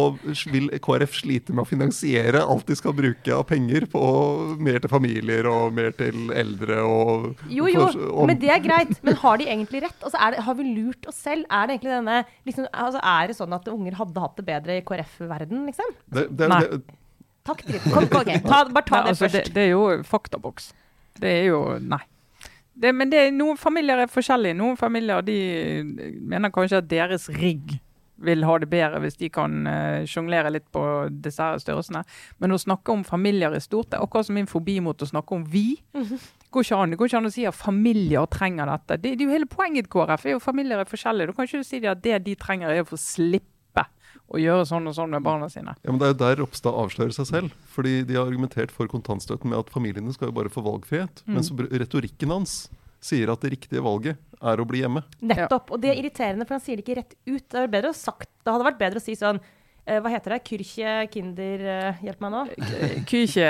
vil 0.52 0.68
KrF 0.84 1.14
slite 1.22 1.54
med 1.56 1.64
å 1.64 1.70
finansiere 1.70 2.42
alt 2.44 2.68
de 2.68 2.76
skal 2.76 2.92
bruke 2.96 3.32
av 3.32 3.46
penger 3.48 3.86
på 3.92 4.02
mer 4.60 4.82
til 4.84 4.92
familier 4.92 5.48
og 5.48 5.72
mer 5.78 5.94
til 5.96 6.34
eldre 6.36 6.82
og 6.84 7.46
Jo, 7.48 7.70
jo, 7.72 7.86
og, 8.10 8.26
men 8.28 8.40
det 8.42 8.50
er 8.52 8.60
greit. 8.66 8.92
Men 9.08 9.16
har 9.22 9.40
de 9.40 9.48
egentlig 9.48 9.86
rett? 9.86 9.96
Altså, 10.04 10.20
det, 10.34 10.42
har 10.44 10.58
vi 10.60 10.66
lurt 10.68 11.08
oss 11.08 11.22
selv? 11.24 11.46
Er 11.48 11.70
det 11.70 11.78
egentlig 11.78 11.94
denne 11.94 12.18
liksom, 12.50 12.68
altså, 12.68 13.00
Er 13.14 13.32
det 13.32 13.38
sånn 13.38 13.56
at 13.56 13.70
unger 13.72 13.96
hadde 14.02 14.24
hatt 14.26 14.42
det 14.42 14.46
bedre 14.50 14.76
i 14.76 14.84
KrF-verden, 14.90 15.62
liksom? 15.70 15.94
Det, 16.12 16.26
det, 16.36 16.50
Nei. 16.52 16.60
Takk, 17.48 17.64
Kom, 17.88 18.10
okay, 18.10 18.42
ta, 18.44 18.66
bare 18.68 18.86
ta 18.86 19.00
Nei, 19.00 19.06
det 19.06 19.14
altså, 19.14 19.24
først. 19.24 19.38
Det, 19.38 19.54
det, 19.56 19.64
er 19.70 19.72
jo 19.72 19.86
faktaboks. 20.10 20.68
Det 21.22 21.32
er 21.32 21.48
jo 21.48 21.62
Nei. 21.80 22.02
Det, 22.82 22.92
men 22.98 23.16
noen 23.38 23.56
familier 23.60 24.04
er 24.04 24.12
forskjellige. 24.12 24.58
Noen 24.60 24.76
familier 24.80 25.24
de 25.24 25.38
mener 26.20 26.52
kanskje 26.52 26.84
at 26.84 26.92
deres 26.92 27.30
rigg 27.40 27.78
vil 28.26 28.46
ha 28.48 28.58
det 28.62 28.70
bedre 28.72 29.02
hvis 29.04 29.18
de 29.20 29.30
kan 29.34 29.68
uh, 29.68 30.04
sjonglere 30.10 30.52
litt 30.54 30.68
på 30.74 30.84
dessertstørrelsene. 31.26 32.04
Men 32.44 32.56
å 32.56 32.60
snakke 32.62 32.94
om 32.94 33.06
familier 33.08 33.56
i 33.56 33.62
stort, 33.64 33.92
det 33.92 34.00
er 34.00 34.06
akkurat 34.06 34.30
som 34.30 34.38
min 34.38 34.50
fobi 34.50 34.80
mot 34.84 35.02
å 35.02 35.10
snakke 35.10 35.36
om 35.36 35.46
vi. 35.46 35.82
Mm 35.94 36.06
-hmm. 36.06 36.28
går 36.50 36.64
ikke 36.64 36.76
an. 36.76 36.90
Det 36.90 36.98
går 36.98 37.08
ikke 37.08 37.18
an 37.18 37.26
å 37.26 37.32
si 37.32 37.46
at 37.46 37.56
familier 37.56 38.26
trenger 38.26 38.66
dette. 38.66 38.98
Det, 38.98 39.16
det 39.16 39.22
er 39.22 39.26
jo 39.26 39.38
hele 39.38 39.46
poenget 39.46 39.90
KrF. 39.90 40.26
er 40.26 40.32
jo 40.32 40.40
Familier 40.40 40.80
er 40.80 40.86
forskjellige. 40.86 41.28
Du 41.28 41.34
kan 41.34 41.46
ikke 41.46 41.64
si 41.64 41.86
at 41.86 42.04
det 42.04 42.26
de 42.26 42.36
trenger, 42.36 42.70
er 42.70 42.82
å 42.82 42.86
få 42.86 42.98
slippe 42.98 43.86
å 44.32 44.40
gjøre 44.40 44.66
sånn 44.66 44.88
og 44.88 44.96
sånn 44.96 45.10
med 45.10 45.24
barna 45.24 45.50
sine. 45.50 45.76
Ja, 45.84 45.92
men 45.92 46.00
Det 46.00 46.08
er 46.08 46.14
jo 46.14 46.20
der 46.26 46.36
Ropstad 46.42 46.74
avslører 46.74 47.12
seg 47.12 47.26
selv. 47.26 47.50
Fordi 47.68 48.04
de 48.04 48.16
har 48.16 48.26
argumentert 48.26 48.72
for 48.72 48.88
kontantstøtten 48.88 49.50
med 49.50 49.60
at 49.60 49.70
familiene 49.70 50.14
skal 50.14 50.28
jo 50.28 50.38
bare 50.38 50.50
få 50.50 50.62
valgfrihet. 50.62 51.24
Mm. 51.28 51.36
Men 51.36 51.68
retorikken 51.82 52.30
hans 52.30 52.70
sier 53.02 53.32
at 53.34 53.42
det 53.42 53.56
riktige 53.56 53.84
valget 53.84 54.20
er 54.42 54.62
å 54.62 54.68
bli 54.68 54.84
hjemme. 54.84 55.06
Nettopp. 55.22 55.74
Og 55.76 55.82
det 55.82 55.94
er 55.94 56.02
irriterende, 56.02 56.48
for 56.48 56.58
han 56.58 56.64
sier 56.64 56.78
det 56.78 56.86
ikke 56.86 57.02
rett 57.02 57.18
ut. 57.26 57.44
Det, 57.46 57.58
er 57.58 57.72
bedre 57.72 57.94
å 57.94 57.98
sagt, 57.98 58.30
det 58.42 58.54
hadde 58.54 58.70
vært 58.72 58.80
bedre 58.82 59.02
å 59.02 59.04
si 59.04 59.16
sånn 59.18 59.40
uh, 59.42 59.98
Hva 60.02 60.12
heter 60.14 60.36
det? 60.36 60.40
Kyrkje, 60.48 60.94
Kinder 61.14 61.64
uh, 61.68 62.02
Hjelp 62.06 62.24
meg 62.26 62.34
nå. 62.34 62.42
Kyrkje, 63.10 63.50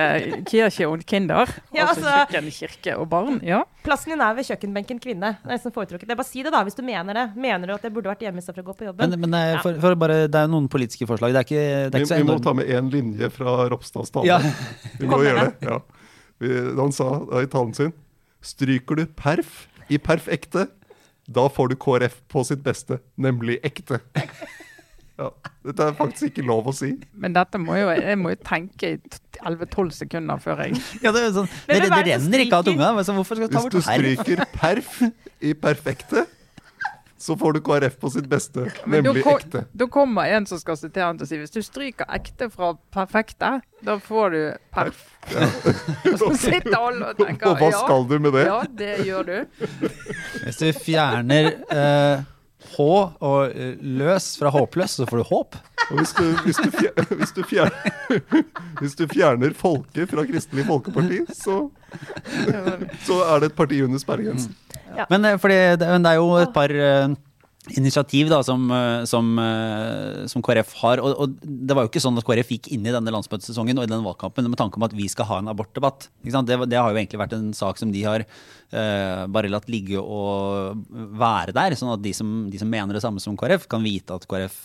kirke 0.50 0.90
og 0.90 1.06
Kinder. 1.08 1.52
Ja, 1.78 1.88
altså, 1.88 2.08
altså 2.08 2.18
kjøkken, 2.18 2.50
kirke 2.58 2.98
og 3.00 3.08
barn. 3.12 3.40
Ja. 3.48 3.62
Plassen 3.86 4.14
din 4.14 4.24
er 4.24 4.36
ved 4.38 4.48
kjøkkenbenken 4.50 5.00
kvinne. 5.04 5.34
Det 5.40 5.48
er 5.48 5.56
nesten 5.56 5.76
foretrukket. 5.76 6.10
Det 6.10 6.16
er 6.16 6.20
bare 6.20 6.32
si 6.32 6.44
det, 6.44 6.52
da, 6.56 6.64
hvis 6.68 6.78
du 6.78 6.84
mener 6.88 7.18
det. 7.18 7.26
Mener 7.48 7.72
du 7.72 7.76
at 7.78 7.88
jeg 7.88 7.96
burde 7.96 8.12
vært 8.12 8.28
hjemme 8.28 8.44
istedenfor 8.44 8.66
å 8.66 8.70
gå 8.72 8.78
på 8.82 8.90
jobben? 8.90 9.16
Men, 9.16 9.26
men 9.28 9.40
eh, 9.40 9.56
for, 9.64 9.80
for 9.84 10.00
bare, 10.04 10.26
det 10.32 10.40
er 10.40 10.48
jo 10.48 10.56
noen 10.58 10.70
politiske 10.72 11.08
forslag. 11.10 11.36
Det 11.36 11.44
er 11.44 11.50
ikke, 11.50 11.66
det 11.88 12.02
er 12.02 12.06
ikke 12.06 12.20
vi, 12.20 12.28
vi 12.28 12.32
må 12.34 12.40
ta 12.44 12.56
med 12.58 12.72
én 12.72 12.92
linje 12.92 13.32
fra 13.36 13.58
Ropstads 13.72 14.14
tale. 14.16 14.28
Ja. 14.28 14.40
Vi 15.00 15.10
må 15.12 15.24
gjøre 15.24 15.50
det. 15.50 15.72
Ja. 15.72 15.82
Han 16.78 16.94
sa 16.96 17.14
i 17.38 17.50
talen 17.50 17.76
sin 17.78 17.92
Stryker 18.42 19.02
du 19.02 19.06
perf 19.06 19.68
i 19.92 20.00
perfekte, 20.02 20.68
da 21.32 21.46
får 21.52 21.72
du 21.72 21.76
KrF 21.80 22.22
på 22.32 22.44
sitt 22.48 22.64
beste, 22.66 23.00
nemlig 23.22 23.60
ekte. 23.68 24.02
Ja, 25.22 25.28
dette 25.68 25.86
er 25.86 25.98
faktisk 25.98 26.32
ikke 26.32 26.46
lov 26.48 26.70
å 26.72 26.74
si. 26.74 26.96
Men 27.14 27.36
dette 27.36 27.60
må 27.62 27.76
jo, 27.78 27.92
jeg 27.94 28.18
må 28.18 28.32
jo 28.34 28.40
tenke 28.42 28.96
i 28.96 29.00
11-12 29.42 29.92
sekunder 30.00 30.42
før 30.42 30.64
jeg 30.66 30.80
Ja, 31.04 31.12
det, 31.14 31.28
er 31.28 31.36
sånn, 31.36 31.50
det, 31.68 31.78
det, 31.84 31.90
det 31.92 32.02
renner 32.08 32.44
ikke 32.46 32.62
av 32.62 32.66
tunga. 32.66 32.92
hvorfor 32.98 33.38
skal 33.38 33.52
du 33.52 33.54
ta 33.54 33.62
Hvis 33.68 33.76
du 33.76 33.82
stryker 33.86 34.46
perf 34.56 35.02
i 35.42 35.54
perfekte, 35.54 36.26
så 37.22 37.36
får 37.38 37.54
du 37.54 37.60
KrF 37.62 38.00
på 38.02 38.10
sitt 38.10 38.26
beste, 38.30 38.64
Men 38.86 39.04
nemlig 39.06 39.22
kom, 39.24 39.38
ekte. 39.38 39.64
Da 39.78 39.86
kommer 39.94 40.26
en 40.34 40.48
som 40.50 40.58
skal 40.60 40.78
sitere 40.80 41.06
han 41.12 41.20
til 41.20 41.28
å 41.28 41.30
si 41.30 41.38
hvis 41.38 41.54
du 41.54 41.60
stryker 41.62 42.10
ekte 42.10 42.48
fra 42.50 42.72
perfekte, 42.94 43.52
da 43.86 43.98
får 44.02 44.34
du 44.34 44.42
perf. 44.74 45.04
Og 46.12 46.18
så 46.18 46.32
sitter 46.48 46.78
alle 46.80 47.12
og 47.12 47.20
tenker 47.22 47.52
Og 47.52 47.62
hva 47.62 47.70
ja, 47.70 47.82
skal 47.84 48.08
du 48.10 48.16
med 48.26 48.34
det? 48.34 48.46
ja, 48.50 48.60
det 48.82 48.92
gjør 49.06 49.28
du. 49.30 49.36
Hvis 50.48 50.58
du 50.64 50.68
fjerner 50.82 51.52
eh, 51.70 52.24
H 52.72 52.86
og 52.86 53.52
eh, 53.52 53.76
løs 53.82 54.34
fra 54.40 54.52
håpløs, 54.54 54.98
så 55.00 55.08
får 55.10 55.22
du 55.22 55.30
håp. 55.30 55.58
Og 55.92 56.00
hvis 56.00 56.14
du, 56.16 56.26
hvis 56.46 56.60
du, 56.62 56.70
fjerner, 56.72 57.08
hvis 57.20 57.34
du, 57.36 57.42
fjerner, 57.48 58.20
hvis 58.82 58.96
du 59.00 59.06
fjerner 59.12 59.56
folket 59.58 60.12
fra 60.12 60.26
Kristelig 60.30 60.68
Folkeparti, 60.70 61.24
så, 61.36 61.58
så 63.08 63.20
er 63.28 63.44
det 63.44 63.52
et 63.52 63.58
parti 63.58 63.82
under 63.86 64.02
sperregrensen. 64.02 64.56
Men, 65.10 65.26
eh, 65.26 65.38
fordi, 65.42 65.60
det, 65.82 65.92
men 65.92 66.06
det 66.06 66.14
er 66.14 66.22
jo 66.22 66.32
et 66.40 66.56
par 66.56 66.72
eh, 66.72 67.12
initiativ 67.70 68.30
da, 68.32 68.42
som, 68.44 68.64
eh, 68.72 69.04
som, 69.06 69.28
eh, 69.40 70.26
som 70.28 70.42
KrF 70.42 70.74
har. 70.82 71.02
Og, 71.06 71.14
og 71.14 71.36
det 71.42 71.76
var 71.78 71.86
jo 71.86 71.92
ikke 71.92 72.02
sånn 72.02 72.18
at 72.18 72.26
KrF 72.26 72.50
gikk 72.56 72.72
inn 72.74 72.88
i 72.88 72.94
denne 72.94 73.14
landsmøtesesongen 73.14 73.78
og 73.78 73.86
i 73.86 73.92
denne 73.92 74.06
valgkampen 74.06 74.50
med 74.50 74.58
tanke 74.58 74.80
om 74.80 74.88
at 74.88 74.96
vi 74.98 75.06
skal 75.12 75.30
ha 75.30 75.38
en 75.42 75.52
abortdebatt. 75.52 76.10
Det, 76.26 76.58
det 76.66 76.80
har 76.80 76.90
jo 76.90 76.98
egentlig 76.98 77.22
vært 77.22 77.36
en 77.38 77.52
sak 77.54 77.78
som 77.78 77.94
de 77.94 78.02
har 78.08 78.26
eh, 78.26 79.22
bare 79.30 79.52
latt 79.54 79.70
ligge 79.70 80.02
og 80.02 80.82
være 80.90 81.54
der. 81.58 81.78
Sånn 81.78 81.94
at 81.94 82.02
de 82.02 82.16
som, 82.18 82.50
de 82.50 82.62
som 82.62 82.72
mener 82.72 82.98
det 82.98 83.04
samme 83.06 83.22
som 83.22 83.38
KrF, 83.38 83.70
kan 83.70 83.86
vite 83.86 84.18
at 84.18 84.26
KrF 84.26 84.64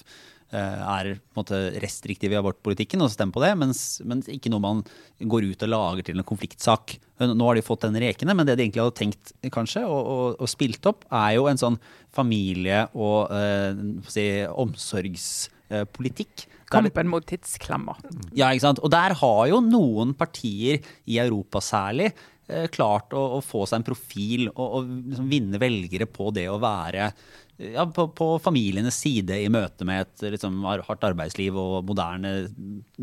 er 0.56 1.10
på 1.16 1.36
en 1.36 1.40
måte 1.42 1.58
restriktiv 1.82 2.32
i 2.32 2.38
abortpolitikken 2.38 3.02
og 3.04 3.12
stemmer 3.12 3.36
på 3.36 3.42
det, 3.44 3.52
mens, 3.60 3.82
mens 4.08 4.30
ikke 4.32 4.52
noe 4.52 4.64
man 4.64 4.82
går 5.20 5.50
ut 5.50 5.64
og 5.66 5.72
lager 5.72 6.08
til 6.08 6.20
en 6.20 6.26
konfliktsak. 6.26 6.96
Nå 7.20 7.48
har 7.48 7.56
de 7.56 7.64
fått 7.64 7.86
den 7.86 7.96
rekene, 8.02 8.34
men 8.36 8.48
det 8.48 8.58
de 8.58 8.66
egentlig 8.66 8.84
hadde 8.84 8.98
tenkt 8.98 9.32
kanskje, 9.54 9.84
og, 9.88 10.00
og, 10.12 10.26
og 10.42 10.50
spilt 10.50 10.88
opp, 10.88 11.06
er 11.08 11.36
jo 11.38 11.46
en 11.50 11.60
sånn 11.60 11.78
familie- 12.16 12.86
og 12.94 13.32
eh, 13.34 13.80
si, 14.12 14.26
omsorgspolitikk. 14.50 16.46
Kampen 16.72 17.10
mot 17.10 17.26
tidsklemmer. 17.26 18.00
ja, 18.34 18.50
ikke 18.50 18.64
sant? 18.64 18.82
Og 18.82 18.90
der 18.92 19.14
har 19.20 19.42
jo 19.52 19.62
noen 19.64 20.16
partier, 20.18 20.82
i 21.06 21.20
Europa 21.22 21.62
særlig, 21.62 22.10
eh, 22.50 22.66
klart 22.74 23.14
å, 23.14 23.22
å 23.38 23.40
få 23.44 23.64
seg 23.68 23.80
en 23.80 23.86
profil 23.86 24.48
og, 24.50 24.66
og 24.66 24.92
liksom 25.12 25.30
vinne 25.30 25.60
velgere 25.62 26.08
på 26.10 26.32
det 26.34 26.48
å 26.50 26.60
være 26.62 27.08
eh, 27.08 27.45
ja, 27.56 27.86
på, 27.86 28.06
på 28.16 28.26
familienes 28.42 28.98
side 29.00 29.38
i 29.40 29.48
møte 29.52 29.86
med 29.88 30.04
et 30.04 30.24
liksom, 30.34 30.58
hardt 30.66 31.06
arbeidsliv 31.08 31.56
og 31.60 31.86
moderne 31.88 32.32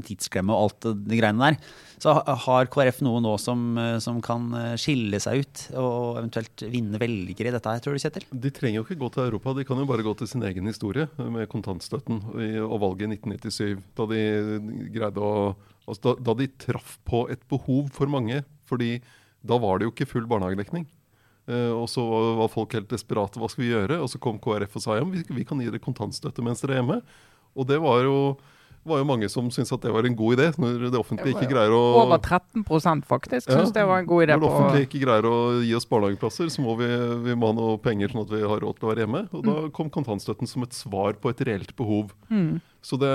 tidsklemme 0.05 0.53
og 0.53 0.67
alt 0.67 0.87
de 1.07 1.19
greiene 1.19 1.49
der. 1.49 1.57
Så 2.03 2.13
har 2.19 2.69
KrF 2.73 3.01
noe 3.05 3.21
nå 3.23 3.33
som, 3.41 3.65
eh, 3.81 3.97
som 4.03 4.21
kan 4.23 4.49
eh, 4.59 4.69
skille 4.81 5.19
seg 5.23 5.43
ut 5.43 5.65
og 5.79 6.21
eventuelt 6.21 6.65
vinne 6.69 7.01
velgere 7.01 7.49
i 7.49 7.55
dette 7.55 7.75
her, 7.75 7.83
tror 7.83 7.97
du, 7.97 8.03
Kjetil? 8.03 8.27
De 8.45 8.53
trenger 8.53 8.81
jo 8.81 8.85
ikke 8.87 8.99
gå 9.01 9.11
til 9.15 9.27
Europa, 9.27 9.55
de 9.57 9.67
kan 9.67 9.81
jo 9.81 9.89
bare 9.89 10.05
gå 10.05 10.15
til 10.19 10.29
sin 10.29 10.45
egen 10.45 10.69
historie 10.69 11.09
med 11.17 11.49
kontantstøtten 11.51 12.21
og 12.63 12.77
valget 12.83 13.07
i 13.07 13.13
1997. 13.17 13.83
Da 13.97 14.09
de 14.09 14.23
greide 14.93 15.23
å 15.23 15.53
altså 15.87 16.13
da, 16.13 16.15
da 16.29 16.35
de 16.39 16.47
traff 16.61 16.97
på 17.07 17.25
et 17.33 17.41
behov 17.51 17.89
for 17.95 18.11
mange. 18.11 18.43
fordi 18.69 19.01
da 19.43 19.57
var 19.59 19.77
det 19.77 19.85
jo 19.85 19.91
ikke 19.91 20.07
full 20.07 20.27
barnehagedekning. 20.29 20.85
Eh, 21.49 21.71
og 21.75 21.89
så 21.91 22.03
var 22.39 22.51
folk 22.51 22.73
helt 22.77 22.89
desperate. 22.91 23.39
Hva 23.41 23.49
skal 23.51 23.65
vi 23.65 23.73
gjøre? 23.73 23.99
Og 24.03 24.09
så 24.11 24.21
kom 24.21 24.39
KrF 24.41 24.79
og 24.79 24.83
sa 24.85 24.97
ja, 24.99 25.05
vi, 25.07 25.25
vi 25.27 25.45
kan 25.47 25.59
gi 25.59 25.69
dere 25.69 25.83
kontantstøtte 25.83 26.43
mens 26.45 26.63
dere 26.63 26.77
er 26.77 26.83
hjemme. 26.83 26.99
Og 27.53 27.67
det 27.69 27.79
var 27.83 28.05
jo, 28.07 28.15
var 28.87 29.01
jo 29.01 29.07
mange 29.07 29.27
som 29.31 29.49
syntes 29.53 29.73
at 29.75 29.83
det 29.83 29.91
var 29.93 30.07
en 30.07 30.15
god 30.17 30.37
idé, 30.37 30.47
når 30.59 30.87
det 30.87 30.99
offentlige 30.99 31.35
ikke 31.35 31.51
greier 31.51 31.75
å 31.75 31.81
Over 32.01 32.17
13 32.17 32.63
faktisk 33.05 33.49
Ja. 33.51 33.59
syns 33.59 33.73
det 33.75 33.85
var 33.85 33.99
en 33.99 34.07
god 34.09 34.23
idé. 34.23 34.37
Når 34.37 34.41
det 34.41 34.47
på 34.47 34.53
offentlige 34.55 34.87
ikke 34.87 35.03
greier 35.05 35.27
å 35.29 35.35
gi 35.61 35.73
oss 35.75 35.85
barnehageplasser, 35.91 36.49
så 36.49 36.63
må 36.63 36.77
vi, 36.79 36.87
vi 37.27 37.35
må 37.35 37.51
ha 37.51 37.57
noe 37.59 37.77
penger 37.77 38.15
sånn 38.15 38.23
at 38.23 38.33
vi 38.33 38.41
har 38.41 38.63
råd 38.63 38.79
til 38.79 38.87
å 38.87 38.93
være 38.93 39.05
hjemme. 39.05 39.25
Og 39.35 39.43
da 39.45 39.57
kom 39.75 39.91
kontantstøtten 39.93 40.49
som 40.49 40.63
et 40.63 40.73
svar 40.73 41.19
på 41.19 41.29
et 41.29 41.43
reelt 41.43 41.75
behov. 41.75 42.15
Mm. 42.31 42.61
Så 42.83 42.97
det, 42.99 43.11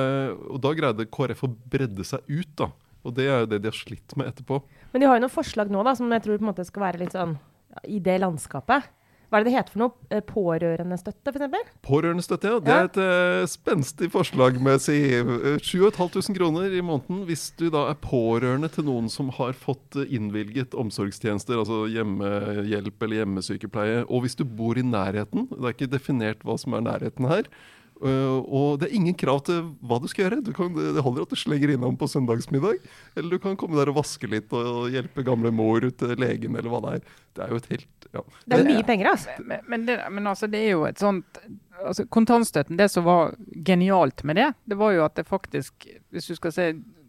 og 0.48 0.60
da 0.64 0.76
greide 0.76 1.08
KrF 1.08 1.44
å 1.48 1.54
bredde 1.72 2.04
seg 2.04 2.20
ut, 2.28 2.52
da. 2.56 2.70
Og 3.04 3.14
det 3.16 3.28
er 3.28 3.40
jo 3.40 3.52
det 3.52 3.62
de 3.64 3.70
har 3.72 3.76
slitt 3.76 4.16
med 4.20 4.28
etterpå. 4.28 4.60
Men 4.92 5.00
de 5.00 5.08
har 5.08 5.16
jo 5.16 5.24
noen 5.24 5.32
forslag 5.32 5.70
nå 5.72 5.82
da, 5.86 5.94
som 5.96 6.10
jeg 6.12 6.24
tror 6.24 6.38
på 6.38 6.44
en 6.44 6.52
måte 6.52 6.64
skal 6.68 6.84
være 6.90 7.00
litt 7.02 7.16
sånn 7.16 7.38
i 7.86 8.00
det 8.02 8.20
landskapet. 8.22 8.88
Hva 9.28 9.36
er 9.36 9.44
det 9.44 9.50
det 9.50 9.56
heter 9.58 9.74
for 9.74 9.82
noe? 9.82 10.06
Eh, 10.08 10.22
Pårørendestøtte, 10.24 11.32
f.eks.? 11.34 11.72
Pårørendestøtte, 11.84 12.48
ja. 12.48 12.60
Det 12.64 12.72
er 12.72 12.86
et 12.86 12.98
uh, 13.44 13.48
spenstig 13.50 14.08
forslag 14.14 14.56
med 14.64 14.80
si 14.80 14.96
eh, 15.18 15.58
7500 15.60 16.32
kroner 16.38 16.72
i 16.72 16.80
måneden 16.80 17.26
hvis 17.28 17.50
du 17.60 17.66
da 17.74 17.84
er 17.90 18.00
pårørende 18.00 18.70
til 18.72 18.88
noen 18.88 19.12
som 19.12 19.28
har 19.36 19.52
fått 19.52 20.00
eh, 20.00 20.08
innvilget 20.16 20.76
omsorgstjenester, 20.80 21.60
altså 21.60 21.82
hjemmehjelp 21.92 23.04
eller 23.04 23.20
hjemmesykepleie, 23.20 24.06
og 24.08 24.24
hvis 24.24 24.38
du 24.40 24.46
bor 24.48 24.80
i 24.80 24.86
nærheten. 24.86 25.50
Det 25.52 25.60
er 25.60 25.76
ikke 25.76 25.92
definert 25.98 26.48
hva 26.48 26.56
som 26.60 26.78
er 26.78 26.88
nærheten 26.88 27.28
her. 27.28 27.52
Uh, 27.98 28.38
og 28.46 28.78
det 28.78 28.88
er 28.88 28.96
ingen 28.98 29.16
krav 29.18 29.40
til 29.48 29.72
hva 29.82 29.98
du 29.98 30.06
skal 30.10 30.26
gjøre. 30.26 30.40
Du 30.46 30.52
kan, 30.54 30.70
det 30.70 31.02
holder 31.02 31.24
at 31.26 31.32
du 31.32 31.38
slenger 31.38 31.72
innom 31.74 31.96
på 31.98 32.06
søndagsmiddag. 32.10 32.82
Eller 33.18 33.34
du 33.34 33.42
kan 33.42 33.58
komme 33.58 33.78
der 33.78 33.90
og 33.90 33.98
vaske 33.98 34.30
litt 34.30 34.54
og 34.54 34.90
hjelpe 34.94 35.24
gamle 35.26 35.50
mor 35.54 35.82
til 35.98 36.14
legen, 36.20 36.58
eller 36.58 36.70
hva 36.72 36.82
det 36.84 36.92
er. 36.98 37.16
Det 37.34 37.44
er 37.44 37.54
jo 37.54 37.62
et 37.62 37.70
helt 37.72 38.08
ja. 38.14 38.22
Det 38.46 38.58
er 38.58 38.68
mye 38.68 38.84
penger, 38.86 39.10
altså. 39.12 39.34
Men, 39.44 39.64
men, 39.68 39.86
det, 39.88 39.98
men 40.14 40.30
altså, 40.30 40.48
det 40.50 40.62
er 40.64 40.70
jo 40.72 40.84
et 40.88 41.02
sånt 41.02 41.40
altså, 41.84 42.06
Kontantstøtten, 42.08 42.78
det 42.78 42.88
som 42.92 43.06
var 43.06 43.34
genialt 43.66 44.24
med 44.24 44.40
det, 44.40 44.48
det 44.70 44.78
var 44.80 44.94
jo 44.94 45.04
at 45.04 45.18
det 45.18 45.26
faktisk, 45.28 45.88
hvis 46.14 46.30
du 46.30 46.38
skal 46.38 46.54
se 46.54 46.68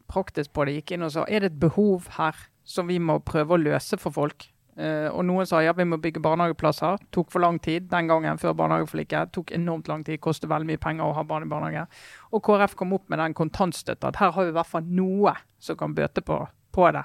praktisk 0.10 0.54
på 0.54 0.66
det, 0.66 0.80
gikk 0.80 0.96
inn 0.96 1.06
og 1.06 1.14
sa 1.14 1.26
er 1.30 1.46
det 1.46 1.54
et 1.54 1.62
behov 1.62 2.10
her 2.18 2.38
som 2.68 2.90
vi 2.90 3.00
må 3.02 3.20
prøve 3.26 3.56
å 3.56 3.62
løse 3.62 3.98
for 4.02 4.14
folk. 4.14 4.50
Eh, 4.80 5.10
og 5.12 5.26
noen 5.28 5.48
sa 5.48 5.60
ja, 5.60 5.74
vi 5.76 5.84
må 5.88 5.98
bygge 6.00 6.22
barnehageplasser. 6.24 7.02
Tok 7.16 7.34
for 7.34 7.44
lang 7.44 7.58
tid 7.64 7.90
den 7.92 8.08
gangen 8.08 8.40
før 8.40 8.56
barnehageforliket. 8.62 9.34
Tok 9.36 9.52
enormt 9.56 9.90
lang 9.92 10.06
tid, 10.08 10.22
kostet 10.24 10.52
veldig 10.52 10.70
mye 10.70 10.82
penger 10.82 11.10
å 11.10 11.18
ha 11.18 11.26
barn 11.28 11.48
i 11.48 11.52
barnehage. 11.52 11.84
Og 12.32 12.44
KrF 12.46 12.78
kom 12.80 12.96
opp 12.96 13.10
med 13.12 13.20
den 13.20 13.36
kontantstøtta. 13.36 14.14
At 14.14 14.22
her 14.22 14.32
har 14.38 14.48
vi 14.48 14.54
i 14.54 14.56
hvert 14.56 14.72
fall 14.72 14.88
noe 14.88 15.36
som 15.60 15.80
kan 15.80 15.98
bøte 15.98 16.24
på, 16.24 16.40
på 16.76 16.90
det. 16.96 17.04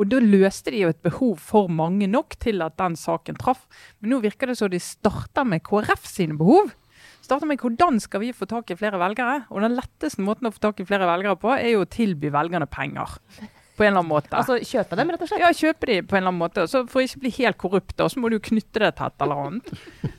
Og 0.00 0.08
da 0.08 0.16
løste 0.24 0.72
de 0.72 0.80
jo 0.80 0.90
et 0.94 1.02
behov 1.04 1.34
for 1.44 1.68
mange 1.68 2.08
nok 2.08 2.38
til 2.40 2.64
at 2.64 2.78
den 2.80 2.96
saken 2.96 3.36
traff. 3.36 3.66
Men 4.00 4.14
nå 4.14 4.22
virker 4.24 4.48
det 4.48 4.56
som 4.56 4.72
de 4.72 4.80
starter 4.80 5.44
med 5.44 5.60
KrF 5.66 6.08
sine 6.08 6.40
behov. 6.40 6.72
Starter 7.20 7.50
med 7.50 7.60
hvordan 7.60 8.00
skal 8.00 8.24
vi 8.24 8.32
få 8.32 8.48
tak 8.48 8.72
i 8.72 8.78
flere 8.80 8.98
velgere? 9.00 9.42
Og 9.52 9.60
den 9.60 9.76
letteste 9.76 10.24
måten 10.24 10.48
å 10.48 10.54
få 10.54 10.70
tak 10.70 10.80
i 10.80 10.88
flere 10.88 11.08
velgere 11.10 11.36
på, 11.40 11.52
er 11.52 11.74
jo 11.74 11.84
å 11.84 11.90
tilby 11.90 12.32
velgerne 12.32 12.68
penger. 12.70 13.20
På 13.80 13.86
en 13.86 13.94
eller 13.94 14.02
annen 14.02 14.12
måte. 14.12 14.36
Altså 14.36 14.58
kjøpe 14.60 14.96
dem, 14.98 15.10
rett 15.14 15.22
og 15.24 15.30
slett? 15.30 15.40
Ja, 15.40 15.48
kjøpe 15.56 15.88
de 15.88 15.94
på 16.04 16.16
en 16.18 16.20
eller 16.20 16.34
annen 16.34 16.42
måte. 16.42 16.66
Så 16.68 16.82
For 16.90 17.00
å 17.00 17.04
ikke 17.06 17.22
bli 17.22 17.30
helt 17.38 17.56
korrupt, 17.62 17.94
da, 17.96 18.10
så 18.12 18.20
må 18.20 18.28
du 18.28 18.36
knytte 18.36 18.82
det 18.82 18.90
til 18.98 19.08
et 19.08 19.24
eller 19.24 19.40
annet. 19.46 19.70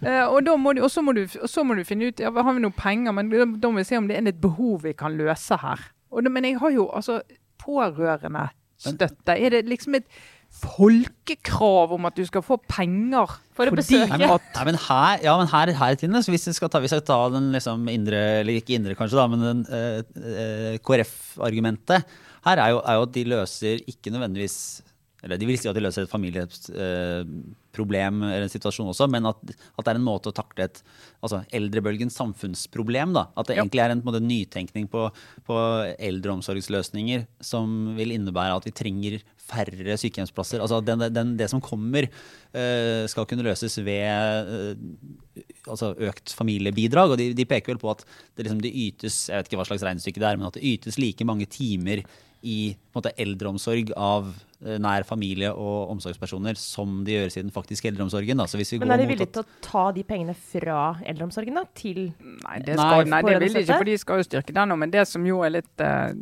uh, 0.02 0.26
og 0.34 0.40
da 0.48 0.56
må 0.58 0.74
du, 0.74 0.82
og 0.82 0.90
så 0.90 1.04
må 1.06 1.14
du, 1.14 1.22
og 1.30 1.52
så 1.52 1.66
må 1.68 1.78
du 1.78 1.84
finne 1.86 2.10
ut 2.10 2.24
ja, 2.26 2.34
har 2.34 2.58
vi 2.58 2.64
noe 2.64 2.74
penger, 2.74 3.14
men 3.14 3.30
da, 3.30 3.46
da 3.46 3.70
må 3.70 3.84
vi 3.84 3.86
se 3.92 4.02
om 4.02 4.10
det 4.10 4.18
er 4.18 4.32
et 4.34 4.42
behov 4.42 4.82
vi 4.88 4.96
kan 4.98 5.14
løse 5.20 5.62
her. 5.62 5.86
Og 6.10 6.26
men 6.26 6.50
jeg 6.50 6.58
har 6.60 6.74
jo 6.74 6.90
altså 6.90 7.22
pårørende 7.62 8.50
støtte. 8.82 9.38
Er 9.38 9.54
det 9.54 9.68
liksom 9.70 10.00
et 10.00 10.10
folkekrav 10.52 11.94
om 11.96 12.08
at 12.10 12.18
du 12.18 12.26
skal 12.28 12.44
få 12.44 12.58
penger 12.68 13.38
For 13.56 13.70
å 13.70 13.76
besøke. 13.78 14.10
Nei, 14.10 14.26
men, 14.26 14.50
nei, 14.58 14.66
men 14.68 14.80
her, 14.88 15.22
ja, 15.24 15.36
men 15.40 15.48
her, 15.52 15.72
her 15.78 15.96
Tine, 16.00 16.24
så 16.26 16.34
hvis 16.34 16.50
vi 16.50 16.56
skal 16.58 16.72
ta, 16.74 16.82
vi 16.84 16.90
skal 16.92 17.06
ta 17.08 17.20
den 17.32 17.52
liksom 17.54 17.86
indre, 17.92 18.20
eller 18.42 18.60
ikke 18.60 18.76
indre 18.76 18.98
kanskje, 19.00 19.22
da, 19.22 19.30
men 19.32 19.46
den 19.46 19.64
eh, 19.70 20.02
eh, 20.34 20.76
KrF-argumentet 20.84 22.10
her 22.46 22.58
er 22.58 22.70
jo, 22.74 22.80
er 22.86 22.94
jo 22.98 23.02
at 23.08 23.14
de 23.14 23.24
løser 23.36 23.76
ikke 23.88 24.12
nødvendigvis 24.14 24.82
eller 25.22 25.38
De 25.38 25.46
vil 25.46 25.58
si 25.62 25.68
at 25.70 25.76
de 25.78 25.82
løser 25.86 26.02
et 26.02 26.10
familieproblem 26.10 28.16
eller 28.26 28.42
en 28.48 28.52
situasjon 28.52 28.88
også, 28.90 29.06
men 29.12 29.26
at, 29.30 29.38
at 29.78 29.86
det 29.86 29.92
er 29.94 30.00
en 30.00 30.04
måte 30.08 30.30
å 30.32 30.34
takle 30.34 30.64
et 30.66 30.80
altså 31.22 31.44
eldrebølgens 31.54 32.16
samfunnsproblem. 32.18 33.14
da, 33.14 33.28
At 33.38 33.46
det 33.48 33.56
Ja. 33.58 33.62
egentlig 33.62 33.82
er 33.84 33.90
en, 33.94 34.02
på 34.02 34.16
en 34.18 34.28
nytenkning 34.28 34.88
på, 34.90 35.12
på 35.46 35.56
eldreomsorgsløsninger 36.00 37.28
som 37.40 37.94
vil 37.98 38.12
innebære 38.16 38.56
at 38.58 38.66
vi 38.66 38.72
trenger 38.74 39.20
færre 39.38 39.98
sykehjemsplasser. 40.02 40.60
Altså 40.60 40.82
den, 40.86 41.00
den, 41.14 41.38
Det 41.38 41.50
som 41.50 41.62
kommer, 41.62 42.08
eh, 42.54 43.06
skal 43.06 43.26
kunne 43.30 43.44
løses 43.46 43.78
ved 43.78 44.10
eh, 44.10 44.76
altså 45.68 45.94
økt 46.02 46.34
familiebidrag. 46.34 47.12
og 47.12 47.18
De, 47.22 47.30
de 47.38 47.46
peker 47.46 47.74
vel 47.76 47.82
på 47.82 47.92
at 47.94 48.02
det, 48.36 48.44
liksom, 48.48 48.62
det 48.62 48.74
ytes 48.74 49.28
jeg 49.30 49.38
vet 49.38 49.46
ikke 49.52 49.58
hva 49.62 49.66
slags 49.70 49.84
regnestykke 49.86 50.18
det 50.20 50.28
er, 50.32 50.38
men 50.38 50.48
at 50.50 50.54
det 50.58 50.64
ytes 50.66 50.98
like 50.98 51.24
mange 51.30 51.46
timer 51.46 52.02
i 52.42 52.74
på 52.74 52.98
en 52.98 53.02
måte, 53.02 53.14
eldreomsorg 53.22 53.92
av 53.96 54.32
eh, 54.66 54.78
nær 54.82 55.06
familie 55.08 55.52
og 55.54 55.92
omsorgspersoner 55.94 56.58
som 56.60 57.02
de 57.08 57.16
gjør 57.16 57.34
siden 57.34 57.54
faktisk 57.54 57.88
eldreomsorgen. 57.88 58.42
Da. 58.42 58.48
Så 58.50 58.60
hvis 58.60 58.74
vi 58.74 58.82
Men 58.82 58.90
går 58.90 58.96
er 58.96 59.04
de 59.04 59.08
villige 59.14 59.32
til 59.38 59.46
å 59.46 59.62
ta 59.64 59.86
de 59.96 60.04
pengene 60.08 60.36
fra 60.36 60.82
eldreomsorgen 61.06 61.62
da, 61.62 61.66
til 61.78 62.02
Nei, 62.02 62.60
det, 62.66 62.76
Nei, 62.76 62.90
skal, 62.90 63.10
nei, 63.14 63.22
det 63.28 63.38
vil 63.46 63.56
de 63.56 63.64
ikke, 63.64 63.78
for 63.78 63.92
de 63.92 63.98
skal 64.02 64.22
jo 64.22 64.28
styrke 64.28 64.56
den. 64.58 64.76
Men 64.84 64.94
det 64.94 65.06
som 65.10 65.26
jo 65.28 65.42
er 65.46 65.56
litt 65.60 65.86
eh, 65.86 66.14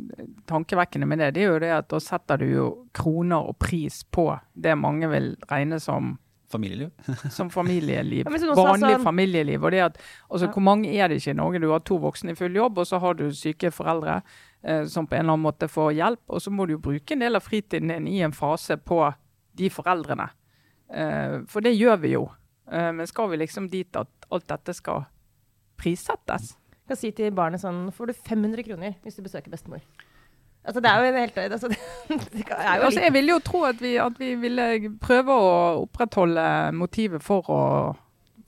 tankevekkende 0.50 1.08
med 1.10 1.24
det, 1.24 1.32
det 1.36 1.46
er 1.46 1.54
jo 1.54 1.60
det 1.64 1.74
at 1.80 1.90
da 1.90 2.02
setter 2.04 2.42
du 2.42 2.48
jo 2.50 2.70
kroner 2.96 3.50
og 3.50 3.58
pris 3.60 4.02
på 4.12 4.30
det 4.54 4.76
mange 4.78 5.08
vil 5.10 5.32
regne 5.50 5.80
som 5.82 6.18
familieliv. 6.50 6.90
som 7.36 7.50
familieliv. 7.50 8.26
Ja, 8.26 8.52
Vanlig 8.58 8.96
sånn- 8.96 9.04
familieliv. 9.04 9.64
Og 9.64 9.70
det 9.74 9.80
at, 9.84 9.98
altså, 10.28 10.46
Ja. 10.48 10.52
Hvor 10.52 10.64
mange 10.66 10.90
er 10.92 11.08
det 11.08 11.20
ikke 11.20 11.34
i 11.34 11.38
Norge? 11.38 11.60
Du 11.62 11.68
har 11.70 11.80
to 11.86 11.98
voksne 12.02 12.34
i 12.34 12.38
full 12.38 12.54
jobb, 12.58 12.78
og 12.78 12.86
så 12.90 13.00
har 13.00 13.14
du 13.14 13.28
syke 13.30 13.70
foreldre 13.74 14.20
eh, 14.64 14.84
som 14.90 15.06
på 15.06 15.14
en 15.16 15.24
eller 15.24 15.36
annen 15.36 15.46
måte 15.46 15.68
får 15.70 15.94
hjelp. 15.94 16.22
Og 16.28 16.42
så 16.42 16.50
må 16.50 16.66
du 16.66 16.74
jo 16.76 16.82
bruke 16.82 17.14
en 17.16 17.22
del 17.24 17.36
av 17.38 17.46
fritiden 17.46 17.88
din 17.94 18.08
i 18.08 18.20
en 18.26 18.32
fase 18.36 18.76
på 18.76 19.00
de 19.56 19.70
foreldrene. 19.70 20.28
Eh, 20.90 21.40
for 21.46 21.60
det 21.62 21.76
gjør 21.78 22.00
vi 22.02 22.14
jo. 22.16 22.26
Eh, 22.70 22.90
men 22.92 23.06
skal 23.06 23.30
vi 23.30 23.36
liksom 23.40 23.70
dit 23.70 23.96
at 23.96 24.08
alt 24.30 24.46
dette 24.50 24.74
skal 24.74 25.06
prissettes? 25.80 26.54
Jeg 26.86 26.96
kan 26.96 26.98
si 26.98 27.10
til 27.14 27.30
barnet 27.30 27.62
sånn 27.62 27.92
Får 27.94 28.10
du 28.10 28.12
500 28.18 28.64
kroner 28.66 28.96
hvis 29.04 29.14
du 29.18 29.22
besøker 29.22 29.52
bestemor? 29.52 29.82
Altså, 30.60 30.82
det 30.84 30.90
er 30.90 31.00
jo 31.00 31.08
en 31.08 31.18
helt 31.22 31.38
altså, 31.38 31.68
Altså, 32.84 33.00
jeg 33.00 33.12
ville 33.14 33.32
jo 33.32 33.40
tro 33.44 33.64
at 33.64 33.80
vi, 33.80 33.96
at 33.96 34.20
vi 34.20 34.34
ville 34.40 34.92
prøve 35.00 35.32
å 35.32 35.50
opprettholde 35.86 36.44
motivet 36.76 37.24
for 37.24 37.48
å, 37.48 37.62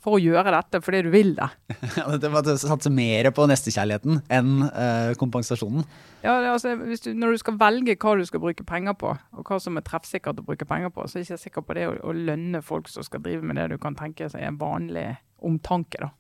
for 0.02 0.18
å 0.18 0.20
gjøre 0.20 0.52
dette 0.52 0.82
fordi 0.84 1.00
du 1.06 1.10
vil 1.14 1.32
det. 1.38 1.48
Det 2.22 2.32
var 2.34 2.44
å 2.52 2.56
satse 2.60 2.92
mer 2.92 3.30
på 3.32 3.46
nestekjærligheten 3.48 4.20
enn 4.28 4.52
uh, 4.66 5.14
kompensasjonen. 5.20 5.86
Ja, 6.22 6.36
det, 6.44 6.52
altså, 6.52 6.76
hvis 6.84 7.06
du, 7.06 7.14
Når 7.16 7.32
du 7.32 7.42
skal 7.42 7.56
velge 7.58 7.96
hva 7.96 8.14
du 8.20 8.26
skal 8.28 8.44
bruke 8.44 8.66
penger 8.68 8.98
på, 8.98 9.16
og 9.16 9.48
hva 9.48 9.58
som 9.62 9.80
er 9.80 9.88
treffsikkert 9.88 10.44
å 10.44 10.46
bruke 10.46 10.68
penger 10.68 10.92
på, 10.92 11.08
så 11.08 11.18
er 11.18 11.24
jeg 11.24 11.32
ikke 11.32 11.44
sikker 11.48 11.66
på 11.66 11.78
det 11.80 11.88
å, 11.88 11.96
å 12.12 12.16
lønne 12.16 12.60
folk 12.62 12.92
som 12.92 13.08
skal 13.08 13.24
drive 13.24 13.46
med 13.46 13.56
det 13.58 13.70
du 13.72 13.80
kan 13.80 13.96
tenke 13.98 14.28
seg 14.28 14.44
er 14.44 14.52
en 14.52 14.60
vanlig 14.60 15.08
omtanke. 15.42 16.04
da. 16.04 16.12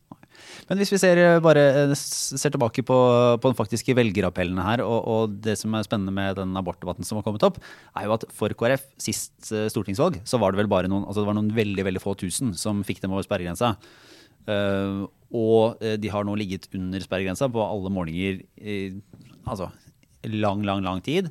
Men 0.68 0.80
hvis 0.80 0.92
vi 0.94 1.00
ser, 1.00 1.18
eh, 1.18 1.40
bare 1.42 1.62
eh, 1.82 1.94
ser 1.96 2.52
tilbake 2.54 2.84
på, 2.86 2.98
på 3.42 3.50
den 3.50 3.58
faktiske 3.58 3.96
velgerappellene 3.98 4.64
her, 4.66 4.82
og, 4.86 5.08
og 5.14 5.36
det 5.44 5.56
som 5.60 5.74
er 5.74 5.86
spennende 5.86 6.14
med 6.14 6.38
den 6.38 6.54
abortdebatten 6.58 7.06
som 7.06 7.18
har 7.18 7.26
kommet 7.26 7.44
opp, 7.46 7.60
er 7.98 8.06
jo 8.06 8.16
at 8.16 8.26
for 8.34 8.54
KrF 8.58 8.86
sist 9.00 9.52
eh, 9.52 9.68
stortingsvalg 9.72 10.20
så 10.28 10.40
var 10.42 10.52
det 10.52 10.62
vel 10.62 10.72
bare 10.72 10.90
noen, 10.90 11.06
altså 11.06 11.22
det 11.22 11.30
var 11.30 11.38
noen 11.38 11.52
veldig 11.56 11.86
veldig 11.88 12.02
få 12.02 12.16
tusen 12.20 12.54
som 12.58 12.84
fikk 12.86 13.02
dem 13.04 13.14
over 13.14 13.26
sperregrensa. 13.26 13.74
Uh, 14.42 15.06
og 15.30 15.78
de 16.02 16.08
har 16.10 16.24
nå 16.26 16.32
ligget 16.34 16.64
under 16.74 16.98
sperregrensa 17.04 17.46
på 17.54 17.60
alle 17.62 17.92
målinger 17.94 18.40
i 18.58 18.78
altså, 19.46 19.68
lang, 20.26 20.64
lang, 20.66 20.82
lang 20.82 20.98
tid. 21.06 21.28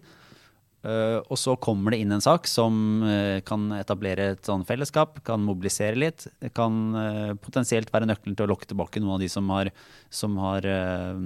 Eh, 0.81 1.17
og 1.29 1.37
så 1.37 1.53
kommer 1.61 1.93
det 1.93 1.99
inn 2.01 2.13
en 2.15 2.23
sak 2.23 2.47
som 2.49 2.73
uh, 3.05 3.37
kan 3.45 3.67
etablere 3.77 4.31
et 4.33 4.47
sånn 4.47 4.63
fellesskap, 4.65 5.19
kan 5.27 5.43
mobilisere 5.45 5.99
litt. 5.99 6.25
Kan 6.57 6.79
uh, 6.97 7.33
potensielt 7.41 7.91
være 7.93 8.07
nøkkelen 8.09 8.37
til 8.37 8.47
å 8.47 8.49
lokke 8.49 8.69
tilbake 8.71 9.01
noen 9.01 9.19
av 9.19 9.21
de 9.21 9.29
som 9.29 9.49
har, 9.53 9.69
som 10.09 10.39
har 10.41 10.65
uh, 10.65 11.19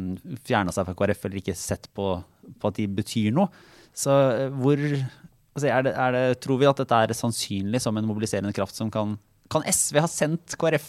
fjerna 0.43 0.75
seg 0.75 0.89
fra 0.89 0.97
KrF 0.99 1.23
eller 1.29 1.39
ikke 1.39 1.55
sett 1.55 1.87
på, 1.95 2.17
på 2.59 2.73
at 2.73 2.81
de 2.81 2.89
betyr 2.97 3.31
noe. 3.35 3.47
Så 3.95 4.11
hvor 4.59 4.75
altså, 4.75 5.69
er 5.69 5.87
det, 5.87 5.95
er 6.03 6.11
det, 6.17 6.25
Tror 6.43 6.59
vi 6.59 6.67
at 6.67 6.83
dette 6.83 6.99
er 7.05 7.15
sannsynlig 7.15 7.79
som 7.79 7.95
en 7.95 8.09
mobiliserende 8.09 8.51
kraft 8.55 8.75
som 8.75 8.91
kan 8.91 9.15
kan 9.53 9.61
SV 9.69 9.99
ha 10.01 10.07
sendt 10.09 10.55
KrF 10.57 10.85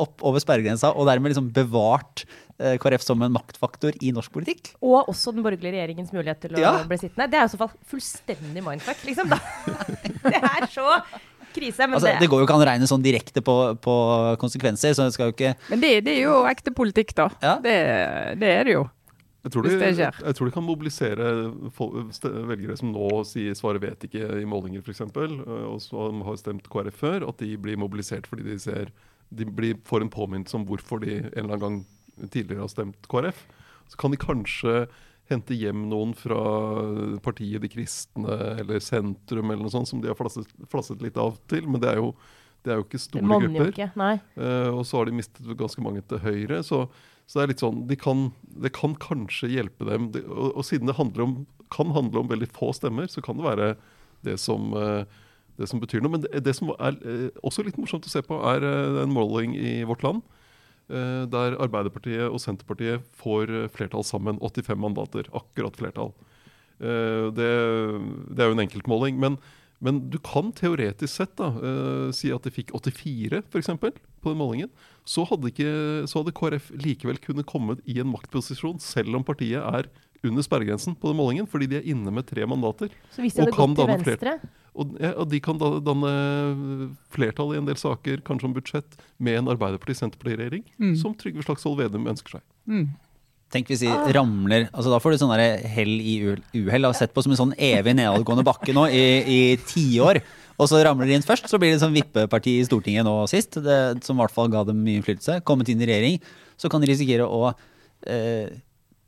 opp 0.00 0.22
over 0.24 0.40
sperregrensa 0.40 0.88
og 0.96 1.04
dermed 1.04 1.34
liksom 1.34 1.50
bevart 1.52 2.22
KrF 2.58 3.04
som 3.06 3.22
en 3.22 3.32
maktfaktor 3.32 3.94
i 4.02 4.10
norsk 4.14 4.32
politikk? 4.34 4.72
Og 4.82 5.08
også 5.12 5.30
den 5.36 5.44
borgerlige 5.46 5.76
regjeringens 5.76 6.10
mulighet 6.12 6.40
til 6.42 6.56
å 6.58 6.62
Ja. 6.62 6.72
bli 6.90 6.98
sittende. 6.98 7.28
Det 7.30 7.38
er 7.38 7.46
i 7.46 7.52
så 7.54 7.60
fall 7.60 7.70
fullstendig 7.86 8.64
mindfuck, 8.66 9.02
liksom. 9.06 9.30
Da. 9.30 9.38
Det 10.28 10.40
er 10.42 10.66
så 10.72 10.86
krise. 11.54 11.86
Men 11.86 11.94
Altså, 11.96 12.10
det, 12.10 12.18
det 12.20 12.28
går 12.28 12.42
jo 12.42 12.46
ikke 12.48 12.56
an 12.58 12.64
å 12.66 12.68
regne 12.68 12.90
sånn 12.90 13.02
direkte 13.04 13.40
på, 13.46 13.54
på 13.80 13.94
konsekvenser, 14.42 14.92
så 14.98 15.06
det 15.06 15.14
skal 15.14 15.30
jo 15.30 15.36
ikke 15.36 15.54
Men 15.70 15.80
det, 15.80 15.92
det 16.04 16.16
er 16.18 16.22
jo 16.26 16.42
ekte 16.50 16.74
politikk, 16.74 17.14
da. 17.18 17.28
Ja. 17.42 17.56
Det, 17.62 17.76
det 18.42 18.50
er 18.60 18.64
det 18.68 18.74
jo. 18.80 18.84
Jeg 19.46 19.52
tror, 19.54 19.64
de, 19.64 19.76
det 19.78 19.88
jeg, 20.02 20.34
tror 20.34 20.48
de 20.48 20.52
kan 20.52 20.64
mobilisere 20.66 21.26
velgere 22.50 22.76
som 22.76 22.90
nå 22.92 23.22
sier 23.24 23.54
svaret 23.56 23.80
vet 23.84 24.04
ikke 24.08 24.40
i 24.42 24.46
målinger 24.48 24.82
f.eks., 24.82 25.04
og 25.14 25.78
som 25.80 26.24
har 26.26 26.36
stemt 26.40 26.66
KrF 26.68 26.98
før, 27.00 27.28
at 27.30 27.38
de 27.40 27.52
blir 27.60 27.78
mobilisert 27.80 28.26
fordi 28.28 28.44
de 28.50 28.58
ser 28.60 28.90
De 29.30 29.44
blir, 29.44 29.76
får 29.84 30.02
en 30.06 30.10
påminnelse 30.10 30.56
om 30.56 30.62
hvorfor 30.64 31.02
de 31.04 31.18
en 31.20 31.30
eller 31.44 31.54
annen 31.54 31.60
gang 31.64 31.78
tidligere 32.26 32.64
har 32.64 32.72
stemt 32.72 33.08
KrF. 33.10 33.44
Så 33.88 34.00
kan 34.00 34.12
de 34.12 34.20
kanskje 34.20 34.80
hente 35.28 35.56
hjem 35.56 35.88
noen 35.90 36.14
fra 36.16 36.40
partiet 37.24 37.62
De 37.62 37.70
kristne 37.70 38.36
eller 38.62 38.80
Sentrum 38.84 39.50
eller 39.50 39.66
noe 39.66 39.72
sånt, 39.72 39.90
som 39.90 40.02
de 40.02 40.10
har 40.10 40.16
flasset, 40.18 40.48
flasset 40.72 41.04
litt 41.04 41.18
av 41.20 41.36
til. 41.50 41.68
Men 41.68 41.82
det 41.82 41.92
er 41.92 42.00
jo, 42.00 42.14
det 42.64 42.72
er 42.72 42.80
jo 42.80 42.86
ikke 42.86 43.02
store 43.02 43.40
grupper. 43.44 43.70
ikke. 43.74 43.90
Eh, 44.40 44.70
og 44.72 44.82
så 44.88 45.00
har 45.00 45.08
de 45.08 45.18
mistet 45.20 45.52
ganske 45.60 45.84
mange 45.84 46.04
til 46.08 46.22
høyre. 46.24 46.62
Så, 46.66 46.86
så 47.28 47.40
det 47.40 47.44
er 47.44 47.52
litt 47.52 47.64
sånn 47.64 47.84
de 47.90 48.00
kan, 48.00 48.28
Det 48.64 48.72
kan 48.76 48.96
kanskje 49.04 49.52
hjelpe 49.52 49.88
dem. 49.88 50.10
De, 50.16 50.24
og, 50.32 50.50
og 50.56 50.68
siden 50.68 50.90
det 50.90 50.96
handler 51.00 51.26
om, 51.28 51.38
kan 51.74 51.92
handle 51.96 52.24
om 52.24 52.32
veldig 52.32 52.50
få 52.56 52.72
stemmer, 52.76 53.10
så 53.12 53.24
kan 53.24 53.40
det 53.40 53.48
være 53.48 53.72
det 54.24 54.38
som, 54.40 54.72
uh, 54.72 55.04
det 55.60 55.68
som 55.68 55.82
betyr 55.82 56.00
noe. 56.02 56.16
Men 56.16 56.24
det, 56.24 56.40
det 56.46 56.56
som 56.56 56.72
er 56.78 56.96
eh, 57.04 57.28
også 57.44 57.66
litt 57.66 57.76
morsomt 57.80 58.08
å 58.08 58.12
se 58.12 58.24
på, 58.24 58.40
er 58.48 58.64
en 59.04 59.12
måling 59.12 59.52
i 59.60 59.82
Vårt 59.88 60.06
Land. 60.06 60.24
Eh, 60.90 61.22
der 61.30 61.56
Arbeiderpartiet 61.62 62.26
og 62.28 62.40
Senterpartiet 62.42 63.06
får 63.20 63.52
eh, 63.52 63.70
flertall 63.72 64.04
sammen. 64.06 64.40
85 64.42 64.80
mandater. 64.80 65.30
Akkurat 65.36 65.78
flertall. 65.78 66.12
Eh, 66.80 67.30
det, 67.36 67.48
det 68.32 68.44
er 68.44 68.50
jo 68.50 68.56
en 68.56 68.64
enkeltmåling. 68.64 69.20
Men, 69.20 69.38
men 69.84 70.02
du 70.12 70.18
kan 70.24 70.52
teoretisk 70.56 71.12
sett 71.12 71.36
da, 71.38 71.52
si 72.14 72.32
at 72.34 72.42
de 72.42 72.50
fikk 72.50 72.74
84 72.74 73.44
f.eks. 73.44 73.70
på 73.78 74.32
den 74.32 74.40
målingen. 74.40 74.72
Så 75.08 75.24
hadde, 75.28 75.52
ikke, 75.52 75.70
så 76.10 76.20
hadde 76.20 76.34
KrF 76.36 76.72
likevel 76.82 77.20
kunnet 77.22 77.48
kommet 77.48 77.80
i 77.88 78.00
en 78.02 78.10
maktposisjon, 78.10 78.80
selv 78.82 79.16
om 79.16 79.24
partiet 79.24 79.62
er 79.62 79.88
under 80.26 80.42
sperregrensen 80.42 80.96
på 80.98 81.12
den 81.12 81.18
målingen, 81.20 81.46
fordi 81.46 81.68
de 81.70 81.78
er 81.78 81.86
inne 81.92 82.10
med 82.10 82.26
tre 82.26 82.46
mandater. 82.50 82.90
Så 83.14 83.22
hvis 83.22 83.36
de 83.36 83.44
hadde 83.44 83.54
kan 83.54 83.76
gått 83.76 83.86
til 83.86 83.92
venstre 83.94 84.34
Og, 84.76 84.96
ja, 85.00 85.14
og 85.16 85.28
de 85.32 85.40
kan 85.40 85.58
da, 85.58 85.70
danne 85.82 86.10
flertall 87.14 87.54
i 87.54 87.58
en 87.60 87.66
del 87.68 87.78
saker, 87.80 88.20
kanskje 88.26 88.48
om 88.50 88.54
budsjett, 88.56 88.96
med 89.18 89.40
en 89.40 89.50
Arbeiderparti-Senterparti-regjering, 89.54 90.64
Mm. 90.78 90.96
som 91.00 91.14
Trygve 91.18 91.42
Slagsvold 91.42 91.78
Vedum 91.80 92.06
ønsker 92.06 92.38
seg. 92.38 92.42
Mm. 92.68 92.88
Tenk 93.50 93.70
hvis 93.72 93.80
de 93.80 93.88
ramler 94.12 94.66
altså 94.76 94.90
Da 94.92 94.98
får 95.00 95.14
du 95.14 95.18
sånn 95.22 95.30
der 95.32 95.62
hell 95.72 95.94
i 96.04 96.18
uhell. 96.52 96.84
Har 96.84 96.92
Sett 96.92 97.14
på 97.16 97.22
som 97.24 97.32
en 97.32 97.38
sånn 97.40 97.54
evig 97.56 97.94
nedadgående 97.96 98.44
bakke 98.44 98.74
nå 98.76 98.84
i, 98.92 99.04
i 99.24 99.56
tiår. 99.56 100.20
Og 100.60 100.68
så 100.68 100.82
ramler 100.84 101.06
de 101.08 101.14
inn 101.16 101.24
først, 101.24 101.48
så 101.48 101.56
blir 101.56 101.72
det 101.72 101.80
sånn 101.80 101.94
vippeparti 101.96 102.58
i 102.58 102.66
Stortinget 102.68 103.06
nå 103.08 103.14
sist, 103.30 103.56
det, 103.64 104.04
som 104.04 104.18
i 104.18 104.20
hvert 104.20 104.34
fall 104.34 104.50
ga 104.52 104.64
dem 104.68 104.82
mye 104.84 104.98
innflytelse. 105.00 105.38
Kommet 105.48 105.70
inn 105.72 105.80
i 105.80 105.88
regjering. 105.88 106.20
Så 106.60 106.68
kan 106.68 106.82
de 106.82 106.90
risikere 106.90 107.24
å 107.24 107.54
eh, 108.06 108.50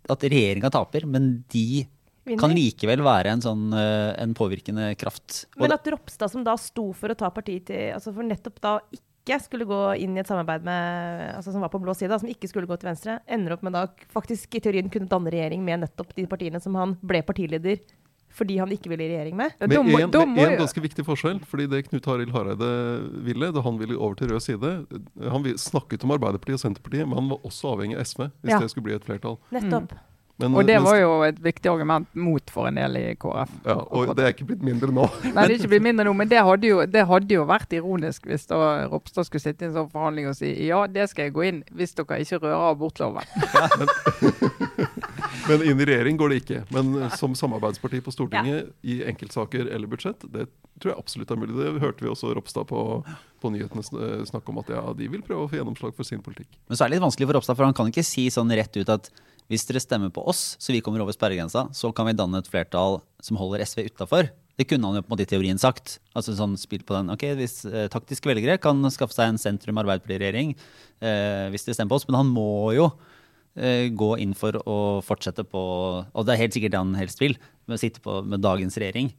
At 0.09 0.25
regjeringa 0.25 0.71
taper, 0.73 1.05
men 1.07 1.45
de 1.53 1.85
vinner. 2.25 2.41
kan 2.43 2.55
likevel 2.57 3.03
være 3.05 3.35
en 3.37 3.45
sånn 3.45 3.69
eh, 3.77 4.15
en 4.23 4.35
påvirkende 4.35 4.95
kraft. 5.01 5.45
Og 5.57 5.65
Men 5.67 5.77
at 5.77 5.87
Ropstad, 5.95 6.33
som 6.33 6.45
da 6.47 6.57
sto 6.61 6.91
for 6.97 7.13
å 7.13 7.19
ta 7.19 7.31
parti 7.31 7.61
til 7.71 7.95
altså 7.95 8.13
For 8.15 8.27
nettopp 8.27 8.61
da 8.61 8.75
ikke 8.91 9.41
skulle 9.45 9.67
gå 9.69 9.81
inn 10.01 10.17
i 10.17 10.21
et 10.23 10.27
samarbeid 10.31 10.65
med 10.65 11.37
altså 11.37 11.53
som 11.53 11.61
var 11.61 11.71
på 11.71 11.79
blå 11.83 11.95
side, 11.95 12.17
som 12.19 12.29
ikke 12.31 12.49
skulle 12.51 12.67
gå 12.67 12.77
til 12.81 12.89
venstre, 12.91 13.19
ender 13.29 13.55
opp 13.55 13.63
med 13.63 13.77
da 13.77 13.87
faktisk 14.11 14.57
i 14.57 14.63
teorien 14.65 14.91
kunne 14.91 15.11
danne 15.11 15.31
regjering 15.31 15.63
med 15.65 15.85
nettopp 15.85 16.15
de 16.17 16.25
partiene 16.27 16.61
som 16.61 16.75
han 16.75 16.97
ble 17.03 17.23
partileder 17.23 17.83
fordi 18.31 18.61
han 18.61 18.71
ikke 18.71 18.91
ville 18.93 19.03
i 19.05 19.11
regjering 19.11 19.35
med. 19.37 19.57
Med 19.59 19.73
en, 19.75 19.89
med 19.91 20.45
en 20.45 20.59
ganske 20.61 20.83
viktig 20.83 21.03
forskjell. 21.07 21.41
fordi 21.51 21.67
det 21.67 21.81
Knut 21.89 22.07
Arild 22.13 22.31
Hareide 22.31 22.69
ville 23.27 23.51
da 23.55 23.63
han 23.67 23.79
ville 23.81 23.99
over 23.99 24.15
til 24.15 24.31
rød 24.31 24.45
side 24.45 24.71
Han 25.35 25.49
snakket 25.59 26.07
om 26.07 26.15
Arbeiderpartiet 26.15 26.61
og 26.61 26.63
Senterpartiet, 26.63 27.09
men 27.09 27.19
han 27.19 27.33
var 27.33 27.43
også 27.43 27.75
avhengig 27.75 27.99
av 27.99 28.07
SV 28.07 28.29
hvis 28.31 28.55
Ja. 28.55 28.61
det 28.63 28.71
skulle 28.71 28.87
bli 28.87 28.95
et 28.95 29.05
flertall. 29.05 29.39
Nettopp. 29.51 29.97
Men, 30.41 30.55
Og 30.57 30.65
det 30.67 30.79
mens- 30.79 30.85
var 30.89 30.97
jo 31.01 31.11
et 31.27 31.41
viktig 31.45 31.69
argument 31.71 32.07
mot 32.17 32.51
for 32.51 32.67
en 32.71 32.75
del 32.81 32.97
i 32.97 33.05
KrF. 33.21 33.51
ja, 33.67 33.75
Og 33.91 34.15
det 34.17 34.25
er 34.25 34.33
ikke 34.33 34.47
blitt 34.49 34.63
mindre 34.65 34.89
nå. 34.97 35.05
Nei, 35.25 35.47
det 35.47 35.51
er 35.51 35.57
ikke 35.59 35.69
blitt 35.75 35.83
mindre 35.85 36.05
nå, 36.09 36.15
men 36.17 36.29
det 36.31 36.41
hadde, 36.47 36.67
jo, 36.71 36.81
det 36.87 37.05
hadde 37.11 37.35
jo 37.37 37.45
vært 37.49 37.73
ironisk 37.77 38.27
hvis 38.31 38.47
da 38.49 38.61
Ropstad 38.89 39.25
skulle 39.29 39.43
sitte 39.45 39.67
i 39.67 39.69
en 39.69 39.75
sånn 39.77 39.91
forhandling 39.93 40.31
og 40.33 40.37
si 40.39 40.55
ja, 40.67 40.87
det 40.89 41.11
skal 41.13 41.25
jeg 41.29 41.35
gå 41.37 41.45
inn 41.49 41.61
hvis 41.77 41.93
dere 41.99 42.23
ikke 42.25 42.41
rører 42.41 42.71
abortloven. 42.73 43.29
Men 45.49 45.63
inn 45.67 45.81
i 45.81 45.87
regjering 45.89 46.19
går 46.21 46.33
det 46.33 46.39
ikke. 46.45 46.61
Men 46.75 46.93
som 47.19 47.35
samarbeidsparti 47.39 48.01
på 48.05 48.13
Stortinget 48.15 48.71
i 48.87 49.01
enkeltsaker 49.09 49.71
eller 49.73 49.91
budsjett, 49.91 50.23
det 50.31 50.47
tror 50.81 50.93
jeg 50.93 50.99
absolutt 51.01 51.33
er 51.35 51.41
mulig. 51.41 51.57
Det 51.59 51.83
hørte 51.83 52.05
vi 52.05 52.11
også 52.13 52.33
Ropstad 52.37 52.69
på, 52.71 52.83
på 53.43 53.53
nyhetene 53.53 54.23
snakke 54.29 54.53
om 54.53 54.61
at 54.63 54.71
ja, 54.73 54.85
de 54.97 55.09
vil 55.13 55.25
prøve 55.27 55.47
å 55.47 55.51
få 55.51 55.59
gjennomslag 55.59 55.97
for 55.97 56.07
sin 56.09 56.23
politikk. 56.25 56.49
Men 56.71 56.79
så 56.79 56.87
er 56.87 56.91
det 56.93 56.99
litt 56.99 57.07
vanskelig 57.09 57.29
for 57.31 57.41
Ropstad, 57.41 57.59
for 57.59 57.69
han 57.69 57.77
kan 57.77 57.91
ikke 57.93 58.07
si 58.07 58.29
sånn 58.33 58.53
rett 58.57 58.79
ut 58.81 58.93
at 58.95 59.11
hvis 59.51 59.67
dere 59.67 59.83
stemmer 59.83 60.13
på 60.15 60.23
oss, 60.31 60.55
så 60.63 60.71
vi 60.71 60.81
kommer 60.85 61.03
over 61.03 61.15
sperregrensa, 61.15 61.67
så 61.75 61.91
kan 61.95 62.07
vi 62.07 62.15
danne 62.15 62.39
et 62.39 62.51
flertall 62.51 63.01
som 63.23 63.39
holder 63.41 63.65
SV 63.67 63.89
utafor. 63.89 64.31
Det 64.61 64.67
kunne 64.71 64.87
han 64.87 64.99
jo 64.99 65.03
på 65.03 65.11
en 65.11 65.15
måte 65.17 65.25
i 65.25 65.31
teorien 65.31 65.59
sagt. 65.59 65.97
Altså 66.15 66.37
sånn 66.39 66.55
spill 66.61 66.85
på 66.87 66.95
den. 66.95 67.11
Ok, 67.11 67.25
hvis 67.39 67.65
eh, 67.67 67.89
taktiske 67.91 68.29
velgere 68.29 68.61
kan 68.63 68.79
skaffe 68.93 69.17
seg 69.17 69.33
en 69.33 69.41
sentrum-arbeiderparti-regjering 69.41 70.53
eh, 70.53 71.47
hvis 71.51 71.65
dere 71.67 71.79
stemmer 71.79 71.95
på 71.95 71.99
oss, 71.99 72.07
men 72.07 72.19
han 72.21 72.31
må 72.31 72.71
jo 72.77 72.91
eh, 73.57 73.89
gå 73.91 74.11
inn 74.23 74.37
for 74.39 74.61
å 74.61 74.77
fortsette 75.07 75.47
på 75.49 75.63
Og 76.05 76.29
det 76.29 76.37
er 76.37 76.43
helt 76.45 76.55
sikkert 76.59 76.77
det 76.77 76.85
han 76.85 76.95
helst 77.01 77.25
vil, 77.25 77.35
med 77.67 77.79
å 77.79 77.83
sitte 77.83 78.05
på 78.05 78.21
med 78.23 78.45
dagens 78.45 78.79
regjering. 78.79 79.11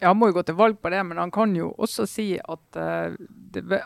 Ja, 0.00 0.12
han 0.12 0.20
må 0.20 0.30
jo 0.30 0.38
gå 0.38 0.46
til 0.48 0.56
valg 0.56 0.78
på 0.80 0.92
det, 0.92 1.00
men 1.04 1.18
han 1.20 1.32
kan 1.34 1.52
jo 1.56 1.74
også 1.76 2.06
si 2.08 2.28
at 2.38 2.78
uh, 2.80 3.12
det, 3.52 3.82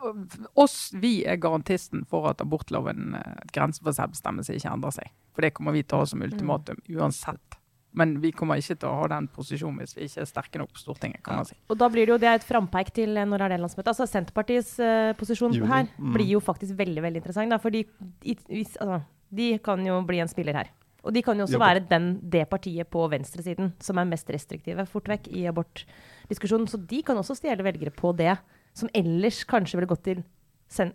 oss, 0.55 0.93
vi 0.95 1.25
er 1.27 1.41
garantisten 1.43 2.05
for 2.07 2.29
at 2.31 2.43
abortloven, 2.45 3.17
uh, 3.19 3.41
grensen 3.51 3.83
for 3.83 3.97
selvbestemmelse, 3.97 4.55
ikke 4.55 4.71
endrer 4.77 4.95
seg. 4.95 5.11
For 5.35 5.45
det 5.45 5.55
kommer 5.57 5.75
vi 5.75 5.83
til 5.83 5.99
å 5.99 6.03
ha 6.05 6.09
som 6.09 6.23
ultimatum 6.23 6.81
uansett 6.95 7.59
Men 7.95 8.17
vi 8.23 8.33
kommer 8.35 8.59
ikke 8.59 8.75
til 8.75 8.89
å 8.91 8.95
ha 9.01 9.09
den 9.13 9.29
posisjonen 9.31 9.83
hvis 9.83 9.95
vi 9.95 10.09
ikke 10.09 10.23
er 10.25 10.31
sterke 10.31 10.59
nok 10.59 10.73
på 10.75 10.81
Stortinget. 10.83 11.23
kan 11.23 11.43
man 11.43 11.47
si. 11.47 11.55
Og 11.71 11.79
da 11.79 11.89
blir 11.91 12.07
det 12.07 12.15
jo 12.15 12.21
det 12.23 12.31
er 12.31 12.41
et 12.41 12.47
frampeik 12.47 12.91
til 12.95 13.17
eh, 13.17 13.27
når 13.29 13.45
er 13.45 13.55
det 13.55 13.61
landsmøtet. 13.63 13.93
Altså 13.93 14.09
Senterpartiets 14.11 14.73
uh, 14.83 15.13
posisjon 15.19 15.55
Juli. 15.55 15.69
her 15.71 15.87
Mm. 15.99 16.15
blir 16.17 16.33
jo 16.35 16.41
faktisk 16.43 16.75
veldig 16.79 17.03
veldig 17.03 17.23
interessant. 17.23 17.55
Da, 17.55 17.61
fordi 17.63 17.85
i, 18.25 18.35
hvis, 18.49 18.75
altså, 18.83 19.05
de 19.31 19.59
kan 19.63 19.87
jo 19.87 20.01
bli 20.03 20.19
en 20.25 20.33
spiller 20.33 20.59
her. 20.59 20.73
Og 21.05 21.13
de 21.13 21.23
kan 21.23 21.39
jo 21.39 21.45
også 21.45 21.61
være 21.61 21.85
den, 21.87 22.15
det 22.33 22.47
partiet 22.49 22.89
på 22.89 23.05
venstresiden 23.13 23.75
som 23.85 23.99
er 24.01 24.09
mest 24.09 24.31
restriktive 24.33 24.87
fort 24.89 25.09
vekk 25.13 25.29
i 25.37 25.45
abortdiskusjonen. 25.51 26.67
Så 26.71 26.81
de 26.81 27.03
kan 27.05 27.19
også 27.21 27.37
stjele 27.37 27.67
velgere 27.67 27.93
på 27.95 28.15
det, 28.17 28.39
som 28.75 28.89
ellers 28.97 29.43
kanskje 29.49 29.79
ville 29.79 29.91
gått 29.91 30.07
til, 30.09 30.23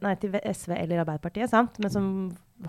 nei, 0.01 0.15
til 0.19 0.33
SV 0.33 0.73
eller 0.75 1.03
Arbeiderpartiet, 1.03 1.51
sant? 1.51 1.77
men 1.79 1.93
som 1.93 2.07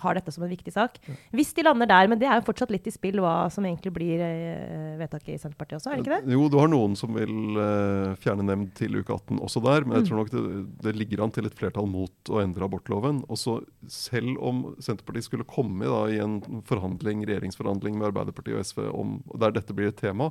har 0.03 0.17
dette 0.17 0.33
som 0.35 0.45
en 0.45 0.51
viktig 0.53 0.73
sak. 0.75 0.99
Hvis 1.35 1.53
de 1.57 1.65
lander 1.67 1.89
der, 1.91 2.09
men 2.11 2.21
det 2.21 2.29
er 2.29 2.39
jo 2.39 2.47
fortsatt 2.47 2.73
litt 2.73 2.87
i 2.87 2.93
spill 2.95 3.21
hva 3.23 3.49
som 3.53 3.67
egentlig 3.67 3.93
blir 3.97 4.23
eh, 4.23 4.95
vedtaket 5.01 5.35
i 5.35 5.41
Senterpartiet 5.41 5.81
også, 5.81 5.91
er 5.91 5.99
det 5.99 6.05
ikke 6.05 6.21
det? 6.21 6.37
Jo, 6.37 6.47
du 6.53 6.59
har 6.61 6.71
noen 6.71 6.95
som 6.99 7.17
vil 7.17 7.59
eh, 7.65 8.15
fjerne 8.23 8.47
nemnd 8.47 8.71
til 8.79 9.01
uke 9.01 9.17
18 9.17 9.41
også 9.41 9.65
der, 9.65 9.87
men 9.87 9.99
jeg 9.99 10.09
tror 10.11 10.23
nok 10.23 10.33
det, 10.35 10.45
det 10.87 10.95
ligger 10.99 11.25
an 11.25 11.35
til 11.35 11.49
et 11.49 11.59
flertall 11.59 11.91
mot 11.91 12.33
å 12.33 12.41
endre 12.45 12.69
abortloven. 12.69 13.25
Og 13.29 13.41
så 13.41 13.59
selv 13.91 14.39
om 14.39 14.63
Senterpartiet 14.79 15.31
skulle 15.31 15.49
komme 15.49 15.89
da, 15.91 16.05
i 16.13 16.23
en 16.23 16.41
forhandling, 16.69 17.27
regjeringsforhandling 17.29 17.99
med 17.99 18.13
Arbeiderpartiet 18.13 18.59
og 18.59 18.67
SV 18.67 18.87
om, 18.93 19.19
der 19.43 19.55
dette 19.57 19.77
blir 19.77 19.91
et 19.91 20.01
tema, 20.01 20.31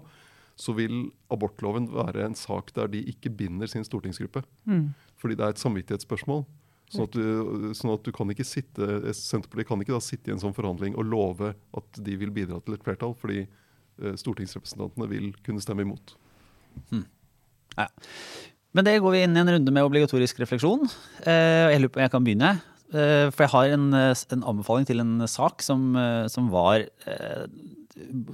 så 0.60 0.74
vil 0.76 1.08
abortloven 1.32 1.88
være 1.94 2.26
en 2.28 2.36
sak 2.36 2.74
der 2.76 2.90
de 2.92 3.02
ikke 3.12 3.32
binder 3.32 3.70
sin 3.72 3.86
stortingsgruppe. 3.88 4.44
Mm. 4.68 4.90
Fordi 5.20 5.38
det 5.40 5.46
er 5.46 5.56
et 5.56 5.62
samvittighetsspørsmål. 5.62 6.44
Sånn 6.90 7.06
at, 7.06 7.14
du, 7.14 7.70
sånn 7.78 7.94
at 7.94 8.06
du 8.06 8.10
kan 8.16 8.32
ikke 8.34 8.46
sitte, 8.48 8.86
Senterpartiet 9.14 9.68
kan 9.70 9.82
ikke 9.84 9.94
da 9.94 10.02
sitte 10.02 10.32
i 10.32 10.34
en 10.34 10.42
sånn 10.42 10.56
forhandling 10.58 10.96
og 10.98 11.06
love 11.06 11.52
at 11.78 12.00
de 12.02 12.16
vil 12.18 12.32
bidra 12.34 12.58
til 12.66 12.76
et 12.76 12.86
flertall, 12.86 13.14
fordi 13.18 13.44
eh, 13.44 14.16
stortingsrepresentantene 14.18 15.10
vil 15.12 15.30
kunne 15.46 15.62
stemme 15.62 15.86
imot. 15.86 16.16
Men 18.74 18.86
det 18.86 18.98
går 19.04 19.14
vi 19.14 19.22
inn 19.26 19.38
i 19.38 19.44
en 19.44 19.54
runde 19.54 19.76
med 19.76 19.86
obligatorisk 19.86 20.42
refleksjon. 20.42 20.90
Eh, 21.30 21.70
jeg 21.76 21.84
lurer 21.84 21.94
på 21.94 22.02
om 22.02 22.06
jeg 22.08 22.16
kan 22.16 22.26
begynne. 22.26 22.52
Eh, 22.90 23.30
for 23.30 23.46
jeg 23.46 23.54
har 23.54 23.78
en, 23.78 23.88
en 23.94 24.50
anbefaling 24.56 24.90
til 24.90 25.06
en 25.06 25.16
sak 25.30 25.62
som, 25.66 25.92
som 26.34 26.50
var 26.50 26.88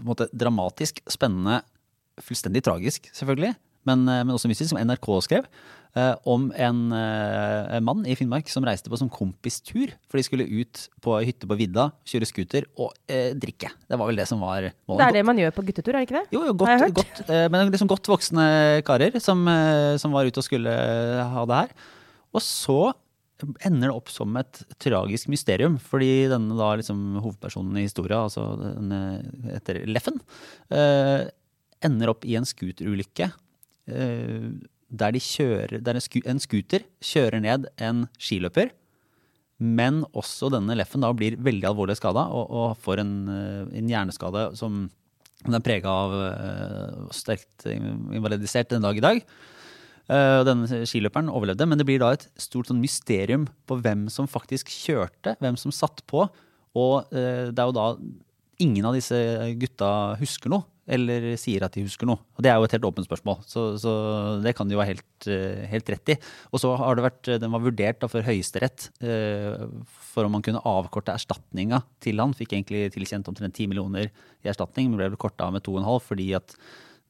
måte 0.05 0.29
dramatisk, 0.31 1.03
spennende, 1.11 1.59
fullstendig 2.23 2.63
tragisk, 2.63 3.09
selvfølgelig, 3.11 3.51
men, 3.89 4.07
men 4.07 4.31
også 4.31 4.47
mystisk, 4.47 4.71
som 4.71 4.79
NRK 4.79 5.09
skrev. 5.27 5.49
Eh, 5.95 6.13
om 6.29 6.47
en, 6.55 6.81
eh, 6.95 7.79
mann 7.83 8.03
i 8.05 8.15
Finnmark 8.17 8.49
som 8.51 8.65
reiste 8.67 8.91
på 8.91 8.99
som 8.99 9.09
kompistur. 9.11 9.93
For 10.09 10.19
de 10.19 10.25
skulle 10.27 10.47
ut 10.47 10.87
på 11.01 11.17
hytte 11.25 11.49
på 11.49 11.57
vidda, 11.59 11.89
kjøre 12.07 12.29
scooter 12.29 12.67
og 12.77 12.93
eh, 13.07 13.31
drikke. 13.37 13.71
Det 13.87 13.99
var 13.99 14.11
vel 14.11 14.21
det 14.21 14.27
som 14.29 14.43
var 14.43 14.69
målet. 14.87 14.99
Det 15.01 15.07
er 15.07 15.17
det 15.19 15.25
man 15.31 15.41
gjør 15.41 15.55
på 15.55 15.65
guttetur, 15.69 15.95
er 15.95 16.03
det 16.03 16.09
ikke 16.09 16.19
det? 16.19 16.27
Jo, 16.35 16.43
jo, 16.49 16.57
godt, 16.65 16.85
godt, 16.99 17.23
eh, 17.29 17.47
men 17.49 17.71
liksom 17.71 17.91
godt 17.91 18.11
voksne 18.11 18.45
karer 18.87 19.17
som, 19.23 19.47
eh, 19.47 19.95
som 20.01 20.15
var 20.15 20.27
ute 20.27 20.43
og 20.43 20.47
skulle 20.47 20.75
ha 21.35 21.47
det 21.49 21.63
her. 21.63 21.75
Og 22.35 22.43
så 22.43 22.79
ender 23.67 23.89
det 23.89 23.95
opp 23.95 24.11
som 24.11 24.35
et 24.39 24.61
tragisk 24.81 25.29
mysterium, 25.31 25.75
fordi 25.81 26.27
denne 26.31 26.55
da 26.55 26.71
liksom 26.79 27.17
hovedpersonen 27.19 27.79
i 27.79 27.85
historia, 27.87 28.21
altså 28.23 28.45
den 28.59 28.93
eh, 28.95 29.49
heter 29.57 29.81
Leffen, 29.89 30.21
eh, 30.71 31.27
ender 31.85 32.13
opp 32.13 32.23
i 32.25 32.37
en 32.39 32.47
scooterulykke 32.47 33.27
eh, 33.91 34.47
der 34.89 35.15
de 35.15 35.21
kjører, 35.23 35.79
der 35.81 35.97
en, 35.97 36.41
scooter 36.41 36.85
kjører 37.03 37.41
ned 37.41 37.69
en 37.81 38.05
skiløper, 38.21 38.71
men 39.57 40.03
også 40.11 40.51
denne 40.51 40.75
Leffen 40.75 41.03
da 41.03 41.13
blir 41.15 41.37
veldig 41.39 41.69
alvorlig 41.69 41.95
skada 41.97 42.25
og, 42.27 42.51
og 42.51 42.77
får 42.83 43.01
en, 43.05 43.13
eh, 43.31 43.77
en 43.79 43.91
hjerneskade 43.91 44.49
som 44.59 44.85
den 45.45 45.57
er 45.57 45.63
prega 45.63 45.91
av 45.91 46.13
uh, 46.15 47.09
sterkt 47.13 47.67
invalidisert 47.69 48.71
den 48.71 48.85
dag 48.85 48.97
i 48.97 49.03
dag. 49.03 49.19
Uh, 50.09 50.41
denne 50.47 50.79
skiløperen 50.89 51.29
overlevde, 51.29 51.67
men 51.69 51.77
det 51.77 51.85
blir 51.85 52.01
da 52.01 52.11
et 52.15 52.25
stort 52.41 52.71
sånn 52.71 52.81
mysterium 52.81 53.45
på 53.69 53.77
hvem 53.83 54.07
som 54.13 54.29
faktisk 54.29 54.71
kjørte, 54.73 55.35
hvem 55.43 55.59
som 55.59 55.73
satt 55.75 56.01
på. 56.09 56.23
Og 56.73 56.95
uh, 57.13 57.51
det 57.51 57.61
er 57.61 57.69
jo 57.69 57.77
da 57.77 57.87
ingen 58.63 58.87
av 58.89 58.97
disse 58.97 59.19
gutta 59.61 59.89
husker 60.21 60.53
noe, 60.53 60.65
eller 60.85 61.31
sier 61.41 61.63
at 61.65 61.73
de 61.73 61.83
husker 61.85 62.07
noe. 62.09 62.21
Og 62.37 62.43
det 62.45 62.51
er 62.51 62.59
jo 62.59 62.67
et 62.67 62.75
helt 62.75 62.85
åpent 62.85 63.07
spørsmål, 63.07 63.39
så, 63.49 63.63
så 63.81 63.93
det 64.43 64.53
kan 64.57 64.69
de 64.69 64.77
jo 64.77 64.81
ha 64.81 64.87
helt, 64.87 65.27
eh, 65.31 65.65
helt 65.71 65.89
rett 65.89 66.13
i. 66.13 66.17
Og 66.53 66.61
så 66.61 66.75
har 66.77 66.97
det 66.97 67.05
vært, 67.07 67.31
den 67.41 67.53
var 67.53 67.63
vurdert 67.63 68.01
da 68.03 68.09
for 68.11 68.25
Høyesterett 68.25 68.89
eh, 69.01 69.65
for 70.13 70.27
om 70.27 70.37
man 70.37 70.45
kunne 70.45 70.63
avkorte 70.69 71.15
erstatninga 71.15 71.81
til 72.05 72.21
han. 72.21 72.37
Fikk 72.37 72.53
egentlig 72.53 72.87
tilkjent 72.95 73.27
omtrent 73.31 73.57
10 73.57 73.71
millioner 73.71 74.11
i 74.11 74.51
erstatning, 74.51 74.91
men 74.91 75.01
ble 75.01 75.11
vel 75.13 75.21
korta 75.21 75.49
av 75.49 75.57
med 75.57 75.65
2,5 75.65 76.05
fordi 76.05 76.31
at 76.37 76.57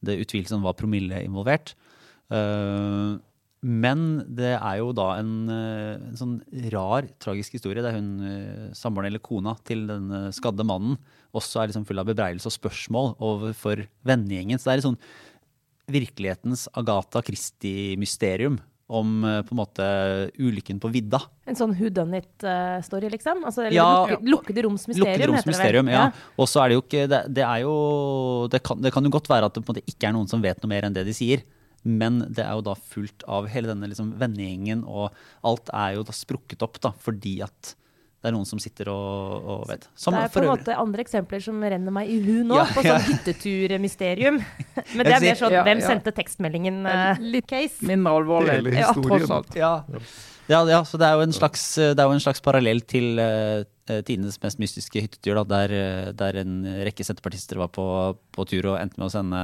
det 0.05 0.19
utvilsomt 0.23 0.63
var 0.65 0.78
promille 0.80 1.23
involvert. 1.26 1.76
Eh, 2.34 3.15
men 3.65 4.01
det 4.38 4.51
er 4.59 4.78
jo 4.78 4.91
da 4.93 5.15
en, 5.17 5.49
eh, 5.49 5.95
en 5.97 6.17
sånn 6.19 6.36
rar, 6.69 7.07
tragisk 7.23 7.55
historie 7.57 7.82
der 7.82 7.95
hun, 7.95 8.09
eh, 8.21 8.73
samboeren 8.78 9.09
eller 9.09 9.23
kona 9.23 9.55
til 9.65 9.88
den 9.89 10.11
eh, 10.11 10.32
skadde 10.36 10.65
mannen, 10.67 10.99
også 11.36 11.62
er 11.64 11.72
liksom 11.72 11.86
full 11.88 12.00
av 12.02 12.08
bebreidelse 12.10 12.50
og 12.50 12.56
spørsmål 12.56 13.16
overfor 13.24 13.86
vennegjengen. 14.08 14.60
Så 14.62 14.70
det 14.70 14.76
er 14.78 14.84
et 14.84 14.88
sånn 14.90 15.02
virkelighetens 15.92 16.66
Agatha 16.74 17.22
Christie-mysterium 17.26 18.58
om 18.88 19.24
eh, 19.26 19.40
på 19.46 19.54
en 19.56 19.58
måte 19.58 19.86
ulykken 20.38 20.78
på 20.82 20.92
vidda. 20.94 21.20
En 21.50 21.58
sånn 21.58 21.74
who 21.78 21.90
done 21.94 22.20
it-story, 22.22 23.10
liksom? 23.16 23.42
Altså, 23.50 23.66
Ja. 23.74 24.06
lukket, 24.06 24.28
lukkede 24.30 24.64
roms 24.68 24.86
mysterium, 24.88 25.10
Lukkede 25.10 25.30
roms 25.32 25.48
mysterium, 25.50 25.90
ja. 25.90 26.04
Og 26.38 26.50
så 26.50 26.62
er 26.64 26.70
det 26.70 26.78
jo 26.78 26.84
ikke 26.84 27.08
Det, 27.10 27.22
det 27.34 27.44
er 27.46 27.64
jo 27.66 27.76
det 28.52 28.62
kan, 28.62 28.82
det 28.82 28.94
kan 28.94 29.04
jo 29.04 29.10
godt 29.10 29.30
være 29.30 29.46
at 29.50 29.54
det 29.58 29.64
på 29.66 29.72
en 29.72 29.76
måte 29.76 29.90
ikke 29.90 30.10
er 30.10 30.14
noen 30.14 30.30
som 30.30 30.42
vet 30.42 30.62
noe 30.62 30.70
mer 30.70 30.86
enn 30.86 30.94
det 30.94 31.06
de 31.08 31.14
sier. 31.18 31.42
Men 31.86 32.20
det 32.34 32.42
er 32.46 32.54
jo 32.58 32.62
da 32.66 32.74
fullt 32.76 33.26
av 33.30 33.48
hele 33.50 33.70
denne 33.70 33.90
liksom 33.90 34.14
vennegjengen, 34.22 34.84
og 34.90 35.14
alt 35.46 35.70
er 35.74 35.98
jo 35.98 36.06
da 36.06 36.14
sprukket 36.14 36.62
opp 36.66 36.80
da, 36.82 36.94
fordi 36.98 37.42
at 37.46 37.76
det 38.26 38.32
er 38.32 38.34
noen 38.34 38.47
som 38.49 38.57
sitter 38.57 38.89
og, 38.89 39.49
og 39.53 39.65
vet. 39.69 39.84
Som 39.93 40.15
det 40.17 40.23
er 40.26 40.32
på 40.34 40.41
en 40.41 40.47
måte 40.49 40.73
andre 40.82 41.03
eksempler 41.05 41.43
som 41.45 41.59
renner 41.61 41.93
meg 41.93 42.09
i 42.09 42.15
hu 42.23 42.39
nå, 42.41 42.57
Ja, 42.57 42.63
på 42.73 42.82
ja. 42.82 42.95
sånn 42.95 43.11
hytteturmysterium. 43.11 44.39
Men 44.97 45.05
det 45.05 45.13
er 45.13 45.26
mer 45.28 45.38
sånn 45.38 45.53
Ja, 45.53 45.61
hvem 45.67 45.84
ja. 45.84 45.91
sendte 45.93 46.13
tekstmeldingen 46.17 46.82
Uh, 46.86 47.21
litt 47.21 47.45
case. 47.49 47.86
Mindre 47.86 48.15
alvorlig, 48.17 48.73
ja, 48.73 48.89
tross 48.97 49.30
alt. 49.34 49.53
Ja. 49.57 49.76
Ja, 50.49 50.59
ja, 50.69 50.82
så 50.86 50.97
det 51.01 51.07
er 51.07 51.17
jo 51.17 51.26
en 51.26 51.34
slags, 51.34 51.63
det 51.78 52.01
er 52.01 52.05
jo 52.05 52.13
en 52.17 52.21
slags 52.21 52.41
parallell 52.45 52.82
til 52.86 53.21
uh, 53.21 53.65
tidenes 53.86 54.38
mest 54.41 54.61
mystiske 54.61 55.05
hyttetur, 55.05 55.38
da, 55.39 55.45
der, 55.53 55.76
eh, 55.78 56.09
der 56.17 56.41
en 56.41 56.57
rekke 56.88 57.05
senterpartister 57.05 57.61
var 57.61 57.69
på, 57.73 57.86
på 58.34 58.45
tur 58.49 58.71
og 58.71 58.80
endte 58.80 58.97
med 58.97 59.07
å 59.07 59.13
sende 59.13 59.41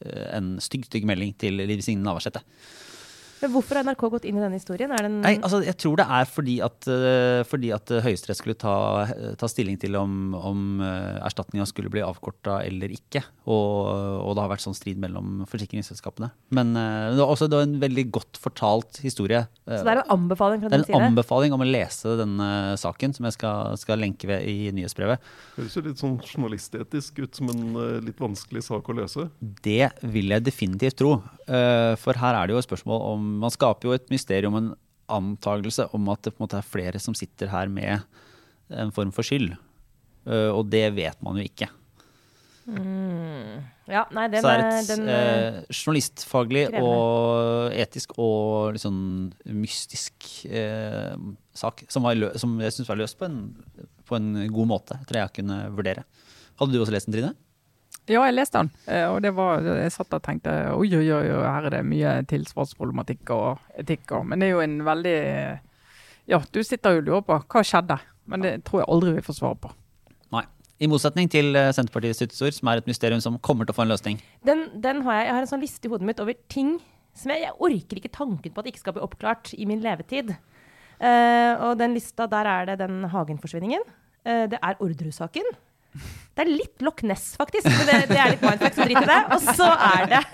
eh, 0.00 0.26
en 0.38 0.54
stygg, 0.64 0.86
stygg 0.88 1.04
melding 1.08 1.34
til 1.36 1.60
Liv 1.60 1.84
Signe 1.84 2.04
Navarsete. 2.06 2.40
Men 3.42 3.52
hvorfor 3.52 3.76
har 3.78 3.84
NRK 3.84 4.02
gått 4.14 4.24
inn 4.28 4.38
i 4.38 4.42
denne 4.42 4.56
historien? 4.58 4.92
Er 4.96 5.04
den, 5.06 5.18
Nei, 5.24 5.34
altså, 5.44 5.60
jeg 5.66 5.76
tror 5.82 5.98
det 6.00 6.06
er 6.18 6.28
fordi 6.30 6.54
at, 6.64 6.86
eh, 6.88 7.42
fordi 7.48 7.70
at 7.76 7.90
eh, 7.92 8.02
Høyesterett 8.06 8.38
skulle 8.40 8.56
ta, 8.58 8.74
ta 9.36 9.48
stilling 9.50 9.76
til 9.82 9.96
om, 10.00 10.32
om 10.38 10.62
uh, 10.80 11.18
erstatninga 11.26 11.66
skulle 11.68 11.92
bli 11.92 12.00
avkorta 12.04 12.62
eller 12.64 12.94
ikke. 12.96 13.20
Og, 13.44 13.90
og 14.24 14.32
det 14.36 14.44
har 14.44 14.52
vært 14.54 14.64
sånn 14.64 14.76
strid 14.78 15.00
mellom 15.02 15.44
forsikringsselskapene. 15.50 16.30
Men 16.56 16.72
eh, 16.80 17.10
det, 17.12 17.20
var 17.20 17.34
også, 17.34 17.50
det 17.52 17.60
var 17.60 17.68
en 17.68 17.76
veldig 17.82 18.06
godt 18.16 18.40
fortalt 18.40 19.02
historie. 19.04 19.44
så 19.68 19.82
det 19.84 19.92
er 19.96 20.02
en 20.04 20.14
anbefaling 20.16 20.62
fra 20.64 20.72
Det 20.72 20.78
er 20.80 20.84
en 20.86 20.88
side? 20.88 21.02
anbefaling 21.10 21.56
om 21.56 21.64
å 21.66 21.68
lese 21.68 22.16
denne 22.22 22.48
saken, 22.80 23.16
som 23.16 23.28
jeg 23.28 23.36
skal, 23.36 23.76
skal 23.80 24.00
lenke 24.00 24.30
ved 24.30 24.48
i 24.48 24.70
nyhetsbrevet. 24.76 25.20
Høres 25.58 25.76
jo 25.76 25.84
litt 25.84 26.00
sånn 26.00 26.16
journalistetisk 26.24 27.20
ut 27.20 27.36
som 27.42 27.52
en 27.52 27.64
eh, 27.84 28.00
litt 28.08 28.20
vanskelig 28.22 28.64
sak 28.70 28.88
å 28.88 28.96
løse. 28.96 29.28
Det 29.66 29.92
vil 30.08 30.32
jeg 30.32 30.46
definitivt 30.48 30.98
tro. 31.02 31.18
Eh, 31.46 31.92
For 32.00 32.16
her 32.18 32.40
er 32.40 32.48
det 32.48 32.56
jo 32.56 32.62
et 32.64 32.68
spørsmål 32.70 33.04
om 33.12 33.25
Man 33.42 33.52
skaper 33.54 33.90
jo 33.90 33.96
et 33.96 34.10
mysterium, 34.12 34.56
en 34.58 34.74
antagelse 35.12 35.86
om 35.94 36.08
at 36.10 36.22
det 36.26 36.34
på 36.34 36.40
en 36.40 36.46
måte 36.48 36.58
er 36.58 36.66
flere 36.66 37.00
som 37.02 37.14
sitter 37.14 37.50
her 37.52 37.70
med 37.70 38.02
en 38.74 38.90
form 38.94 39.12
for 39.14 39.26
skyld. 39.26 39.52
Eh, 40.26 40.50
Og 40.50 40.66
det 40.70 40.88
vet 40.96 41.20
man 41.22 41.38
jo 41.38 41.46
ikke. 41.46 41.68
Mm. 42.66 43.62
Ja, 43.86 44.02
nei, 44.10 44.26
den 44.26 44.42
Så 44.42 44.50
det 44.50 44.54
er 44.58 44.78
et 44.80 44.88
den, 44.90 45.08
eh, 45.08 45.58
journalistfaglig 45.70 46.64
krevende. 46.66 46.82
og 46.82 47.76
etisk 47.78 48.16
og 48.18 48.72
litt 48.74 48.82
sånn 48.82 49.32
mystisk 49.46 50.26
eh, 50.50 51.14
sak 51.54 51.84
som, 51.88 52.02
var 52.02 52.18
lø 52.18 52.32
som 52.34 52.58
jeg 52.58 52.74
syns 52.74 52.90
var 52.90 52.98
løst 52.98 53.18
på 53.20 53.28
en, 53.28 53.54
på 54.04 54.18
en 54.18 54.32
god 54.50 54.66
måte, 54.66 54.98
etter 54.98 55.14
det 55.20 55.22
jeg 55.22 55.34
kunne 55.44 55.60
vurdere. 55.78 56.02
Hadde 56.58 56.74
du 56.74 56.80
også 56.82 56.96
lest 56.96 57.06
den, 57.06 57.14
Trine? 57.14 57.34
Ja, 58.06 58.22
jeg 58.22 58.36
leste 58.36 58.62
den, 58.62 58.68
eh, 58.86 59.04
og 59.10 59.18
det 59.24 59.32
var, 59.34 59.64
jeg 59.66 59.92
satt 59.94 60.14
og 60.14 60.22
tenkte 60.22 60.52
oi, 60.76 60.86
oi, 60.94 61.06
oi, 61.10 61.24
her 61.42 61.66
er 61.66 61.74
det 61.74 61.86
mye 61.88 62.12
tilsvarsproblematikk 62.30 63.32
og 63.34 63.80
etikk. 63.82 64.12
Og, 64.14 64.28
men 64.30 64.42
det 64.42 64.46
er 64.48 64.54
jo 64.54 64.62
en 64.62 64.76
veldig 64.86 65.16
Ja, 66.30 66.38
du 66.38 66.60
sitter 66.62 66.96
jo 66.96 67.02
og 67.02 67.08
lurer 67.08 67.26
på 67.26 67.40
hva 67.42 67.64
skjedde, 67.66 67.98
men 68.30 68.46
det 68.46 68.52
tror 68.66 68.82
jeg 68.82 68.90
aldri 68.94 69.16
vi 69.16 69.26
får 69.26 69.38
svar 69.40 69.58
på. 69.62 69.72
Nei. 70.34 70.44
I 70.78 70.90
motsetning 70.90 71.30
til 71.32 71.56
eh, 71.58 71.72
Senterpartiets 71.74 72.22
hyttetur, 72.22 72.54
som 72.54 72.70
er 72.70 72.82
et 72.82 72.90
mysterium 72.90 73.22
som 73.24 73.40
kommer 73.42 73.66
til 73.66 73.74
å 73.74 73.78
få 73.80 73.86
en 73.86 73.94
løsning. 73.94 74.22
den, 74.46 74.68
den 74.82 75.02
har 75.06 75.20
jeg, 75.20 75.26
jeg 75.26 75.34
har 75.34 75.46
en 75.46 75.52
sånn 75.54 75.64
liste 75.66 75.88
i 75.88 75.90
hodet 75.90 76.06
mitt 76.06 76.22
over 76.22 76.38
ting 76.52 76.76
som 77.16 77.32
jeg, 77.32 77.46
jeg 77.46 77.58
orker 77.58 78.00
ikke 78.00 78.14
tanken 78.14 78.52
på 78.52 78.62
at 78.62 78.70
ikke 78.70 78.82
skal 78.82 78.96
bli 78.96 79.06
oppklart 79.06 79.54
i 79.56 79.66
min 79.68 79.82
levetid. 79.82 80.34
Uh, 80.96 81.52
og 81.66 81.78
den 81.80 81.96
lista, 81.96 82.28
der 82.28 82.48
er 82.48 82.68
det 82.70 82.78
den 82.80 83.04
Hagen-forsvinningen. 83.12 83.82
Uh, 84.24 84.44
det 84.52 84.60
er 84.60 84.78
Orderud-saken. 84.84 85.48
Det 86.36 86.44
er 86.44 86.52
litt 86.52 86.82
Loch 86.84 87.00
Ness, 87.08 87.30
faktisk. 87.40 87.68
Men 87.70 87.86
det, 87.88 88.00
det 88.12 88.18
er 88.20 88.34
litt 88.34 88.44
mindfuck, 88.44 88.74
så 88.76 88.88
drit 88.88 89.00
i 89.00 89.08
det. 89.08 89.20
Og 89.32 89.46
så 89.56 89.70
er 89.72 90.10
det 90.10 90.24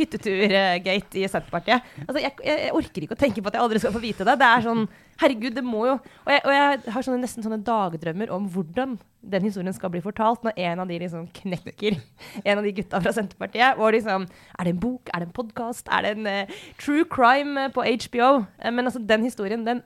hytteturgate 0.00 1.20
i 1.20 1.28
Senterpartiet. 1.28 1.86
Altså, 2.06 2.20
jeg, 2.22 2.32
jeg, 2.46 2.72
orker 2.76 3.04
ikke 3.04 3.16
å 3.16 3.20
tenke 3.20 3.42
på 3.42 3.50
at 3.50 3.58
jeg 3.58 3.64
aldri 3.64 3.82
skal 3.82 3.94
få 3.94 4.02
vite 4.02 4.26
det. 4.26 4.36
Det 4.40 4.48
er 4.48 4.66
sånn 4.66 4.84
Herregud, 5.20 5.52
det 5.52 5.64
må 5.66 5.82
jo 5.84 5.94
Og 5.98 6.30
jeg, 6.32 6.40
og 6.46 6.54
jeg 6.54 6.92
har 6.94 7.04
sånne, 7.04 7.20
nesten 7.20 7.44
sånne 7.44 7.58
dagdrømmer 7.66 8.30
om 8.32 8.46
hvordan 8.54 8.94
den 9.20 9.44
historien 9.44 9.74
skal 9.76 9.92
bli 9.92 10.00
fortalt, 10.00 10.40
når 10.46 10.56
en 10.64 10.80
av 10.80 10.88
de 10.88 10.96
liksom 11.02 11.26
knekker 11.36 11.98
en 12.40 12.56
av 12.56 12.64
de 12.64 12.72
gutta 12.78 13.02
fra 13.04 13.12
Senterpartiet. 13.12 13.76
Og 13.76 13.92
liksom 13.98 14.24
Er 14.24 14.68
det 14.68 14.74
en 14.76 14.82
bok? 14.82 15.12
Er 15.12 15.20
det 15.20 15.28
en 15.28 15.36
podkast? 15.36 15.90
Er 15.92 16.06
det 16.06 16.16
en 16.16 16.30
uh, 16.30 16.60
true 16.80 17.04
crime 17.04 17.68
på 17.74 17.84
HBO? 18.06 18.30
Uh, 18.56 18.70
men 18.72 18.86
altså, 18.86 19.02
den 19.04 19.28
historien, 19.28 19.66
den 19.66 19.84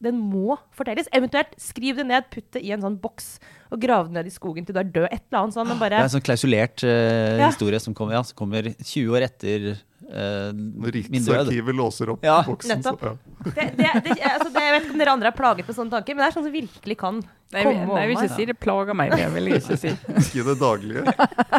den 0.00 0.16
må 0.16 0.56
fortelles. 0.76 1.08
Eventuelt 1.12 1.52
skriv 1.60 1.98
det 2.00 2.06
ned, 2.08 2.28
putt 2.32 2.48
det 2.56 2.62
i 2.64 2.72
en 2.74 2.80
sånn 2.84 2.96
boks 3.00 3.34
og 3.70 3.82
grav 3.82 4.08
det 4.08 4.16
ned 4.16 4.30
i 4.30 4.32
skogen 4.34 4.66
til 4.66 4.74
du 4.74 4.80
er 4.80 4.88
død. 4.88 5.06
Et 5.12 5.22
eller 5.28 5.44
annet 5.44 5.56
sånn. 5.58 5.72
Bare 5.78 5.92
Det 5.92 6.00
er 6.00 6.08
en 6.08 6.14
sånn 6.16 6.26
klausulert 6.26 6.84
uh, 6.86 7.38
Ja. 7.38 7.50
historie 7.52 7.80
som 7.82 7.94
kommer, 7.94 8.16
ja, 8.18 8.22
som 8.26 8.38
kommer 8.38 8.70
20 8.72 9.12
år 9.14 9.26
etter 9.28 9.66
uh, 9.74 10.50
min 10.56 10.80
død. 10.88 11.12
Riksarkivet 11.12 11.76
låser 11.76 12.14
opp 12.14 12.24
Ja. 12.24 12.40
boksen. 12.46 12.82
Så, 12.82 12.96
Nettopp. 12.96 13.04
ja. 13.04 13.12
det, 13.44 13.66
det, 13.76 13.90
det, 14.08 14.16
altså, 14.32 14.48
det, 14.48 14.64
Jeg 14.64 14.74
vet 14.74 14.88
ikke 14.88 14.96
om 14.96 15.04
dere 15.04 15.14
andre 15.18 15.30
er 15.30 15.36
plaget 15.36 15.68
med 15.68 15.78
sånne 15.78 15.94
tanker, 15.98 16.16
men 16.16 16.24
det 16.24 16.30
er 16.30 16.36
sånn 16.38 16.48
som 16.48 16.56
virkelig 16.56 16.98
kan 17.04 17.22
Nei, 17.50 17.62
komme 17.66 17.86
nei, 17.92 18.00
jeg 18.00 18.08
vil 18.10 18.16
ikke 18.16 18.34
si 18.38 18.44
det 18.46 18.58
plager 18.62 18.94
meg. 18.94 19.14
Det 19.14 19.30
vil 19.34 19.48
jeg 19.50 19.62
ikke 19.62 19.78
si. 19.84 19.94
Ikke 20.22 20.40
i 20.40 20.48
det 20.48 20.58
daglige. 20.60 21.14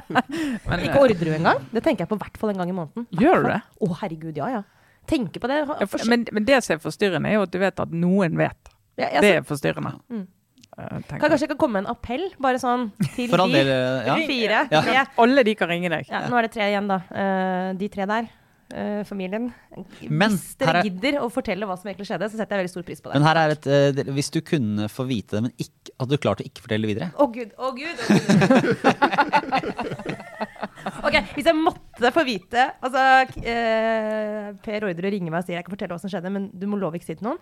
Men, 0.70 0.86
Ikke 0.88 1.02
Orderud 1.04 1.34
engang. 1.36 1.66
Det 1.72 1.84
tenker 1.84 2.06
jeg 2.06 2.12
på 2.12 2.18
i 2.18 2.22
hvert 2.22 2.38
fall 2.40 2.54
en 2.54 2.62
gang 2.62 2.72
i 2.72 2.76
måneden. 2.78 3.08
Gjør 3.12 3.44
du 3.44 3.50
det? 3.52 3.58
Å, 3.76 3.90
herregud, 4.02 4.38
ja 4.40 4.48
ja. 4.56 4.62
Tenker 5.12 5.44
på 5.44 5.50
det. 5.52 5.64
For, 5.68 6.06
men, 6.10 6.28
men 6.32 6.46
det 6.48 6.62
som 6.66 6.78
er 6.78 6.84
forstyrrende, 6.84 7.30
er 7.32 7.40
jo 7.40 7.48
at 7.48 7.52
du 7.54 7.60
vet 7.62 7.82
at 7.84 7.96
noen 7.96 8.38
vet. 8.40 8.72
Ja, 8.96 9.10
altså, 9.10 9.24
Det 9.26 9.34
er 9.36 9.48
forstyrrende. 9.48 9.94
Mm. 10.12 10.28
Eh, 10.72 10.88
kan 10.88 11.02
jeg. 11.04 11.20
kanskje 11.20 11.42
jeg 11.44 11.52
kan 11.52 11.60
komme 11.60 11.80
med 11.80 11.86
en 11.86 11.92
appell, 11.92 12.28
bare 12.42 12.60
sånn 12.62 12.90
til 13.16 13.28
de 13.28 13.48
del, 13.52 13.72
ja. 14.08 14.16
fire. 14.30 15.06
Alle 15.20 15.44
de 15.48 15.56
kan 15.60 15.72
ringe 15.72 15.92
deg. 15.92 16.08
Ja, 16.12 16.24
nå 16.32 16.40
er 16.40 16.48
det 16.48 16.54
tre 16.56 16.70
igjen, 16.72 16.88
da. 16.92 17.02
Uh, 17.12 17.74
de 17.80 17.92
tre 17.92 18.08
der. 18.10 18.30
Eh, 18.74 19.02
familien. 19.08 19.50
Men 20.10 20.36
Hvis 20.36 20.56
dere 20.62 20.80
er- 20.82 20.88
gidder 20.88 21.20
å 21.22 21.30
fortelle 21.34 21.68
hva 21.70 21.78
som 21.80 21.90
egentlig 21.92 22.08
skjedde, 22.10 22.30
så 22.32 22.40
setter 22.40 22.58
jeg 22.58 22.64
veldig 22.66 22.74
stor 22.74 22.86
pris 22.88 23.02
på 23.02 23.12
det. 23.12 23.20
Men 23.20 23.28
her 23.28 23.40
er 23.42 23.56
et 23.56 23.66
uh, 23.68 24.14
Hvis 24.16 24.32
du 24.34 24.40
kunne 24.46 24.88
få 24.92 25.06
vite 25.10 25.38
det, 25.38 25.44
men 25.48 25.54
ikke, 25.62 25.94
hadde 26.02 26.12
du 26.18 26.22
klart 26.26 26.42
å 26.44 26.48
ikke 26.48 26.66
fortelle 26.66 26.88
det 26.88 26.94
videre? 26.96 27.12
Å 27.16 27.28
gud, 27.32 27.52
å 27.58 27.72
gud. 27.78 27.98
Å 28.02 28.08
gud. 28.18 29.82
ok, 31.08 31.16
hvis 31.36 31.48
jeg 31.50 31.58
måtte 31.58 32.12
få 32.16 32.24
vite 32.28 32.68
Altså, 32.82 33.02
uh, 33.46 34.52
Per 34.66 34.88
Orderud 34.90 35.12
ringer 35.14 35.32
meg 35.34 35.42
og 35.44 35.48
sier 35.50 35.60
jeg 35.60 35.68
kan 35.68 35.76
fortelle 35.76 35.96
hva 35.98 36.02
som 36.04 36.12
skjedde, 36.14 36.32
men 36.34 36.50
du 36.54 36.66
må 36.70 36.80
love 36.82 37.00
ikke 37.00 37.08
si 37.10 37.16
det 37.16 37.22
til 37.24 37.32
noen. 37.32 37.42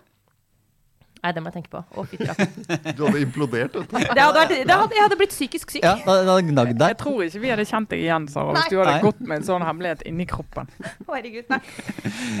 Nei, 1.20 1.32
det 1.36 1.42
må 1.44 1.50
jeg 1.50 1.60
tenke 1.60 1.70
på. 1.72 1.80
Å. 1.84 2.04
Du 2.96 3.02
hadde 3.04 3.20
implodert, 3.20 3.74
vet 3.76 3.90
du. 3.90 3.96
Det 4.00 4.22
hadde 4.22 4.36
vært, 4.38 4.54
det 4.68 4.76
hadde, 4.76 4.96
jeg 4.96 5.04
hadde 5.04 5.18
blitt 5.20 5.34
psykisk 5.34 5.74
syk. 5.74 5.84
Ja, 5.84 5.94
da 6.06 6.16
hadde 6.24 6.46
gnagd 6.48 6.80
Jeg 6.80 6.96
tror 7.00 7.20
ikke 7.26 7.42
vi 7.42 7.50
hadde 7.52 7.66
kjent 7.68 7.90
deg 7.92 8.04
igjen, 8.04 8.28
Sara, 8.32 8.54
hvis 8.56 8.70
du 8.72 8.78
hadde 8.80 8.94
Nei. 8.94 9.02
gått 9.04 9.20
med 9.20 9.40
en 9.40 9.46
sånn 9.50 9.64
hemmelighet 9.66 10.04
inni 10.08 10.26
kroppen. 10.30 10.70
Herregud, 11.10 11.50
nei. 11.52 11.60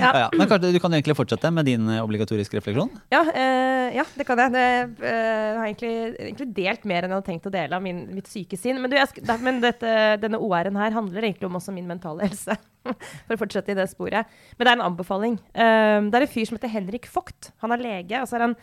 Ja, 0.00 0.12
ja. 0.24 0.26
Men 0.32 0.48
kanskje 0.48 0.72
du 0.72 0.80
kan 0.82 0.96
egentlig 0.96 1.16
fortsette 1.18 1.52
med 1.52 1.68
din 1.68 1.88
eh, 1.92 2.00
obligatoriske 2.00 2.60
refleksjon? 2.60 2.92
Ja, 3.12 3.22
eh, 3.34 3.98
ja, 3.98 4.06
det 4.16 4.26
kan 4.28 4.40
jeg. 4.44 4.54
Det, 4.56 4.64
eh, 5.04 5.58
har 5.58 5.66
egentlig, 5.66 5.94
egentlig 6.30 6.48
delt 6.56 6.88
mer 6.88 7.04
enn 7.04 7.12
jeg 7.12 7.20
hadde 7.20 7.30
tenkt 7.30 7.50
å 7.50 7.54
dele 7.54 7.76
av 7.76 7.84
min, 7.84 8.02
mitt 8.16 8.30
syke 8.30 8.58
sinn. 8.60 8.80
Men, 8.80 8.92
du, 8.92 8.96
jeg, 8.96 9.24
men 9.44 9.60
dette, 9.64 9.94
denne 10.24 10.40
OR-en 10.40 10.80
her 10.80 10.96
handler 10.96 11.28
egentlig 11.28 11.50
om 11.50 11.60
også 11.60 11.76
min 11.76 11.88
mentale 11.90 12.30
helse. 12.30 12.56
For 13.26 13.36
å 13.36 13.40
fortsette 13.40 13.74
i 13.74 13.78
det 13.78 13.88
sporet. 13.92 14.28
Men 14.56 14.66
det 14.66 14.72
er 14.72 14.78
en 14.78 14.88
anbefaling. 14.88 15.38
Um, 15.54 16.10
det 16.10 16.20
er 16.20 16.26
en 16.26 16.34
fyr 16.34 16.48
som 16.48 16.58
heter 16.58 16.72
Henrik 16.72 17.08
Vogt. 17.12 17.52
Han 17.64 17.74
er 17.76 17.84
lege. 17.84 18.20
og 18.20 18.28
så 18.30 18.38
er 18.38 18.46
han 18.48 18.56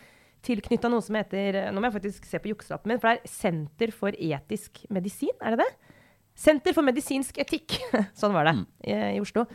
tilknytta 0.46 0.90
noe 0.90 1.02
som 1.02 1.16
heter 1.18 1.56
Nå 1.74 1.80
må 1.80 1.88
jeg 1.88 1.96
faktisk 1.96 2.28
se 2.28 2.38
på 2.38 2.52
jukselappen 2.52 2.92
min, 2.92 3.00
for 3.02 3.10
det 3.10 3.18
er 3.18 3.32
Senter 3.32 3.90
for 3.94 4.14
etisk 4.14 4.84
medisin, 4.94 5.34
er 5.42 5.56
det 5.56 5.64
det? 5.64 5.96
Senter 6.38 6.76
for 6.76 6.86
medisinsk 6.86 7.40
etikk. 7.42 7.80
sånn 8.20 8.36
var 8.36 8.46
det 8.46 8.54
i, 8.86 8.94
i 9.16 9.22
Oslo. 9.22 9.48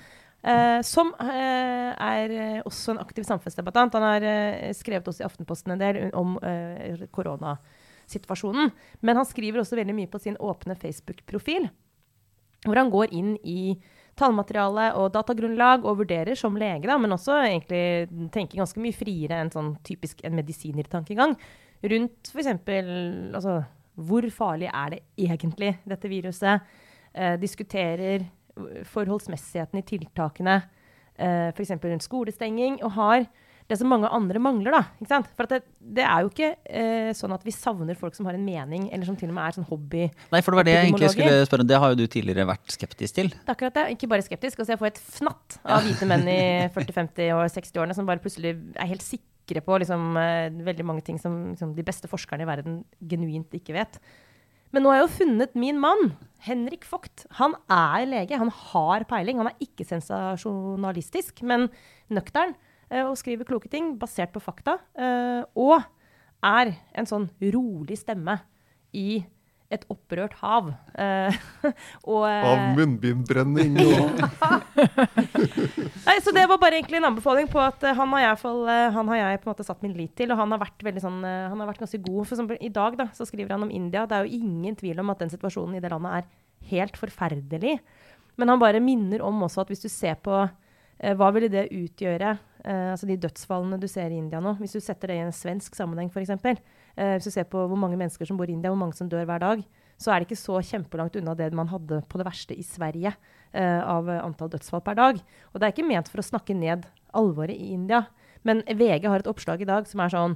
Uh, 0.44 0.82
som 0.84 1.14
uh, 1.16 1.94
er 2.04 2.32
eh, 2.36 2.64
også 2.68 2.92
en 2.92 3.00
aktiv 3.00 3.24
samfunnsdebattant. 3.24 3.94
Han 3.96 4.04
har 4.04 4.26
uh, 4.28 4.74
skrevet 4.76 5.08
også 5.08 5.24
i 5.24 5.28
Aftenposten 5.30 5.72
en 5.72 5.80
del 5.80 6.02
om 6.20 6.36
koronasituasjonen. 7.16 8.74
Men 9.00 9.22
han 9.22 9.30
skriver 9.30 9.62
også 9.62 9.80
veldig 9.80 9.96
mye 9.96 10.12
på 10.12 10.20
sin 10.20 10.36
åpne 10.44 10.76
Facebook-profil, 10.82 11.70
hvor 12.68 12.82
han 12.82 12.92
går 12.92 13.16
inn 13.16 13.38
i 13.40 13.78
tallmateriale 14.20 14.92
og 15.00 15.12
datagrunnlag 15.16 15.86
og 15.88 16.04
vurderer 16.04 16.38
som 16.38 16.58
lege, 16.60 16.86
da, 16.90 16.98
men 17.02 17.16
også 17.16 17.40
egentlig 17.48 18.30
tenker 18.34 18.62
ganske 18.62 18.82
mye 18.84 18.96
friere 18.96 19.40
enn 19.42 19.52
sånn 19.54 19.74
typisk 19.86 20.22
en 20.26 20.38
medisinertankegang 20.38 21.36
rundt 21.94 22.32
f.eks. 22.32 22.52
Altså, 23.34 23.58
hvor 23.94 24.28
farlig 24.34 24.70
er 24.70 24.96
det 24.96 25.02
egentlig, 25.28 25.76
dette 25.90 26.10
viruset? 26.10 26.70
Eh, 27.14 27.36
diskuterer 27.42 28.26
forholdsmessigheten 28.90 29.82
i 29.82 29.86
tiltakene, 29.86 30.62
eh, 31.18 31.50
f.eks. 31.54 31.76
rundt 31.84 32.06
skolestenging, 32.06 32.80
og 32.84 32.92
har 32.98 33.26
det 33.74 33.80
som 33.82 33.90
mange 33.92 34.10
andre 34.14 34.40
mangler. 34.42 34.76
da, 34.76 34.82
ikke 35.02 35.10
sant? 35.12 35.30
For 35.38 35.50
det, 35.50 35.60
det 35.98 36.06
er 36.06 36.24
jo 36.24 36.32
ikke 36.32 36.50
eh, 36.70 37.10
sånn 37.18 37.34
at 37.36 37.44
vi 37.46 37.54
savner 37.56 37.98
folk 38.00 38.16
som 38.18 38.30
har 38.30 38.38
en 38.38 38.46
mening, 38.46 38.88
eller 38.94 39.10
som 39.10 39.18
til 39.20 39.32
og 39.32 39.38
med 39.38 39.44
er 39.48 39.58
sånn 39.58 39.68
hobby. 39.70 40.08
Nei, 40.34 40.42
for 40.46 40.54
det 40.54 40.62
var 40.62 40.70
det 40.70 40.78
jeg 40.78 40.88
egentlig 40.90 41.12
skulle 41.16 41.44
spørre 41.50 41.66
om. 41.66 41.72
Det 41.74 41.82
har 41.84 41.94
jo 41.94 42.00
du 42.00 42.06
tidligere 42.08 42.48
vært 42.54 42.76
skeptisk 42.78 43.20
til. 43.20 43.34
Det 43.34 43.50
er 43.50 43.56
akkurat 43.58 43.78
det. 43.82 43.86
Ikke 43.98 44.10
bare 44.14 44.26
skeptisk. 44.26 44.64
Altså 44.64 44.76
jeg 44.76 44.82
får 44.82 44.92
et 44.94 45.04
fnatt 45.20 45.60
av 45.66 45.86
hvite 45.86 46.10
menn 46.10 46.28
i 46.32 46.42
40-50- 46.78 47.32
og 47.38 47.46
60-årene 47.58 47.98
som 47.98 48.10
bare 48.10 48.24
plutselig 48.24 48.56
er 48.74 48.92
helt 48.94 49.06
sikre 49.06 49.64
på 49.66 49.80
liksom, 49.84 50.14
eh, 50.22 50.50
veldig 50.70 50.86
mange 50.88 51.04
ting 51.06 51.18
som 51.20 51.40
liksom, 51.52 51.74
de 51.76 51.86
beste 51.86 52.08
forskerne 52.12 52.46
i 52.46 52.50
verden 52.50 52.84
genuint 53.12 53.58
ikke 53.60 53.76
vet. 53.76 54.00
Men 54.74 54.82
nå 54.82 54.90
har 54.90 55.04
jeg 55.04 55.06
jo 55.06 55.16
funnet 55.20 55.58
min 55.60 55.78
mann, 55.78 56.16
Henrik 56.48 56.86
Vogt. 56.90 57.28
Han 57.38 57.54
er 57.72 58.08
lege, 58.10 58.40
han 58.42 58.50
har 58.50 59.06
peiling. 59.06 59.38
Han 59.38 59.52
er 59.52 59.60
ikke 59.62 59.86
sensasjonalistisk, 59.86 61.44
men 61.46 61.68
nøktern. 62.14 62.56
Eh, 62.94 63.04
Og 63.10 63.18
skriver 63.20 63.50
kloke 63.50 63.70
ting 63.74 63.96
basert 64.00 64.32
på 64.36 64.42
fakta. 64.44 64.78
eh, 64.96 65.42
Og 65.58 65.82
er 66.44 66.76
en 66.94 67.08
sånn 67.10 67.30
rolig 67.54 67.98
stemme 67.98 68.38
i 68.94 69.24
et 69.74 69.86
opprørt 69.90 70.36
hav. 70.38 70.68
Eh, 71.02 71.34
og, 72.12 72.26
eh, 72.30 72.44
Av 72.46 72.76
munnbindbrenning 72.78 73.80
og 73.82 74.20
Nei, 76.04 76.18
så 76.22 76.34
det 76.36 76.44
var 76.50 76.60
bare 76.62 76.78
egentlig 76.78 77.00
en 77.00 77.08
anbefaling 77.10 77.48
på 77.50 77.62
at 77.64 77.82
eh, 77.88 77.96
han 77.98 78.12
har 78.14 78.26
jeg, 78.28 78.40
fall, 78.44 78.62
eh, 78.70 78.90
han 78.94 79.10
har 79.10 79.22
jeg 79.22 79.42
på 79.42 79.48
en 79.50 79.54
måte 79.54 79.66
satt 79.66 79.82
min 79.86 79.96
lit 79.98 80.14
til, 80.20 80.30
og 80.34 80.38
han 80.44 80.54
har 80.54 80.62
vært 80.62 80.86
veldig 80.86 81.04
sånn, 81.04 81.20
eh, 81.26 81.48
han 81.50 81.64
har 81.64 81.72
vært 81.72 81.82
ganske 81.86 82.02
god. 82.06 82.22
For 82.28 82.36
eksempel 82.38 82.62
i 82.62 82.72
dag 82.76 83.00
da, 83.02 83.08
så 83.18 83.26
skriver 83.30 83.56
han 83.56 83.66
om 83.66 83.74
India. 83.74 84.06
Det 84.10 84.20
er 84.20 84.28
jo 84.28 84.42
ingen 84.44 84.78
tvil 84.80 85.02
om 85.04 85.10
at 85.16 85.24
den 85.24 85.34
situasjonen 85.34 85.80
i 85.80 85.84
det 85.84 85.90
landet 85.94 86.20
er 86.20 86.30
helt 86.70 87.00
forferdelig. 87.00 87.78
Men 88.38 88.54
han 88.54 88.62
bare 88.62 88.82
minner 88.84 89.26
om 89.26 89.42
også 89.48 89.64
at 89.66 89.74
hvis 89.74 89.84
du 89.86 89.90
ser 89.90 90.20
på 90.22 90.38
eh, 90.44 91.16
hva 91.18 91.32
ville 91.34 91.50
det 91.54 91.70
utgjøre, 91.74 92.38
eh, 92.64 92.92
altså 92.94 93.08
de 93.10 93.18
dødsfallene 93.18 93.80
du 93.80 93.88
ser 93.88 94.10
i 94.12 94.18
India 94.18 94.40
nå, 94.40 94.56
hvis 94.60 94.74
du 94.74 94.80
setter 94.80 95.08
det 95.08 95.18
i 95.20 95.24
en 95.26 95.32
svensk 95.36 95.76
sammenheng 95.76 96.10
f.eks., 96.12 96.30
eh, 96.30 97.16
hvis 97.18 97.24
du 97.28 97.32
ser 97.32 97.44
på 97.50 97.68
hvor 97.68 97.78
mange 97.80 97.98
mennesker 98.00 98.26
som 98.28 98.38
bor 98.38 98.50
i 98.50 98.54
India, 98.56 98.72
hvor 98.72 98.80
mange 98.80 98.96
som 98.98 99.10
dør 99.10 99.26
hver 99.26 99.40
dag, 99.44 99.64
så 99.98 100.12
er 100.12 100.20
det 100.20 100.28
ikke 100.32 100.40
så 100.42 100.58
kjempelangt 100.66 101.16
unna 101.20 101.36
det 101.38 101.52
man 101.54 101.68
hadde 101.70 102.02
på 102.10 102.18
det 102.20 102.26
verste 102.26 102.56
i 102.58 102.64
Sverige 102.66 103.14
eh, 103.54 103.82
av 103.84 104.10
antall 104.10 104.50
dødsfall 104.50 104.82
per 104.84 104.96
dag. 104.96 105.20
Og 105.54 105.60
det 105.62 105.68
er 105.68 105.76
ikke 105.76 105.88
ment 105.88 106.10
for 106.12 106.20
å 106.20 106.26
snakke 106.26 106.56
ned 106.58 106.88
alvoret 107.14 107.56
i 107.56 107.72
India, 107.76 108.06
men 108.44 108.64
VG 108.68 109.06
har 109.08 109.20
et 109.24 109.30
oppslag 109.32 109.62
i 109.62 109.70
dag 109.70 109.86
som 109.88 110.02
er 110.04 110.10
sånn 110.12 110.36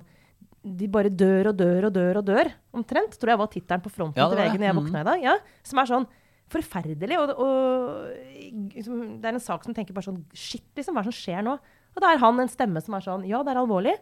de 0.68 0.88
bare 0.92 1.10
dør 1.10 1.50
og 1.52 1.58
dør 1.60 1.86
og 1.88 1.94
dør 1.96 2.18
og 2.20 2.26
dør, 2.28 2.48
omtrent. 2.76 3.14
Tror 3.20 3.30
jeg 3.32 3.40
var 3.40 3.48
tittelen 3.52 3.84
på 3.84 3.92
fronten 3.94 4.20
Ja, 4.20 4.28
til 4.28 4.38
VG 4.40 4.58
når 4.58 4.66
jeg 4.68 4.76
Mhm. 4.76 4.80
våkna 4.86 5.00
i 5.02 5.08
dag. 5.08 5.22
Ja, 5.24 5.36
som 5.64 5.80
er 5.80 5.86
sånn 5.88 6.08
forferdelig. 6.52 7.18
Og, 7.20 7.30
og 7.40 8.72
liksom, 8.76 9.22
det 9.22 9.26
er 9.30 9.34
en 9.38 9.44
sak 9.44 9.64
som 9.64 9.74
tenker 9.76 9.94
bare 9.96 10.08
sånn 10.10 10.24
Shit, 10.34 10.64
liksom, 10.76 10.96
hva 10.96 11.04
er 11.04 11.08
det 11.08 11.14
som 11.14 11.20
skjer 11.20 11.44
nå? 11.46 11.58
Og 11.98 12.04
da 12.04 12.12
er 12.14 12.22
han 12.22 12.40
en 12.44 12.52
stemme 12.52 12.82
som 12.86 12.94
er 12.94 13.02
sånn 13.02 13.26
Ja, 13.26 13.42
det 13.42 13.56
er 13.56 13.60
alvorlig. 13.64 13.96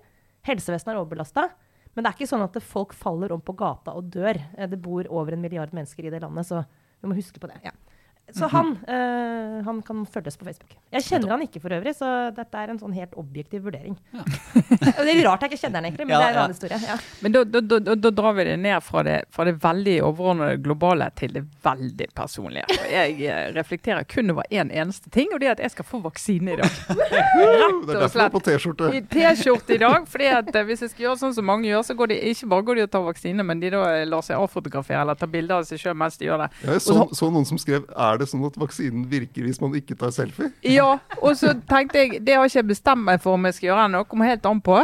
Helsevesenet 0.45 0.91
er 0.93 0.99
overbelasta. 0.99 1.45
Men 1.95 2.03
det 2.03 2.09
er 2.11 2.17
ikke 2.17 2.27
sånn 2.27 2.43
at 2.43 2.57
folk 2.59 2.91
faller 2.93 3.31
om 3.31 3.39
på 3.39 3.55
gata 3.55 3.93
og 3.95 4.09
dør. 4.11 4.35
Eh, 4.57 4.67
Det 4.67 4.81
bor 4.83 5.07
over 5.07 5.31
en 5.33 5.41
milliard 5.41 5.71
mennesker 5.71 6.03
i 6.05 6.11
det 6.11 6.19
landet, 6.21 6.45
så 6.45 6.65
vi 7.01 7.07
må 7.07 7.15
huske 7.15 7.39
på 7.39 7.47
det. 7.47 7.61
Ja. 7.63 7.71
Så 8.33 8.47
han, 8.49 8.71
eh, 8.87 9.63
han 9.65 9.81
kan 9.85 10.05
følges 10.05 10.37
på 10.37 10.45
Facebook. 10.45 10.71
Jeg 10.91 11.03
kjenner 11.05 11.35
han 11.35 11.43
ikke 11.45 11.59
for 11.61 11.75
øvrig, 11.75 11.93
så 11.95 12.07
dette 12.35 12.57
er 12.57 12.71
en 12.73 12.79
sånn 12.81 12.95
helt 12.97 13.13
objektiv 13.21 13.67
vurdering. 13.67 13.95
Ja. 14.15 14.23
det 15.05 15.13
er 15.13 15.21
rart 15.27 15.45
jeg 15.45 15.53
ikke 15.53 15.61
kjenner 15.61 15.79
han 15.79 15.87
egentlig, 15.91 16.07
men 16.09 16.15
Ja, 16.15 16.19
det 16.19 16.25
er 16.25 16.31
en 16.31 16.35
ja. 16.35 16.43
annen 16.43 16.55
historie. 16.55 16.79
Ja. 16.89 16.97
Men 17.21 17.35
da, 17.35 17.43
da, 17.45 17.61
da, 17.61 17.95
da 17.95 18.11
drar 18.17 18.33
vi 18.39 18.47
det 18.49 18.55
ned 18.63 18.81
fra 18.83 19.03
det, 19.05 19.17
fra 19.35 19.45
det 19.45 19.53
veldig 19.61 19.95
overordnede 20.07 20.57
globale 20.65 21.09
til 21.19 21.35
det 21.37 21.43
veldig 21.63 22.07
personlige. 22.17 22.65
For 22.73 22.89
Jeg 22.95 23.15
eh, 23.29 23.43
reflekterer 23.55 24.09
kun 24.09 24.33
over 24.33 24.49
én 24.49 24.65
en 24.65 24.71
eneste 24.85 25.09
ting, 25.13 25.29
og 25.33 25.39
det 25.39 25.51
er 25.51 25.55
at 25.59 25.61
jeg 25.61 25.75
skal 25.75 25.85
få 25.85 26.01
vaksine 26.03 26.55
i 26.55 26.59
dag. 26.59 26.81
Det 27.85 27.93
er 27.93 27.99
og 27.99 28.03
er 28.05 28.09
slett. 28.09 28.31
på 28.33 28.39
T-skjorte. 28.41 28.89
I 28.95 29.01
T-skjorte 29.11 29.75
i 29.75 29.79
dag. 29.81 30.07
fordi 30.09 30.27
at 30.31 30.49
eh, 30.55 30.63
Hvis 30.65 30.81
jeg 30.81 30.93
skal 30.93 31.05
gjøre 31.05 31.19
sånn 31.21 31.35
som 31.37 31.45
mange 31.45 31.67
gjør, 31.69 31.83
så 31.85 31.95
går 31.97 32.11
de 32.11 32.19
ikke 32.31 32.49
bare 32.51 32.65
går 32.67 32.79
de 32.79 32.85
og 32.87 32.91
tar 32.95 33.03
vaksine, 33.05 33.45
men 33.45 33.61
de 33.61 33.69
da 33.73 33.83
lar 34.09 34.25
seg 34.25 34.39
avfotografere 34.39 35.03
eller 35.03 35.19
ta 35.19 35.29
bilder 35.29 35.61
av 35.61 35.67
seg 35.69 35.81
sjøl 35.81 35.97
mens 35.99 36.17
de 36.17 36.29
gjør 36.29 36.45
det. 36.45 36.49
Jeg 36.65 36.83
så, 36.85 36.97
så 37.13 37.29
noen 37.33 37.45
som 37.47 37.59
skrev 37.61 37.85
Er 37.93 38.14
det 38.21 38.27
sånn 38.31 38.45
at 38.47 38.57
vaksinen 38.59 39.05
virker 39.11 39.45
hvis 39.47 39.61
man 39.61 39.73
ikke 39.77 39.95
tar 39.99 40.11
selfie? 40.15 40.51
Ja, 40.67 40.97
og 41.21 41.33
så 41.39 41.53
tenkte 41.69 42.03
jeg 42.03 42.21
det 42.25 42.35
har 42.37 42.45
ikke 42.47 42.61
jeg 42.63 42.69
bestemt 42.75 43.03
meg 43.07 43.21
for 43.23 43.37
om 43.39 43.45
jeg 43.49 43.57
skal 43.57 43.71
gjøre 43.71 43.87
ennå, 43.89 44.03
kommer 44.09 44.29
helt 44.31 44.45
an 44.49 44.61
på. 44.63 44.81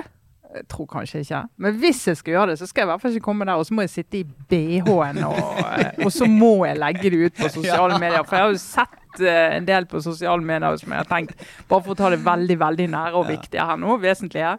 Jeg 0.52 0.66
tror 0.68 0.88
kanskje 0.92 1.22
ikke. 1.24 1.38
Men 1.64 1.76
hvis 1.80 2.02
jeg 2.10 2.18
skal 2.20 2.34
gjøre 2.34 2.48
det, 2.52 2.58
så 2.60 2.68
skal 2.68 2.82
jeg 2.82 2.88
i 2.90 2.92
hvert 2.92 3.02
fall 3.06 3.14
ikke 3.16 3.24
komme 3.24 3.46
der. 3.48 3.56
Og 3.62 3.66
så 3.70 3.74
må 3.78 3.86
jeg 3.86 3.94
sitte 3.94 4.18
i 4.20 4.26
BH-en, 4.52 5.22
og, 5.24 5.62
eh, 5.64 6.02
og 6.04 6.12
så 6.12 6.28
må 6.28 6.66
jeg 6.68 6.76
legge 6.82 7.10
det 7.14 7.22
ut 7.30 7.38
på 7.40 7.48
sosiale 7.54 8.00
medier. 8.02 8.26
For 8.28 8.36
jeg 8.36 8.44
har 8.44 8.52
jo 8.52 8.60
sett 8.60 9.22
eh, 9.24 9.56
en 9.62 9.70
del 9.70 9.88
på 9.88 10.02
sosiale 10.04 10.44
medier 10.44 10.76
som 10.82 10.92
jeg 10.92 11.06
har 11.06 11.08
tenkt, 11.08 11.46
bare 11.72 11.86
for 11.86 11.96
å 11.96 12.00
ta 12.02 12.12
det 12.12 12.20
veldig 12.26 12.58
veldig 12.66 12.90
nære 12.98 13.16
og 13.22 13.30
viktige 13.32 13.64
her 13.70 13.80
nå, 13.80 13.96
vesentlige. 14.04 14.58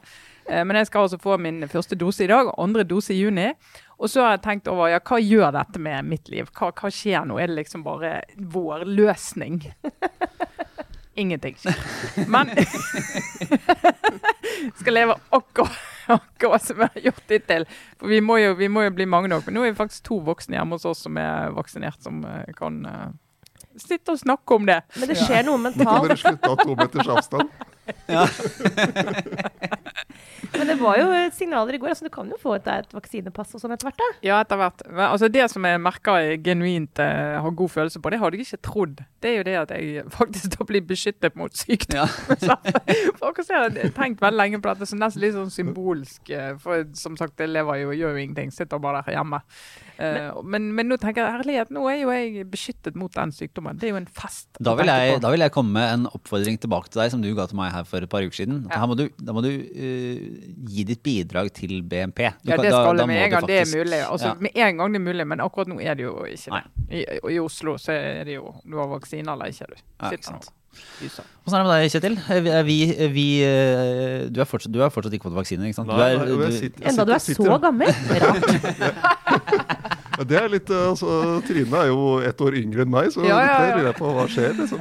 Eh, 0.49 0.65
Men 0.65 0.81
jeg 0.81 0.89
skal 0.89 1.05
altså 1.05 1.21
få 1.21 1.37
min 1.39 1.61
første 1.69 1.95
dose 2.01 2.25
i 2.25 2.31
dag, 2.33 2.49
andre 2.57 2.89
dose 2.89 3.13
i 3.13 3.21
juni. 3.21 3.51
Og 4.03 4.11
så 4.11 4.25
har 4.25 4.33
jeg 4.35 4.43
tenkt 4.43 4.67
over 4.71 4.91
ja, 4.91 4.99
hva 4.99 5.19
gjør 5.23 5.53
dette 5.55 5.79
med 5.83 6.09
mitt 6.11 6.27
liv? 6.33 6.49
Hva, 6.59 6.73
hva 6.75 6.91
skjer 6.91 7.27
nå? 7.29 7.37
Er 7.39 7.47
det 7.53 7.61
liksom 7.61 7.85
bare 7.87 8.23
vår 8.35 8.83
løsning? 8.89 9.61
Ingenting. 11.15 11.57
Men 12.27 12.51
skal 14.81 14.95
leve 14.97 15.15
akkurat, 15.29 15.71
akkurat 16.07 16.63
som 16.65 16.81
jeg 16.83 16.89
har 16.95 17.01
gjort 17.07 17.29
hittil. 17.37 17.67
For 18.01 18.07
vi 18.11 18.21
må, 18.25 18.39
jo, 18.43 18.55
vi 18.59 18.69
må 18.73 18.83
jo 18.89 18.93
bli 18.97 19.07
mange 19.07 19.29
nok. 19.31 19.43
Men 19.47 19.55
nå 19.59 19.63
er 19.67 19.71
vi 19.75 19.83
faktisk 19.85 20.03
to 20.09 20.17
voksne 20.25 20.57
hjemme 20.57 20.75
hos 20.81 20.89
oss 20.89 21.01
som 21.07 21.15
er 21.21 21.35
vaksinert, 21.55 22.01
som 22.03 22.15
eh, 22.27 22.51
kan 22.57 22.75
uh, 22.89 23.09
sitte 23.77 24.13
og 24.17 24.21
snakke 24.25 24.49
om 24.57 24.67
det. 24.67 24.81
Men 24.97 25.09
det 25.13 25.19
skjer 25.21 25.43
noe 25.47 25.59
mentalt. 25.61 25.87
Nå 25.87 25.93
kan 25.93 26.09
dere 26.09 26.23
slutte 26.25 26.49
å 26.49 26.51
ha 26.57 26.61
to 26.65 26.73
meters 26.81 27.09
avstand. 27.19 27.49
Men 30.59 30.69
det 30.73 30.77
var 30.81 30.99
jo 31.01 31.07
signaler 31.37 31.75
i 31.75 31.81
går. 31.83 31.93
altså 31.95 32.05
Du 32.09 32.13
kan 32.15 32.29
jo 32.31 32.37
få 32.41 32.55
et, 32.59 32.67
et 32.69 32.93
vaksinepass 32.97 33.55
og 33.57 33.63
sånn 33.63 33.73
etter 33.77 33.89
hvert. 33.89 34.01
da. 34.03 34.09
Ja, 34.27 34.41
etter 34.45 34.61
hvert. 34.61 34.83
Men, 34.89 35.05
altså, 35.09 35.29
det 35.33 35.47
som 35.53 35.65
jeg 35.69 35.81
merker 35.83 36.19
jeg 36.23 36.43
genuint 36.47 37.01
eh, 37.03 37.39
har 37.41 37.57
god 37.63 37.73
følelse 37.73 38.03
på, 38.05 38.13
det 38.13 38.21
hadde 38.23 38.39
jeg 38.41 38.47
ikke 38.49 38.61
trodd. 38.69 39.03
Det 39.23 39.31
er 39.33 39.37
jo 39.39 39.47
det 39.49 39.57
at 39.63 39.75
jeg 39.77 40.05
faktisk 40.19 40.57
da 40.59 40.67
blir 40.69 40.85
beskyttet 40.89 41.39
mot 41.39 41.55
sykdom. 41.57 42.03
Ja. 42.03 42.09
Så, 42.43 42.57
for 43.19 43.31
akkurat 43.31 43.47
så 43.49 43.55
har 43.63 43.71
jeg 43.79 43.93
tenkt 43.97 44.21
veldig 44.23 44.39
lenge 44.41 44.61
på 44.63 44.73
dette, 44.73 44.89
så 44.91 44.97
nesten 44.99 45.23
litt 45.25 45.37
sånn 45.37 45.53
symbolsk. 45.55 46.31
eh, 46.35 46.53
For 46.63 46.85
som 46.99 47.17
sagt, 47.21 47.39
jeg 47.41 47.53
lever 47.53 47.83
jo 47.83 47.93
og 47.93 47.97
gjør 47.99 48.17
jo 48.19 48.23
ingenting. 48.27 48.53
Sitter 48.55 48.81
bare 48.83 49.03
der 49.07 49.17
hjemme. 49.17 49.41
Eh, 50.03 50.31
men, 50.45 50.71
men 50.77 50.89
nå 50.91 50.97
tenker 51.01 51.23
jeg 51.25 51.37
herlighet, 51.39 51.73
nå 51.75 51.85
er 51.91 52.01
jo 52.03 52.13
jeg 52.15 52.47
beskyttet 52.51 52.97
mot 52.99 53.13
den 53.15 53.33
sykdommen. 53.37 53.79
Det 53.79 53.89
er 53.89 53.95
jo 53.95 54.01
en 54.03 54.09
fest. 54.11 54.49
Da 54.59 54.75
vil, 54.79 54.91
jeg, 54.91 55.21
da 55.23 55.31
vil 55.33 55.45
jeg 55.45 55.55
komme 55.55 55.77
med 55.77 55.89
en 55.97 56.07
oppfordring 56.11 56.59
tilbake 56.63 56.91
til 56.93 57.03
deg, 57.05 57.13
som 57.15 57.23
du 57.25 57.31
ga 57.39 57.47
til 57.51 57.61
meg 57.61 57.73
her 57.75 57.87
for 57.89 58.03
et 58.05 58.11
par 58.13 58.25
uker 58.27 58.43
siden. 58.43 58.65
Ja. 58.71 58.83
Her 58.83 58.91
må 58.91 58.99
du, 58.99 59.07
da 59.23 59.37
må 59.37 59.45
du 59.45 59.51
eh, 59.53 60.42
gi 60.73 60.85
ditt 60.89 61.03
bidrag 61.05 61.53
til 61.57 61.83
BNP. 61.83 62.25
Du 62.43 62.51
Ja, 62.51 62.57
det 62.61 62.73
skal 62.73 62.99
da 62.99 63.07
med 63.07 63.21
en 63.25 63.31
gang 63.31 63.43
gang 63.43 63.51
det 63.51 63.59
er 63.61 63.79
mulig. 63.79 64.01
Altså, 64.07 64.27
ja. 64.27 64.35
Med 64.41 64.51
en 64.55 64.77
gang 64.81 64.95
det 64.95 65.01
er 65.01 65.05
mulig, 65.05 65.27
men 65.27 65.41
akkurat 65.41 65.69
nå 65.69 65.79
er 65.81 65.95
det 65.99 66.07
jo 66.07 66.25
ikke 66.25 66.51
det. 66.57 66.65
I, 66.91 67.05
I 67.35 67.39
Oslo 67.43 67.77
så 67.81 67.93
er 67.93 68.25
det 68.29 68.35
jo 68.37 68.55
Du 68.65 68.77
har 68.79 68.91
vaksine 68.91 69.33
eller 69.33 69.53
ikke, 69.53 69.71
du. 69.71 69.79
Ja, 70.03 70.11
Sitter 70.11 70.17
ikke 70.19 70.29
sant. 70.29 70.53
Hvordan 71.45 71.59
er 71.59 71.63
det 71.63 71.69
med 71.69 71.83
deg, 71.83 71.91
Kjetil? 71.93 72.15
Eh, 72.33 72.65
Vi, 72.65 72.77
vi, 73.13 73.27
eh, 73.45 74.31
du, 74.33 74.41
har 74.41 74.49
fortsatt, 74.49 74.73
du 74.73 74.81
har 74.81 74.89
fortsatt 74.91 75.13
ikke 75.13 75.29
fått 75.29 75.37
vaksine, 75.37 75.69
ikke 75.69 75.77
sant? 75.77 75.89
Du 75.89 76.01
er, 76.01 76.17
du, 76.25 76.33
Enda 76.81 77.05
du 77.05 77.13
er 77.13 77.19
så 77.19 77.59
gammel. 77.61 77.93
Rart. 78.23 79.99
Ja, 80.23 80.29
det 80.31 80.39
er 80.39 80.49
litt, 80.53 80.71
eh, 80.71 80.85
altså, 80.93 81.41
Trine 81.47 81.83
er 81.83 81.89
jo 81.91 82.21
ett 82.23 82.39
år 82.47 82.55
yngre 82.63 82.85
enn 82.87 82.91
meg, 82.95 83.11
så 83.11 83.25
Ja, 83.27 83.41
ja, 83.43 83.59
det 83.59 83.69
ja. 83.69 83.77
lurer 83.77 83.89
jeg 83.91 83.97
på 83.99 84.13
hva 84.15 84.27
skjer. 84.31 84.55
liksom. 84.61 84.81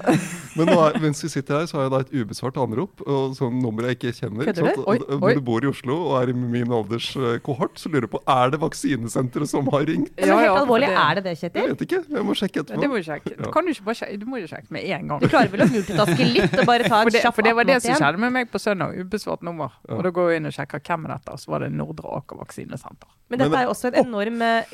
Men 0.60 0.68
nå 0.68 0.76
er, 0.84 0.98
mens 1.02 1.22
vi 1.24 1.30
sitter 1.32 1.62
her, 1.62 1.66
så 1.72 1.78
har 1.80 1.86
jeg 1.88 1.92
da 1.94 2.00
et 2.04 2.12
ubesvart 2.22 2.58
anrop, 2.60 3.02
og 3.08 3.34
sånn 3.38 3.58
nummer 3.64 3.88
jeg 3.88 3.98
ikke 3.98 4.12
kjenner. 4.20 4.50
Ikke? 4.52 4.74
Oi, 4.84 4.98
oi. 5.02 5.18
Når 5.22 5.38
du 5.40 5.42
bor 5.48 5.64
i 5.64 5.70
Oslo 5.72 5.96
og 6.12 6.16
er 6.22 6.30
i 6.34 6.36
min 6.36 6.72
alders 6.76 7.08
eh, 7.16 7.38
kohort, 7.46 7.80
så 7.80 7.90
lurer 7.90 8.06
jeg 8.08 8.12
på 8.12 8.22
er 8.30 8.52
det 8.52 8.60
vaksinesenteret 8.62 9.48
som 9.50 9.70
har 9.72 9.86
ringt. 9.88 10.12
Ja, 10.20 10.28
Ja, 10.32 10.38
helt 10.44 10.60
alvorlig, 10.66 10.88
det- 10.92 11.00
er 11.02 11.16
det 11.16 11.24
det, 11.24 11.36
Kjetil? 11.42 11.62
Jeg 11.62 11.70
vet 11.74 11.82
ikke, 11.88 12.02
jeg 12.12 12.26
må 12.28 12.36
sjekke 12.38 12.60
etterpå. 12.66 12.82
Det 12.82 12.90
må 12.92 13.00
du 13.00 13.08
sjekke. 13.08 13.32
Du, 13.38 13.44
Ja. 13.48 13.52
kan 13.52 13.66
jo 13.66 13.72
ikke 13.74 13.86
bare 13.90 13.96
sjekke. 14.02 14.20
du 14.20 14.26
må 14.26 14.42
jo 14.42 14.48
sjekke 14.52 14.72
med 14.72 14.84
en 14.84 15.08
gang. 15.08 15.20
Du 15.20 15.28
klarer 15.28 15.50
vel 15.52 15.62
å 15.66 15.70
multitaske 15.72 16.26
litt 16.34 16.60
og 16.60 16.66
bare 16.68 16.84
ta 16.84 17.02
et 17.08 17.14
kjapt 17.24 17.36
for 17.36 17.42
det 17.48 17.56
var 17.56 17.64
det 17.64 17.82
som 17.82 17.96
skjedde 17.96 18.20
med 18.20 18.32
meg 18.34 18.52
på 18.52 18.60
søndag. 18.60 18.94
Ubesvart 19.00 19.42
nummer. 19.42 19.72
Ja. 19.88 19.96
Og 19.96 20.04
da 20.04 20.10
går 20.12 20.32
jeg 20.32 20.42
inn 20.42 20.46
og 20.52 20.54
sjekker 20.54 20.80
hvem 20.84 21.06
er 21.08 21.16
dette, 21.16 21.32
og 21.32 21.40
så 21.40 21.48
var 21.56 21.60
det 21.66 21.72
Nordre 21.72 22.12
Aker 22.20 22.36
vaksinesenter. 22.44 23.08
Men 23.32 23.40
dette 23.40 23.56
er 23.56 23.64
jo 23.64 23.70
også 23.72 23.88
en 23.96 24.06
enorm 24.06 24.42
eh, 24.42 24.66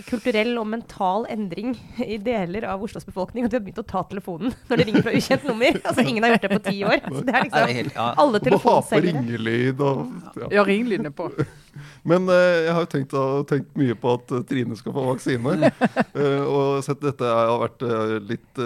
og 0.62 0.68
mental 0.70 1.28
endring 1.32 1.76
i 2.03 2.18
deler 2.22 2.66
av 2.70 2.84
Oslos 2.84 3.05
befolkning. 3.08 3.45
Og 3.45 3.51
de 3.51 3.60
har 3.60 3.64
begynt 3.66 3.82
å 3.82 3.86
ta 3.88 4.03
telefonen 4.10 4.53
når 4.70 4.82
det 4.82 4.88
ringer 4.89 5.05
fra 5.08 5.16
ukjent 5.20 5.47
nummer. 5.47 5.80
Altså 5.88 6.03
Ingen 6.08 6.26
har 6.26 6.34
gjort 6.36 6.45
det 6.47 6.51
på 6.51 6.64
ti 6.68 6.76
år. 6.84 6.99
Altså, 7.01 7.24
det 7.28 7.36
er 7.38 7.45
liksom 7.47 7.93
alle 8.24 8.41
Du 8.41 8.49
må 8.51 8.58
ha 8.58 8.74
på 8.74 8.89
telefonselgere. 8.89 9.22
ringelyd 9.22 9.82
og 9.86 10.03
ja. 10.41 10.49
Ja, 10.58 10.66
ringlydene 10.68 11.12
er 11.12 11.16
på. 11.18 11.30
Men 12.10 12.30
uh, 12.30 12.36
jeg 12.36 12.74
har 12.74 12.86
jo 12.86 12.89
tenkt, 12.91 13.14
uh, 13.14 13.41
tenkt 13.47 13.74
mye 13.80 13.95
på 13.99 14.14
at 14.18 14.34
uh, 14.34 14.41
Trine 14.47 14.78
skal 14.80 14.95
få 14.95 15.03
vaksine. 15.10 15.72
Eh, 16.18 16.43
og 16.43 16.80
sett 16.86 17.01
dette 17.03 17.28
har 17.28 17.60
vært 17.62 17.84
litt 18.26 18.62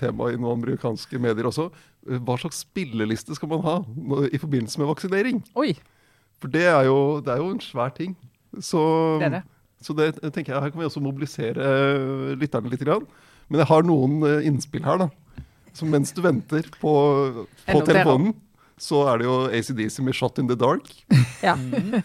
tema 0.00 0.28
i 0.30 0.36
noen 0.36 0.58
amerikanske 0.58 1.20
medier 1.22 1.48
også. 1.48 1.68
Hva 2.26 2.36
slags 2.40 2.62
spilleliste 2.64 3.36
skal 3.36 3.50
man 3.52 3.62
ha 3.64 3.76
i 4.28 4.40
forbindelse 4.40 4.80
med 4.80 4.90
vaksinering? 4.90 5.40
Oi, 5.60 5.72
For 6.40 6.52
det 6.52 6.66
er 6.68 6.88
jo, 6.88 6.98
det 7.24 7.34
er 7.34 7.42
jo 7.42 7.50
en 7.54 7.62
svær 7.64 7.92
ting. 7.96 8.14
Så 8.58 8.82
det 9.22 9.30
er 9.30 9.34
det. 9.38 9.42
Så 9.80 9.94
det 9.96 10.10
tenker 10.34 10.52
jeg, 10.54 10.60
her 10.62 10.70
kan 10.74 10.80
vi 10.82 10.86
også 10.88 11.00
mobilisere 11.02 11.56
eh, 11.56 12.34
lytterne 12.40 12.70
litt. 12.72 12.82
Grann. 12.84 13.06
Men 13.48 13.62
jeg 13.62 13.68
har 13.70 13.82
noen 13.88 14.20
eh, 14.28 14.46
innspill 14.46 14.84
her, 14.84 14.98
da. 15.06 15.08
Så 15.72 15.86
mens 15.88 16.12
du 16.12 16.20
venter 16.24 16.66
på, 16.80 16.92
på 17.70 17.80
telefonen, 17.86 18.34
så 18.80 19.02
er 19.12 19.20
det 19.20 19.26
jo 19.28 19.34
ACDC 19.52 20.00
med 20.02 20.14
'Shot 20.16 20.38
in 20.40 20.48
the 20.48 20.56
Dark'. 20.56 20.92
Ja. 21.40 21.54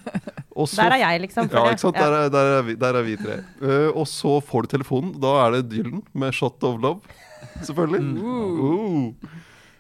Så- 0.56 0.80
Der 0.80 0.94
er 0.96 1.02
jeg, 1.02 1.22
liksom. 1.26 1.50
Ja, 1.52 1.66
ikke 1.72 1.82
sant? 1.84 1.98
Ja. 2.00 2.06
Der, 2.08 2.14
er, 2.26 2.30
der, 2.32 2.52
er 2.58 2.62
vi, 2.64 2.76
der 2.80 2.96
er 2.96 3.04
vi 3.04 3.16
tre. 3.20 3.34
Uh, 3.60 3.90
og 4.00 4.06
så 4.08 4.38
får 4.40 4.64
du 4.64 4.68
telefonen. 4.78 5.12
Da 5.20 5.34
er 5.46 5.58
det 5.58 5.66
Dylan 5.74 6.04
med 6.14 6.32
'Shot 6.32 6.64
of 6.64 6.80
Love'. 6.80 7.04
Selvfølgelig. 7.68 8.24
Uh. 8.24 9.14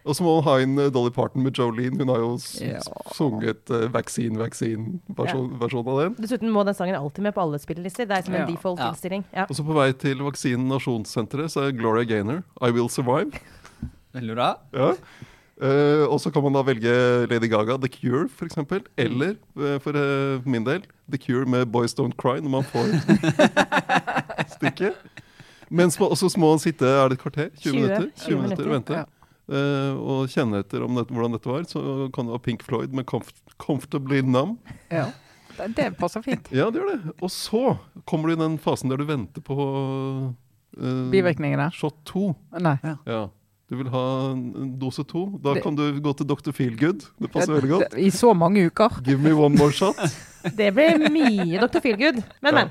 Og 0.06 0.14
så 0.14 0.22
må 0.26 0.36
hun 0.38 0.44
ha 0.46 0.56
inn 0.62 0.78
eh, 0.78 0.92
Dolly 0.94 1.10
Parton 1.10 1.42
med 1.42 1.58
Jolene. 1.58 1.98
Hun 1.98 2.12
har 2.14 2.20
jo 2.22 2.32
s 2.38 2.60
Ja. 2.62 2.80
sunget 3.18 3.72
uh, 3.74 3.88
Vaccine 3.90 4.38
Vaccine-versjon 4.38 5.48
versjon 5.60 5.88
av 5.90 6.00
den. 6.04 6.16
Dessuten 6.22 6.52
må 6.54 6.64
den 6.68 6.78
sangen 6.78 6.96
alltid 7.00 7.24
med 7.26 7.34
på 7.34 7.42
alle 7.42 7.58
spillelister. 7.60 8.06
Det 8.06 8.18
er 8.20 8.22
som 8.28 8.36
en 8.36 8.42
Ja. 8.44 8.48
default 8.54 8.80
Ja. 8.80 8.90
innstilling. 8.92 9.24
Ja. 9.34 9.46
Og 9.50 9.56
så 9.58 9.66
på 9.66 9.74
vei 9.74 9.92
til 9.94 10.18
Vaksinen 10.22 10.68
Nasjonssenteret 10.70 11.50
så 11.50 11.68
er 11.68 11.72
Gloria 11.72 12.06
Gaynor 12.06 12.44
'I 12.62 12.72
Will 12.72 12.88
Survive'. 12.88 13.34
Veldig 14.14 14.36
bra. 14.36 14.56
Ja. 14.74 14.94
Uh, 15.56 16.04
og 16.12 16.20
så 16.20 16.30
kan 16.34 16.44
man 16.44 16.52
da 16.54 16.62
velge 16.68 17.28
Lady 17.32 17.48
Gaga, 17.48 17.78
The 17.78 17.88
Cure 17.88 18.28
f.eks. 18.28 18.58
Eller 18.98 19.38
uh, 19.56 19.80
for 19.80 19.96
uh, 19.96 20.42
min 20.46 20.66
del 20.66 20.84
The 21.10 21.18
Cure 21.18 21.46
med 21.46 21.66
Boys 21.72 21.94
Don't 21.96 22.14
Cry 22.18 22.42
når 22.42 22.50
man 22.50 22.64
får 22.64 22.92
stikket. 24.58 24.94
Men 25.70 25.90
så 25.90 26.10
må 26.38 26.50
man 26.52 26.60
sitte 26.62 26.86
er 26.86 27.10
det 27.10 27.18
et 27.18 27.24
kvarter? 27.24 27.50
20, 27.58 27.72
20, 27.72 27.74
minutter? 27.74 28.12
20 28.20 28.30
20 28.30 28.42
minutter 28.42 28.66
og 28.68 28.74
vente. 28.76 28.94
Ja. 28.94 29.04
Eh, 29.46 29.94
og 29.94 30.26
kjenne 30.34 30.64
etter 30.64 30.82
om 30.86 30.96
dette, 30.98 31.14
hvordan 31.14 31.36
dette 31.38 31.50
var. 31.52 31.68
Så 31.70 32.10
kan 32.16 32.26
det 32.26 32.34
være 32.34 32.46
Pink 32.48 32.64
Floyd 32.66 32.94
med 32.94 33.06
comf 33.06 33.32
'Comfortably 33.60 34.22
Numb'. 34.22 34.58
Ja. 34.92 35.12
Det, 35.58 35.70
det 35.76 35.98
passer 35.98 36.22
fint. 36.22 36.50
Ja, 36.52 36.70
det 36.70 36.82
gjør 36.82 36.96
det. 36.98 37.14
Og 37.22 37.30
så 37.32 37.78
kommer 38.06 38.28
du 38.28 38.34
i 38.36 38.42
den 38.44 38.58
fasen 38.60 38.90
der 38.92 38.98
du 39.00 39.06
venter 39.08 39.40
på 39.42 39.56
uh, 40.78 41.12
Bivirkningene? 41.12 41.70
shot 41.72 41.96
2. 42.10 42.34
Nei. 42.60 42.76
Ja. 43.08 43.30
Du 43.70 43.78
vil 43.80 43.88
ha 43.90 44.32
en 44.34 44.76
dose 44.78 45.04
to. 45.08 45.40
Da 45.42 45.54
Det- 45.56 45.64
kan 45.64 45.76
du 45.76 46.00
gå 46.02 46.14
til 46.18 46.28
Dr. 46.28 46.52
Feelgood. 46.52 47.06
Det 47.18 47.32
passer 47.32 47.54
veldig 47.54 47.70
godt. 47.70 47.96
I 47.98 48.10
så 48.12 48.34
mange 48.36 48.66
uker. 48.68 49.02
Give 49.04 49.18
me 49.18 49.32
one 49.34 49.56
more 49.58 49.72
shot. 49.72 49.96
Det 50.58 50.74
blir 50.76 51.00
mye 51.10 51.58
Dr. 51.64 51.80
Feelgood. 51.82 52.22
Men, 52.42 52.54
Ja. 52.54 52.66
men. 52.66 52.70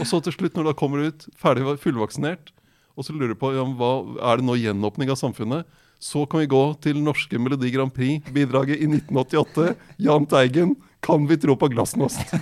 Og 0.00 0.06
så 0.06 0.22
til 0.22 0.32
slutt, 0.32 0.54
når 0.54 0.62
du 0.62 0.68
da 0.70 0.72
kommer 0.72 1.06
ut 1.08 1.26
ferdig 1.36 1.66
fullvaksinert, 1.82 2.52
og 2.96 3.04
så 3.04 3.12
lurer 3.12 3.34
du 3.34 3.34
på 3.34 3.52
ja, 3.52 3.64
hva 3.64 4.32
er 4.32 4.36
det 4.40 4.46
nå 4.46 4.54
gjenåpning 4.56 5.10
av 5.10 5.16
samfunnet, 5.16 5.66
så 6.02 6.24
kan 6.26 6.42
vi 6.42 6.46
gå 6.50 6.60
til 6.82 6.98
norske 6.98 7.38
Melodi 7.38 7.70
Grand 7.70 7.92
Prix, 7.94 8.24
bidraget 8.34 8.80
i 8.82 8.88
1988. 8.90 9.74
Jahn 10.02 10.26
Teigen, 10.26 10.74
'Kan 11.02 11.26
vi 11.30 11.36
tro 11.36 11.54
på 11.56 11.68
glasnost'? 11.70 12.26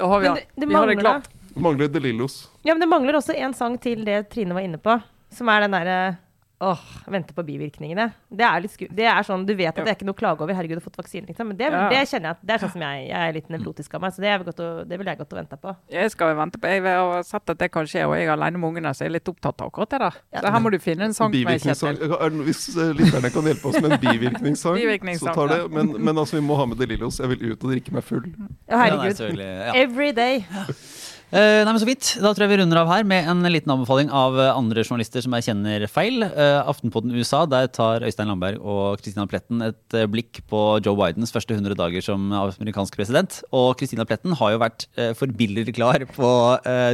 Da 0.00 0.06
har 0.06 0.20
vi 0.20 0.26
Men 0.26 0.34
det, 0.34 0.44
det 0.54 0.66
Vi 0.66 0.74
har 0.74 0.86
det 0.86 0.96
klart. 0.96 1.24
klart. 1.28 1.56
Mangler 1.56 1.88
De 1.88 2.00
Lillos. 2.00 2.48
Ja, 2.62 2.74
men 2.74 2.80
det 2.80 2.86
mangler 2.88 3.16
også 3.18 3.34
en 3.36 3.54
sang 3.54 3.78
til 3.80 4.04
det 4.04 4.30
Trine 4.30 4.54
var 4.54 4.60
inne 4.64 4.78
på, 4.78 4.94
som 5.30 5.48
er 5.48 5.60
den 5.66 5.74
derre 5.76 6.16
Åh, 6.60 6.80
vente 7.08 7.32
på 7.32 7.40
bivirkningene. 7.48 8.10
Det 8.28 8.44
er 8.44 8.60
litt 8.60 8.72
sku... 8.74 8.82
Det 8.92 9.06
er 9.08 9.22
sånn, 9.24 9.46
Du 9.48 9.54
vet 9.56 9.70
at 9.72 9.78
det 9.80 9.88
er 9.88 9.96
ikke 9.96 10.04
noe 10.04 10.12
å 10.12 10.18
klage 10.18 10.44
over. 10.44 10.52
Herregud, 10.52 10.76
du 10.76 10.80
har 10.82 10.84
fått 10.84 10.98
vaksine, 11.00 11.24
liksom. 11.30 11.48
Men 11.48 11.56
det, 11.56 11.70
Ja. 11.72 11.86
det 11.88 12.02
kjenner 12.10 12.28
jeg 12.28 12.36
at 12.36 12.42
det 12.44 12.52
er 12.52 12.60
sånn 12.66 12.72
som 12.74 12.82
jeg, 12.84 13.06
jeg 13.08 13.28
er 13.30 13.32
litt 13.32 13.48
nevrotisk 13.48 13.94
av 13.96 14.02
meg, 14.04 14.12
så 14.12 14.20
det, 14.20 14.28
er 14.28 14.44
godt 14.44 14.60
å, 14.60 14.66
det 14.84 14.98
vil 15.00 15.08
jeg 15.08 15.20
godt 15.22 15.32
å 15.32 15.38
vente 15.38 15.56
på. 15.62 15.72
Jeg 15.94 16.10
skal 16.12 16.34
vente 16.36 16.60
på 16.60 16.68
Jeg 16.68 16.82
har 16.84 17.22
sett 17.24 17.54
at 17.54 17.62
det 17.64 17.70
kan 17.72 17.88
skje, 17.88 18.04
og 18.04 18.12
jeg 18.18 18.28
er 18.28 18.34
alene 18.34 18.60
med 18.60 18.68
ungene, 18.74 18.92
så 18.92 19.06
jeg 19.06 19.08
er 19.08 19.14
litt 19.16 19.30
opptatt 19.32 19.64
av 19.64 19.70
akkurat 19.72 19.94
det 19.96 20.00
der. 20.04 20.18
Ja. 20.36 20.42
Så 20.44 20.52
her 20.52 20.60
må 20.66 20.72
du 20.74 20.78
finne 20.84 21.08
en 21.08 21.16
sang 21.16 21.32
med 21.32 21.38
Bivirkningssang. 21.40 21.96
Kjetil. 21.96 22.44
Hvis 22.50 22.62
lytterne 23.00 23.32
kan 23.32 23.48
hjelpe 23.50 23.72
oss 23.72 23.80
med 23.80 23.96
en 23.96 24.02
bivirkningssang, 24.04 24.76
Bivirkningssang, 24.82 25.32
så 25.32 25.38
tar 25.40 25.54
det. 25.54 25.60
Men, 25.72 25.94
men 25.96 26.20
altså, 26.20 26.36
vi 26.36 26.44
må 26.44 26.60
ha 26.60 26.68
med 26.68 26.76
De 26.76 26.90
Lillos. 26.92 27.22
Jeg 27.24 27.32
vil 27.32 27.54
ut 27.54 27.64
og 27.64 27.72
drikke 27.72 27.96
meg 27.96 28.04
full. 28.04 28.28
Å, 28.28 28.50
Ja, 28.68 28.84
herregud. 28.84 29.40
ja. 29.40 29.72
Every 29.80 30.12
day. 30.12 30.44
Eh, 31.30 31.62
nei, 31.62 31.70
men 31.70 31.78
så 31.78 31.86
vidt. 31.86 32.08
Da 32.18 32.32
tror 32.34 32.42
jeg 32.42 32.50
vi 32.50 32.56
runder 32.58 32.80
av 32.80 32.88
her 32.90 33.04
med 33.06 33.28
en 33.30 33.46
liten 33.54 33.70
anbefaling 33.70 34.08
av 34.10 34.34
eh, 34.34 34.50
andre 34.50 34.82
journalister 34.82 35.22
som 35.22 35.36
jeg 35.36 35.46
kjenner 35.46 35.84
feil. 35.86 36.24
Uh, 36.26 36.66
Aftenpodden 36.66 37.14
USA, 37.14 37.44
der 37.46 37.68
tar 37.70 38.02
Øystein 38.02 38.26
Landberg 38.32 38.58
og 38.58 38.98
Christina 38.98 39.28
Pletten 39.30 39.62
et 39.62 39.94
uh, 39.94 40.08
blikk 40.10 40.40
på 40.50 40.62
Joe 40.82 40.98
Bidens 40.98 41.30
første 41.30 41.54
100 41.54 41.78
dager 41.78 42.02
som 42.02 42.32
amerikansk 42.34 42.98
president. 42.98 43.38
Og 43.54 43.76
Christina 43.78 44.06
Pletten 44.08 44.34
har 44.40 44.56
jo 44.56 44.62
vært 44.62 44.88
uh, 44.98 45.12
forbilledlig 45.18 45.76
klar 45.78 46.02
på 46.10 46.30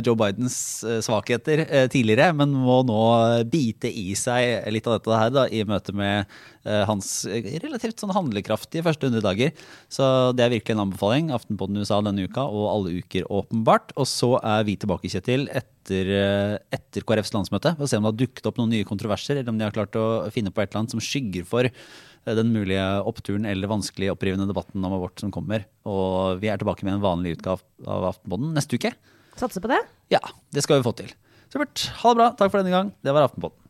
Joe 0.04 0.18
Bidens 0.18 0.58
svakheter 1.04 1.62
tidligere, 1.92 2.28
men 2.36 2.52
må 2.52 2.80
nå 2.86 3.00
bite 3.48 3.88
i 3.88 4.12
seg 4.18 4.68
litt 4.72 4.86
av 4.88 4.98
dette 4.98 5.20
her 5.20 5.32
da, 5.32 5.46
i 5.48 5.64
møte 5.68 5.94
med 5.96 6.28
hans 6.88 7.08
relativt 7.26 8.02
sånn 8.02 8.14
handlekraftige 8.14 8.84
første 8.86 9.08
100 9.08 9.22
dager. 9.24 9.52
Så 9.92 10.06
det 10.36 10.44
er 10.44 10.52
virkelig 10.56 10.74
en 10.74 10.84
anbefaling. 10.86 11.30
Aftenpodden 11.34 11.78
USA 11.80 12.00
denne 12.04 12.26
uka 12.26 12.44
og 12.46 12.66
alle 12.72 12.96
uker, 13.00 13.28
åpenbart. 13.30 13.94
Og 13.96 14.08
så 14.10 14.34
er 14.42 14.66
vi 14.68 14.76
tilbake, 14.80 15.10
Kjetil, 15.12 15.46
etter, 15.50 16.10
eh, 16.16 16.56
etter 16.74 17.06
KrFs 17.06 17.34
landsmøte. 17.36 17.76
For 17.76 17.86
å 17.86 17.90
se 17.90 17.98
om 18.00 18.06
det 18.06 18.12
har 18.12 18.20
dukket 18.24 18.48
opp 18.50 18.60
noen 18.60 18.74
nye 18.74 18.88
kontroverser, 18.88 19.38
eller 19.38 19.52
om 19.52 19.58
de 19.58 19.66
har 19.66 19.76
klart 19.76 19.98
å 19.98 20.30
finne 20.34 20.50
på 20.50 20.62
et 20.62 20.70
eller 20.70 20.84
annet 20.84 20.96
som 20.96 21.02
skygger 21.02 21.46
for 21.46 21.66
eh, 21.66 22.34
den 22.34 22.52
mulige 22.54 22.86
oppturen 23.06 23.46
eller 23.46 23.70
vanskelig 23.70 24.12
opprivende 24.14 24.48
debatten 24.50 24.84
om 24.84 24.96
abort 24.98 25.20
som 25.22 25.34
kommer. 25.34 25.66
Og 25.86 26.40
vi 26.42 26.50
er 26.50 26.58
tilbake 26.58 26.86
med 26.86 26.98
en 26.98 27.04
vanlig 27.04 27.36
utgave 27.38 27.62
av 27.86 28.10
Aftenpodden 28.12 28.56
neste 28.56 28.80
uke. 28.80 28.94
Satser 29.36 29.62
på 29.62 29.70
det? 29.70 29.82
Ja, 30.12 30.22
det 30.54 30.64
skal 30.64 30.80
vi 30.80 30.88
få 30.88 30.96
til. 30.96 31.12
Supert. 31.52 31.90
Ha 32.02 32.10
det 32.12 32.18
bra. 32.18 32.32
Takk 32.34 32.50
for 32.50 32.62
denne 32.62 32.74
gang. 32.74 32.92
Det 33.04 33.14
var 33.14 33.28
Aftenpodden. 33.28 33.65